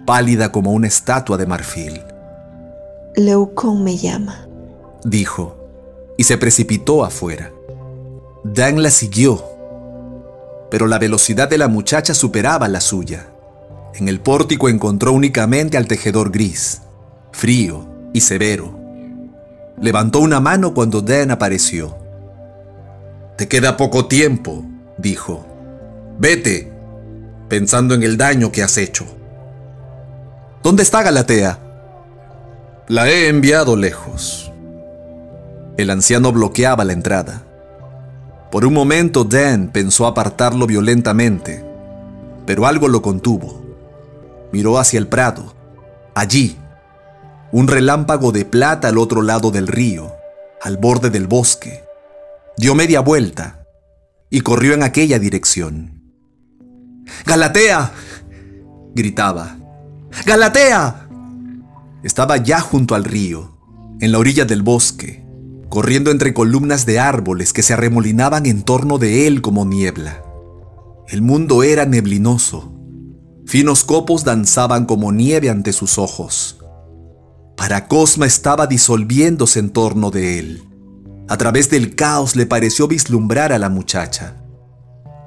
pálida 0.05 0.51
como 0.51 0.73
una 0.73 0.87
estatua 0.87 1.37
de 1.37 1.45
marfil. 1.45 2.01
Leucón 3.15 3.81
me 3.81 3.95
llama, 3.95 4.45
dijo, 5.05 5.55
y 6.17 6.25
se 6.25 6.37
precipitó 6.37 7.05
afuera. 7.05 7.53
Dan 8.43 8.83
la 8.83 8.89
siguió 8.89 9.54
pero 10.75 10.87
la 10.87 10.99
velocidad 10.99 11.49
de 11.49 11.57
la 11.57 11.69
muchacha 11.69 12.13
superaba 12.13 12.67
la 12.67 12.81
suya. 12.81 13.27
En 13.93 14.09
el 14.09 14.19
pórtico 14.19 14.67
encontró 14.67 15.13
únicamente 15.13 15.77
al 15.77 15.87
tejedor 15.87 16.31
gris, 16.31 16.81
frío 17.31 17.87
y 18.11 18.19
severo. 18.19 18.77
Levantó 19.79 20.19
una 20.19 20.41
mano 20.41 20.73
cuando 20.73 20.99
Dan 20.99 21.31
apareció. 21.31 21.95
Te 23.37 23.47
queda 23.47 23.77
poco 23.77 24.07
tiempo, 24.07 24.65
dijo. 24.97 25.47
Vete, 26.19 26.73
pensando 27.47 27.93
en 27.93 28.03
el 28.03 28.17
daño 28.17 28.51
que 28.51 28.61
has 28.61 28.77
hecho. 28.77 29.05
¿Dónde 30.61 30.83
está 30.83 31.03
Galatea? 31.03 31.57
La 32.89 33.09
he 33.09 33.29
enviado 33.29 33.77
lejos. 33.77 34.51
El 35.77 35.89
anciano 35.89 36.33
bloqueaba 36.33 36.83
la 36.83 36.91
entrada. 36.91 37.44
Por 38.55 38.65
un 38.65 38.73
momento 38.73 39.25
Dan 39.25 39.67
pensó 39.67 40.07
apartarlo 40.07 40.65
violentamente, 40.65 41.65
pero 42.45 42.65
algo 42.65 42.87
lo 42.87 43.01
contuvo. 43.01 43.61
Miró 44.53 44.79
hacia 44.79 44.97
el 44.97 45.09
prado. 45.09 45.53
Allí, 46.15 46.55
un 47.51 47.67
relámpago 47.67 48.31
de 48.31 48.45
plata 48.45 48.87
al 48.87 48.97
otro 48.97 49.23
lado 49.23 49.51
del 49.51 49.67
río, 49.67 50.09
al 50.61 50.77
borde 50.77 51.09
del 51.09 51.27
bosque. 51.27 51.83
Dio 52.55 52.75
media 52.75 53.01
vuelta 53.01 53.65
y 54.29 54.39
corrió 54.39 54.73
en 54.73 54.83
aquella 54.83 55.19
dirección. 55.19 56.01
¡Galatea! 57.25 57.91
gritaba. 58.95 59.57
¡Galatea! 60.25 61.09
Estaba 62.03 62.37
ya 62.37 62.61
junto 62.61 62.95
al 62.95 63.03
río, 63.03 63.51
en 63.99 64.13
la 64.13 64.17
orilla 64.17 64.45
del 64.45 64.61
bosque, 64.61 65.24
corriendo 65.75 66.09
entre 66.09 66.33
columnas 66.33 66.85
de 66.85 66.99
árboles 66.99 67.51
que 67.51 67.61
se 67.61 67.73
arremolinaban 67.73 68.45
en 68.45 68.63
torno 68.63 68.97
de 68.97 69.27
él 69.27 69.41
como 69.41 69.65
niebla. 69.65 70.23
El 71.09 71.21
mundo 71.21 71.63
era 71.63 71.85
neblinoso. 71.85 72.71
Finos 73.45 73.83
copos 73.83 74.23
danzaban 74.23 74.85
como 74.85 75.11
nieve 75.11 75.49
ante 75.49 75.73
sus 75.73 75.97
ojos. 75.97 76.59
Paracosma 77.57 78.25
estaba 78.25 78.67
disolviéndose 78.67 79.59
en 79.59 79.69
torno 79.69 80.11
de 80.11 80.39
él. 80.39 80.63
A 81.27 81.35
través 81.35 81.69
del 81.69 81.93
caos 81.93 82.37
le 82.37 82.45
pareció 82.45 82.87
vislumbrar 82.87 83.51
a 83.51 83.59
la 83.59 83.67
muchacha. 83.67 84.37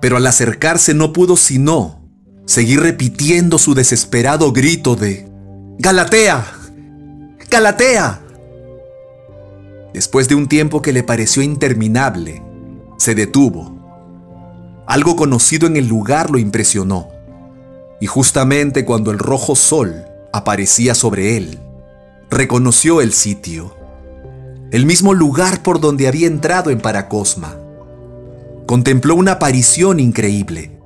Pero 0.01 0.17
al 0.17 0.27
acercarse 0.27 0.95
no 0.95 1.13
pudo 1.13 1.37
sino 1.37 2.09
seguir 2.47 2.81
repitiendo 2.81 3.59
su 3.59 3.75
desesperado 3.75 4.51
grito 4.53 4.97
de 4.97 5.31
¡Galatea! 5.79 6.47
¡Galatea! 7.51 8.23
Después 9.93 10.29
de 10.29 10.35
un 10.35 10.49
tiempo 10.49 10.83
que 10.83 10.93
le 10.93 11.03
pareció 11.03 11.43
interminable, 11.43 12.43
se 12.97 13.15
detuvo. 13.15 13.77
Algo 14.87 15.17
conocido 15.17 15.67
en 15.67 15.77
el 15.77 15.87
lugar 15.87 16.31
lo 16.31 16.39
impresionó, 16.39 17.09
y 18.01 18.07
justamente 18.07 18.85
cuando 18.85 19.11
el 19.11 19.19
rojo 19.19 19.55
sol 19.57 20.05
aparecía 20.33 20.95
sobre 20.95 21.37
él, 21.37 21.59
reconoció 22.31 23.01
el 23.01 23.13
sitio, 23.13 23.77
el 24.71 24.85
mismo 24.85 25.15
lugar 25.15 25.63
por 25.63 25.81
donde 25.81 26.09
había 26.09 26.27
entrado 26.27 26.71
en 26.71 26.81
Paracosma. 26.81 27.57
Contempló 28.67 29.15
una 29.15 29.33
aparición 29.33 29.99
increíble, 29.99 30.79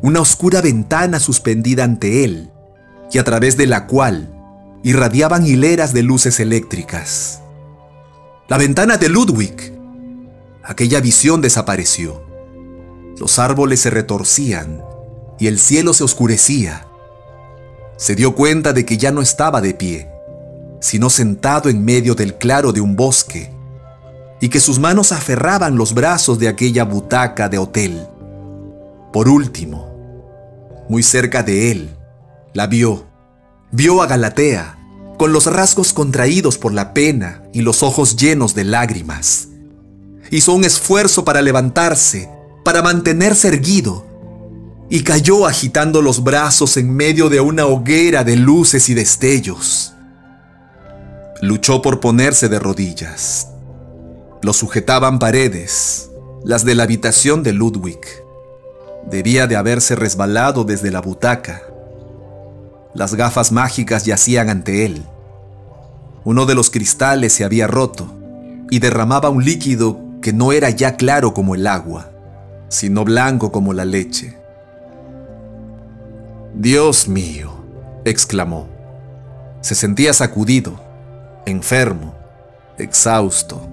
una 0.00 0.20
oscura 0.20 0.60
ventana 0.60 1.18
suspendida 1.18 1.84
ante 1.84 2.24
él, 2.24 2.50
y 3.12 3.18
a 3.18 3.24
través 3.24 3.56
de 3.56 3.66
la 3.66 3.86
cual 3.86 4.32
irradiaban 4.82 5.46
hileras 5.46 5.92
de 5.92 6.02
luces 6.02 6.38
eléctricas. 6.40 7.39
La 8.50 8.58
ventana 8.58 8.96
de 8.96 9.08
Ludwig. 9.08 9.72
Aquella 10.64 11.00
visión 11.00 11.40
desapareció. 11.40 12.26
Los 13.16 13.38
árboles 13.38 13.78
se 13.78 13.90
retorcían 13.90 14.82
y 15.38 15.46
el 15.46 15.60
cielo 15.60 15.94
se 15.94 16.02
oscurecía. 16.02 16.88
Se 17.96 18.16
dio 18.16 18.34
cuenta 18.34 18.72
de 18.72 18.84
que 18.84 18.96
ya 18.96 19.12
no 19.12 19.22
estaba 19.22 19.60
de 19.60 19.72
pie, 19.74 20.10
sino 20.80 21.10
sentado 21.10 21.68
en 21.68 21.84
medio 21.84 22.16
del 22.16 22.38
claro 22.38 22.72
de 22.72 22.80
un 22.80 22.96
bosque, 22.96 23.52
y 24.40 24.48
que 24.48 24.58
sus 24.58 24.80
manos 24.80 25.12
aferraban 25.12 25.76
los 25.76 25.94
brazos 25.94 26.40
de 26.40 26.48
aquella 26.48 26.82
butaca 26.82 27.48
de 27.48 27.58
hotel. 27.58 28.04
Por 29.12 29.28
último, 29.28 29.94
muy 30.88 31.04
cerca 31.04 31.44
de 31.44 31.70
él, 31.70 31.90
la 32.52 32.66
vio. 32.66 33.06
Vio 33.70 34.02
a 34.02 34.08
Galatea, 34.08 34.76
con 35.20 35.34
los 35.34 35.44
rasgos 35.44 35.92
contraídos 35.92 36.56
por 36.56 36.72
la 36.72 36.94
pena 36.94 37.42
y 37.52 37.60
los 37.60 37.82
ojos 37.82 38.16
llenos 38.16 38.54
de 38.54 38.64
lágrimas. 38.64 39.48
Hizo 40.30 40.54
un 40.54 40.64
esfuerzo 40.64 41.26
para 41.26 41.42
levantarse, 41.42 42.30
para 42.64 42.80
mantenerse 42.80 43.48
erguido, 43.48 44.06
y 44.88 45.02
cayó 45.02 45.46
agitando 45.46 46.00
los 46.00 46.24
brazos 46.24 46.78
en 46.78 46.96
medio 46.96 47.28
de 47.28 47.38
una 47.42 47.66
hoguera 47.66 48.24
de 48.24 48.36
luces 48.36 48.88
y 48.88 48.94
destellos. 48.94 49.92
Luchó 51.42 51.82
por 51.82 52.00
ponerse 52.00 52.48
de 52.48 52.58
rodillas. 52.58 53.48
Lo 54.40 54.54
sujetaban 54.54 55.18
paredes, 55.18 56.08
las 56.46 56.64
de 56.64 56.74
la 56.74 56.84
habitación 56.84 57.42
de 57.42 57.52
Ludwig. 57.52 58.00
Debía 59.10 59.46
de 59.46 59.56
haberse 59.56 59.96
resbalado 59.96 60.64
desde 60.64 60.90
la 60.90 61.02
butaca. 61.02 61.60
Las 62.94 63.14
gafas 63.14 63.52
mágicas 63.52 64.06
yacían 64.06 64.48
ante 64.48 64.86
él. 64.86 65.04
Uno 66.24 66.46
de 66.46 66.54
los 66.54 66.70
cristales 66.70 67.32
se 67.32 67.44
había 67.44 67.66
roto 67.66 68.12
y 68.70 68.78
derramaba 68.78 69.30
un 69.30 69.44
líquido 69.44 70.00
que 70.20 70.32
no 70.32 70.52
era 70.52 70.70
ya 70.70 70.96
claro 70.96 71.32
como 71.34 71.54
el 71.54 71.66
agua, 71.66 72.10
sino 72.68 73.04
blanco 73.04 73.50
como 73.50 73.72
la 73.72 73.84
leche. 73.84 74.38
Dios 76.54 77.08
mío, 77.08 77.52
exclamó. 78.04 78.68
Se 79.60 79.74
sentía 79.74 80.12
sacudido 80.12 80.80
enfermo, 81.46 82.14
exhausto, 82.78 83.66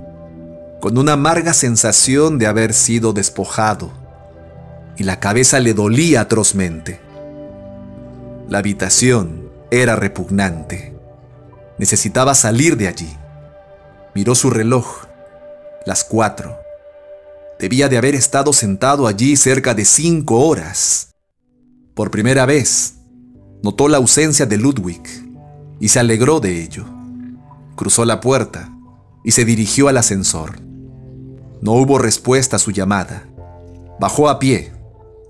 con 0.79 0.97
una 0.97 1.13
amarga 1.13 1.53
sensación 1.53 2.37
de 2.37 2.47
haber 2.47 2.73
sido 2.73 3.13
despojado, 3.13 3.91
y 4.95 5.03
la 5.03 5.19
cabeza 5.19 5.59
le 5.59 5.73
dolía 5.73 6.21
atrozmente. 6.21 6.99
La 8.49 8.59
habitación 8.59 9.49
era 9.69 9.95
repugnante. 9.95 10.96
Necesitaba 11.80 12.34
salir 12.36 12.78
de 12.78 12.88
allí. 12.88 13.15
Miró 14.15 14.36
su 14.36 14.49
reloj. 14.49 15.05
Las 15.86 16.03
cuatro. 16.03 16.57
Debía 17.59 17.89
de 17.89 17.97
haber 17.97 18.15
estado 18.15 18.53
sentado 18.53 19.07
allí 19.07 19.36
cerca 19.36 19.73
de 19.73 19.86
cinco 19.86 20.47
horas. 20.47 21.15
Por 21.95 22.11
primera 22.11 22.45
vez, 22.45 22.95
notó 23.63 23.88
la 23.88 23.97
ausencia 23.97 24.45
de 24.45 24.57
Ludwig 24.57 25.03
y 25.80 25.89
se 25.89 25.99
alegró 25.99 26.39
de 26.39 26.61
ello 26.61 26.97
cruzó 27.78 28.03
la 28.03 28.19
puerta 28.19 28.69
y 29.23 29.32
se 29.32 29.45
dirigió 29.45 29.88
al 29.88 29.95
ascensor. 29.95 30.59
No 31.61 31.71
hubo 31.73 31.97
respuesta 31.97 32.57
a 32.57 32.59
su 32.59 32.71
llamada. 32.71 33.30
Bajó 34.01 34.28
a 34.28 34.39
pie 34.39 34.73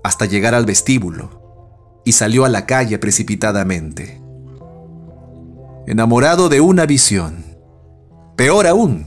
hasta 0.02 0.26
llegar 0.26 0.54
al 0.54 0.66
vestíbulo 0.66 2.00
y 2.04 2.12
salió 2.12 2.44
a 2.44 2.48
la 2.48 2.66
calle 2.66 2.98
precipitadamente. 2.98 4.20
Enamorado 5.90 6.50
de 6.50 6.60
una 6.60 6.84
visión. 6.84 7.46
Peor 8.36 8.66
aún, 8.66 9.06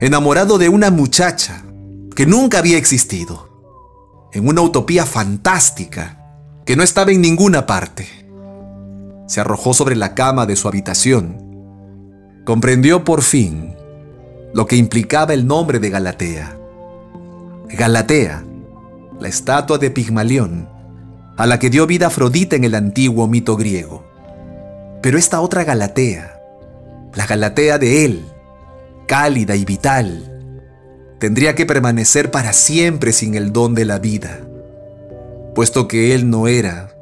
enamorado 0.00 0.56
de 0.56 0.70
una 0.70 0.90
muchacha 0.90 1.62
que 2.16 2.24
nunca 2.24 2.60
había 2.60 2.78
existido. 2.78 3.50
En 4.32 4.48
una 4.48 4.62
utopía 4.62 5.04
fantástica 5.04 6.24
que 6.64 6.74
no 6.74 6.82
estaba 6.82 7.12
en 7.12 7.20
ninguna 7.20 7.66
parte. 7.66 8.06
Se 9.26 9.42
arrojó 9.42 9.74
sobre 9.74 9.94
la 9.94 10.14
cama 10.14 10.46
de 10.46 10.56
su 10.56 10.68
habitación 10.68 11.50
comprendió 12.46 13.04
por 13.04 13.20
fin 13.20 13.74
lo 14.54 14.66
que 14.66 14.76
implicaba 14.76 15.34
el 15.34 15.46
nombre 15.46 15.80
de 15.80 15.90
Galatea. 15.90 16.58
Galatea, 17.68 18.42
la 19.20 19.28
estatua 19.28 19.76
de 19.76 19.90
Pigmalión, 19.90 20.66
a 21.36 21.46
la 21.46 21.58
que 21.58 21.68
dio 21.68 21.86
vida 21.86 22.06
Afrodita 22.06 22.56
en 22.56 22.64
el 22.64 22.74
antiguo 22.74 23.28
mito 23.28 23.54
griego. 23.54 24.09
Pero 25.02 25.18
esta 25.18 25.40
otra 25.40 25.64
Galatea, 25.64 26.40
la 27.14 27.26
Galatea 27.26 27.78
de 27.78 28.04
él, 28.04 28.24
cálida 29.06 29.56
y 29.56 29.64
vital, 29.64 30.40
tendría 31.18 31.54
que 31.54 31.66
permanecer 31.66 32.30
para 32.30 32.52
siempre 32.52 33.12
sin 33.12 33.34
el 33.34 33.52
don 33.52 33.74
de 33.74 33.84
la 33.84 33.98
vida, 33.98 34.40
puesto 35.54 35.88
que 35.88 36.14
él 36.14 36.30
no 36.30 36.48
era 36.48 36.94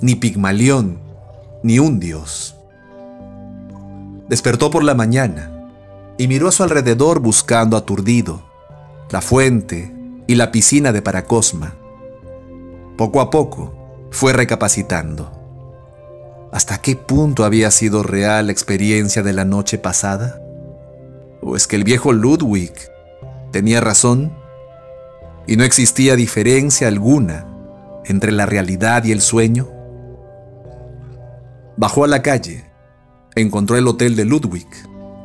ni 0.00 0.14
Pigmalión 0.14 1.00
ni 1.62 1.78
un 1.78 2.00
dios. 2.00 2.56
Despertó 4.28 4.70
por 4.70 4.82
la 4.82 4.94
mañana 4.94 5.70
y 6.18 6.28
miró 6.28 6.48
a 6.48 6.52
su 6.52 6.62
alrededor 6.62 7.20
buscando 7.20 7.76
aturdido 7.76 8.50
la 9.10 9.20
fuente 9.20 9.94
y 10.26 10.36
la 10.36 10.50
piscina 10.50 10.90
de 10.90 11.02
Paracosma. 11.02 11.74
Poco 12.96 13.20
a 13.20 13.28
poco 13.28 14.08
fue 14.10 14.32
recapacitando. 14.32 15.41
¿Hasta 16.52 16.78
qué 16.78 16.96
punto 16.96 17.44
había 17.44 17.70
sido 17.70 18.02
real 18.02 18.46
la 18.46 18.52
experiencia 18.52 19.22
de 19.22 19.32
la 19.32 19.44
noche 19.44 19.78
pasada? 19.78 20.40
¿O 21.40 21.56
es 21.56 21.66
que 21.66 21.76
el 21.76 21.84
viejo 21.84 22.12
Ludwig 22.12 22.74
tenía 23.50 23.80
razón 23.80 24.32
y 25.46 25.56
no 25.56 25.64
existía 25.64 26.14
diferencia 26.14 26.88
alguna 26.88 27.46
entre 28.04 28.32
la 28.32 28.46
realidad 28.46 29.04
y 29.04 29.12
el 29.12 29.20
sueño? 29.20 29.68
Bajó 31.76 32.04
a 32.04 32.08
la 32.08 32.22
calle 32.22 32.72
encontró 33.34 33.76
el 33.76 33.88
hotel 33.88 34.16
de 34.16 34.24
Ludwig, 34.24 34.68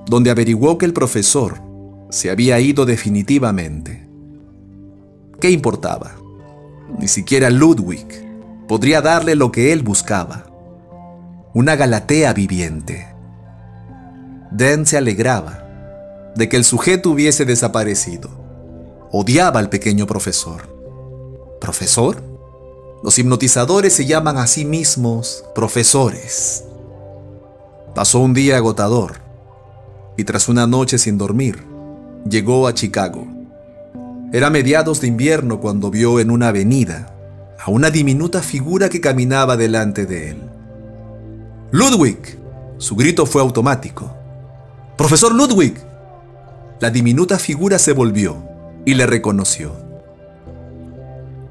donde 0.06 0.30
averiguó 0.30 0.78
que 0.78 0.86
el 0.86 0.94
profesor 0.94 1.62
se 2.10 2.30
había 2.30 2.60
ido 2.60 2.86
definitivamente. 2.86 4.08
¿Qué 5.42 5.52
importaba? 5.52 6.16
Ni 6.98 7.08
siquiera 7.08 7.50
Ludwig 7.50 8.08
podría 8.68 9.02
darle 9.02 9.36
lo 9.36 9.52
que 9.52 9.74
él 9.74 9.84
buscaba, 9.84 10.47
una 11.58 11.76
Galatea 11.76 12.34
viviente. 12.34 13.08
Den 14.52 14.86
se 14.86 14.96
alegraba 14.96 15.64
de 16.36 16.48
que 16.50 16.56
el 16.56 16.64
sujeto 16.64 17.10
hubiese 17.10 17.46
desaparecido. 17.46 18.30
Odiaba 19.12 19.60
al 19.60 19.68
pequeño 19.68 20.06
profesor. 20.06 20.70
¿Profesor? 21.60 22.22
Los 23.04 23.18
hipnotizadores 23.18 23.92
se 23.92 24.06
llaman 24.06 24.38
a 24.38 24.46
sí 24.46 24.66
mismos 24.66 25.46
profesores. 25.56 26.64
Pasó 27.96 28.20
un 28.20 28.36
día 28.36 28.58
agotador 28.58 29.16
y 30.16 30.26
tras 30.26 30.50
una 30.50 30.68
noche 30.68 31.00
sin 31.00 31.18
dormir, 31.18 31.64
llegó 32.30 32.68
a 32.68 32.76
Chicago. 32.76 33.26
Era 34.32 34.52
mediados 34.52 35.02
de 35.02 35.08
invierno 35.08 35.60
cuando 35.60 35.90
vio 35.90 36.20
en 36.20 36.30
una 36.30 36.50
avenida 36.50 37.16
a 37.60 37.72
una 37.72 37.90
diminuta 37.90 38.44
figura 38.44 38.90
que 38.90 39.02
caminaba 39.02 39.58
delante 39.58 40.06
de 40.06 40.30
él. 40.30 40.57
¡Ludwig! 41.72 42.40
Su 42.78 42.96
grito 42.96 43.26
fue 43.26 43.42
automático. 43.42 44.16
¡Profesor 44.98 45.34
Ludwig! 45.34 45.78
La 46.80 46.90
diminuta 46.90 47.40
figura 47.40 47.78
se 47.80 47.92
volvió 47.92 48.42
y 48.86 48.94
le 48.94 49.06
reconoció. 49.06 49.76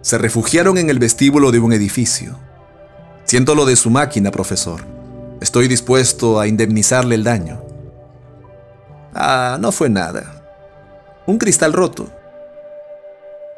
Se 0.00 0.16
refugiaron 0.18 0.78
en 0.78 0.88
el 0.88 0.98
vestíbulo 0.98 1.50
de 1.50 1.58
un 1.58 1.72
edificio. 1.72 2.38
Siento 3.24 3.54
lo 3.54 3.66
de 3.66 3.76
su 3.76 3.90
máquina, 3.90 4.30
profesor. 4.30 4.82
Estoy 5.40 5.68
dispuesto 5.68 6.40
a 6.40 6.46
indemnizarle 6.46 7.16
el 7.16 7.24
daño. 7.24 7.62
Ah, 9.12 9.58
no 9.60 9.72
fue 9.72 9.90
nada. 9.90 10.44
Un 11.26 11.38
cristal 11.38 11.72
roto. 11.72 12.08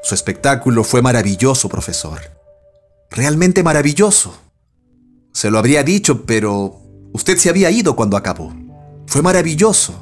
Su 0.03 0.15
espectáculo 0.15 0.85
fue 0.85 1.03
maravilloso, 1.03 1.69
profesor. 1.69 2.19
Realmente 3.11 3.63
maravilloso. 3.63 4.48
Se 5.39 5.53
lo 5.53 5.61
habría 5.61 5.85
dicho, 5.85 6.27
pero 6.27 6.81
usted 7.13 7.37
se 7.37 7.49
había 7.49 7.71
ido 7.71 7.95
cuando 7.95 8.17
acabó. 8.17 8.53
Fue 9.07 9.23
maravilloso. 9.23 9.95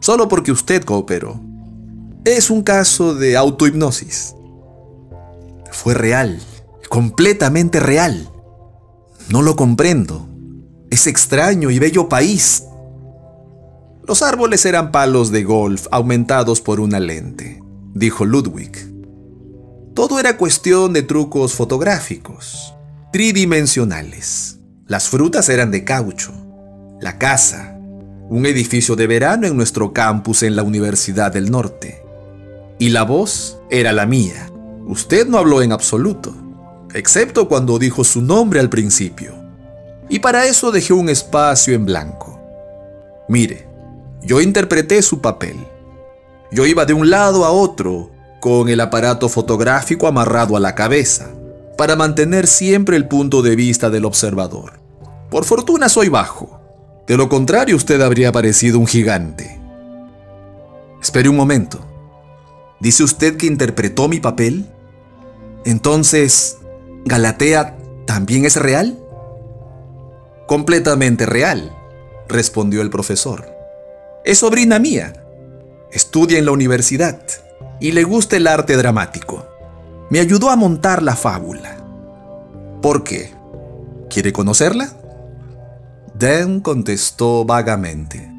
solo 0.00 0.26
porque 0.26 0.50
usted 0.50 0.82
cooperó. 0.82 1.40
Es 2.24 2.50
un 2.50 2.62
caso 2.62 3.14
de 3.14 3.36
autohipnosis. 3.36 4.34
Fue 5.70 5.94
real, 5.94 6.40
completamente 6.88 7.78
real. 7.78 8.28
No 9.28 9.42
lo 9.42 9.54
comprendo. 9.54 10.26
Es 10.90 11.06
extraño 11.06 11.70
y 11.70 11.78
bello 11.78 12.08
país. 12.08 12.64
Los 14.04 14.22
árboles 14.22 14.66
eran 14.66 14.90
palos 14.90 15.30
de 15.30 15.44
golf 15.44 15.86
aumentados 15.92 16.60
por 16.60 16.80
una 16.80 16.98
lente, 16.98 17.62
dijo 17.94 18.24
Ludwig. 18.24 18.72
Todo 19.94 20.18
era 20.18 20.36
cuestión 20.36 20.92
de 20.94 21.02
trucos 21.02 21.54
fotográficos, 21.54 22.74
tridimensionales. 23.10 24.58
Las 24.86 25.08
frutas 25.08 25.48
eran 25.48 25.70
de 25.70 25.82
caucho. 25.82 26.32
La 27.00 27.18
casa, 27.18 27.78
un 28.28 28.44
edificio 28.44 28.96
de 28.96 29.06
verano 29.06 29.46
en 29.46 29.56
nuestro 29.56 29.94
campus 29.94 30.42
en 30.42 30.56
la 30.56 30.62
Universidad 30.62 31.32
del 31.32 31.50
Norte. 31.50 32.02
Y 32.78 32.90
la 32.90 33.04
voz 33.04 33.60
era 33.70 33.94
la 33.94 34.04
mía. 34.04 34.50
Usted 34.86 35.26
no 35.26 35.38
habló 35.38 35.62
en 35.62 35.72
absoluto, 35.72 36.34
excepto 36.92 37.48
cuando 37.48 37.78
dijo 37.78 38.04
su 38.04 38.20
nombre 38.20 38.60
al 38.60 38.68
principio. 38.68 39.32
Y 40.10 40.18
para 40.18 40.44
eso 40.44 40.70
dejé 40.70 40.92
un 40.92 41.08
espacio 41.08 41.74
en 41.74 41.86
blanco. 41.86 42.38
Mire, 43.26 43.66
yo 44.22 44.42
interpreté 44.42 45.00
su 45.00 45.22
papel. 45.22 45.56
Yo 46.50 46.66
iba 46.66 46.84
de 46.84 46.92
un 46.92 47.08
lado 47.08 47.46
a 47.46 47.52
otro 47.52 48.10
con 48.40 48.68
el 48.68 48.80
aparato 48.80 49.30
fotográfico 49.30 50.06
amarrado 50.06 50.56
a 50.56 50.60
la 50.60 50.74
cabeza 50.74 51.30
para 51.78 51.94
mantener 51.94 52.48
siempre 52.48 52.96
el 52.96 53.06
punto 53.06 53.40
de 53.40 53.54
vista 53.54 53.88
del 53.88 54.04
observador. 54.04 54.80
Por 55.30 55.44
fortuna 55.44 55.88
soy 55.88 56.08
bajo. 56.08 56.60
De 57.06 57.16
lo 57.16 57.28
contrario 57.28 57.76
usted 57.76 58.00
habría 58.00 58.32
parecido 58.32 58.80
un 58.80 58.86
gigante. 58.88 59.60
Espere 61.00 61.28
un 61.28 61.36
momento. 61.36 61.78
¿Dice 62.80 63.04
usted 63.04 63.36
que 63.36 63.46
interpretó 63.46 64.08
mi 64.08 64.18
papel? 64.18 64.66
Entonces, 65.64 66.58
¿Galatea 67.04 67.78
también 68.06 68.44
es 68.44 68.56
real? 68.56 68.98
Completamente 70.48 71.26
real, 71.26 71.72
respondió 72.28 72.82
el 72.82 72.90
profesor. 72.90 73.46
Es 74.24 74.38
sobrina 74.38 74.80
mía. 74.80 75.12
Estudia 75.92 76.38
en 76.38 76.44
la 76.44 76.50
universidad 76.50 77.20
y 77.80 77.92
le 77.92 78.02
gusta 78.02 78.36
el 78.36 78.48
arte 78.48 78.76
dramático. 78.76 79.47
Me 80.10 80.20
ayudó 80.20 80.50
a 80.50 80.56
montar 80.56 81.02
la 81.02 81.14
fábula. 81.16 81.76
¿Por 82.80 83.04
qué? 83.04 83.34
¿Quiere 84.08 84.32
conocerla? 84.32 84.96
Dan 86.18 86.60
contestó 86.60 87.44
vagamente, 87.44 88.32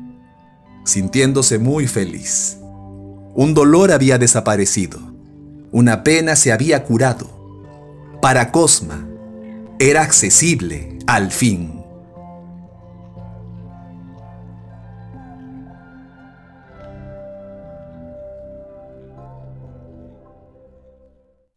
sintiéndose 0.84 1.60
muy 1.60 1.88
feliz. 1.88 2.58
Un 3.36 3.54
dolor 3.54 3.92
había 3.92 4.18
desaparecido. 4.18 5.00
Una 5.72 6.04
pena 6.04 6.36
se 6.36 6.52
había 6.52 6.84
curado. 6.84 7.28
Para 8.22 8.52
Cosma, 8.52 9.08
era 9.78 10.02
accesible 10.02 10.98
al 11.06 11.32
fin. 11.32 11.79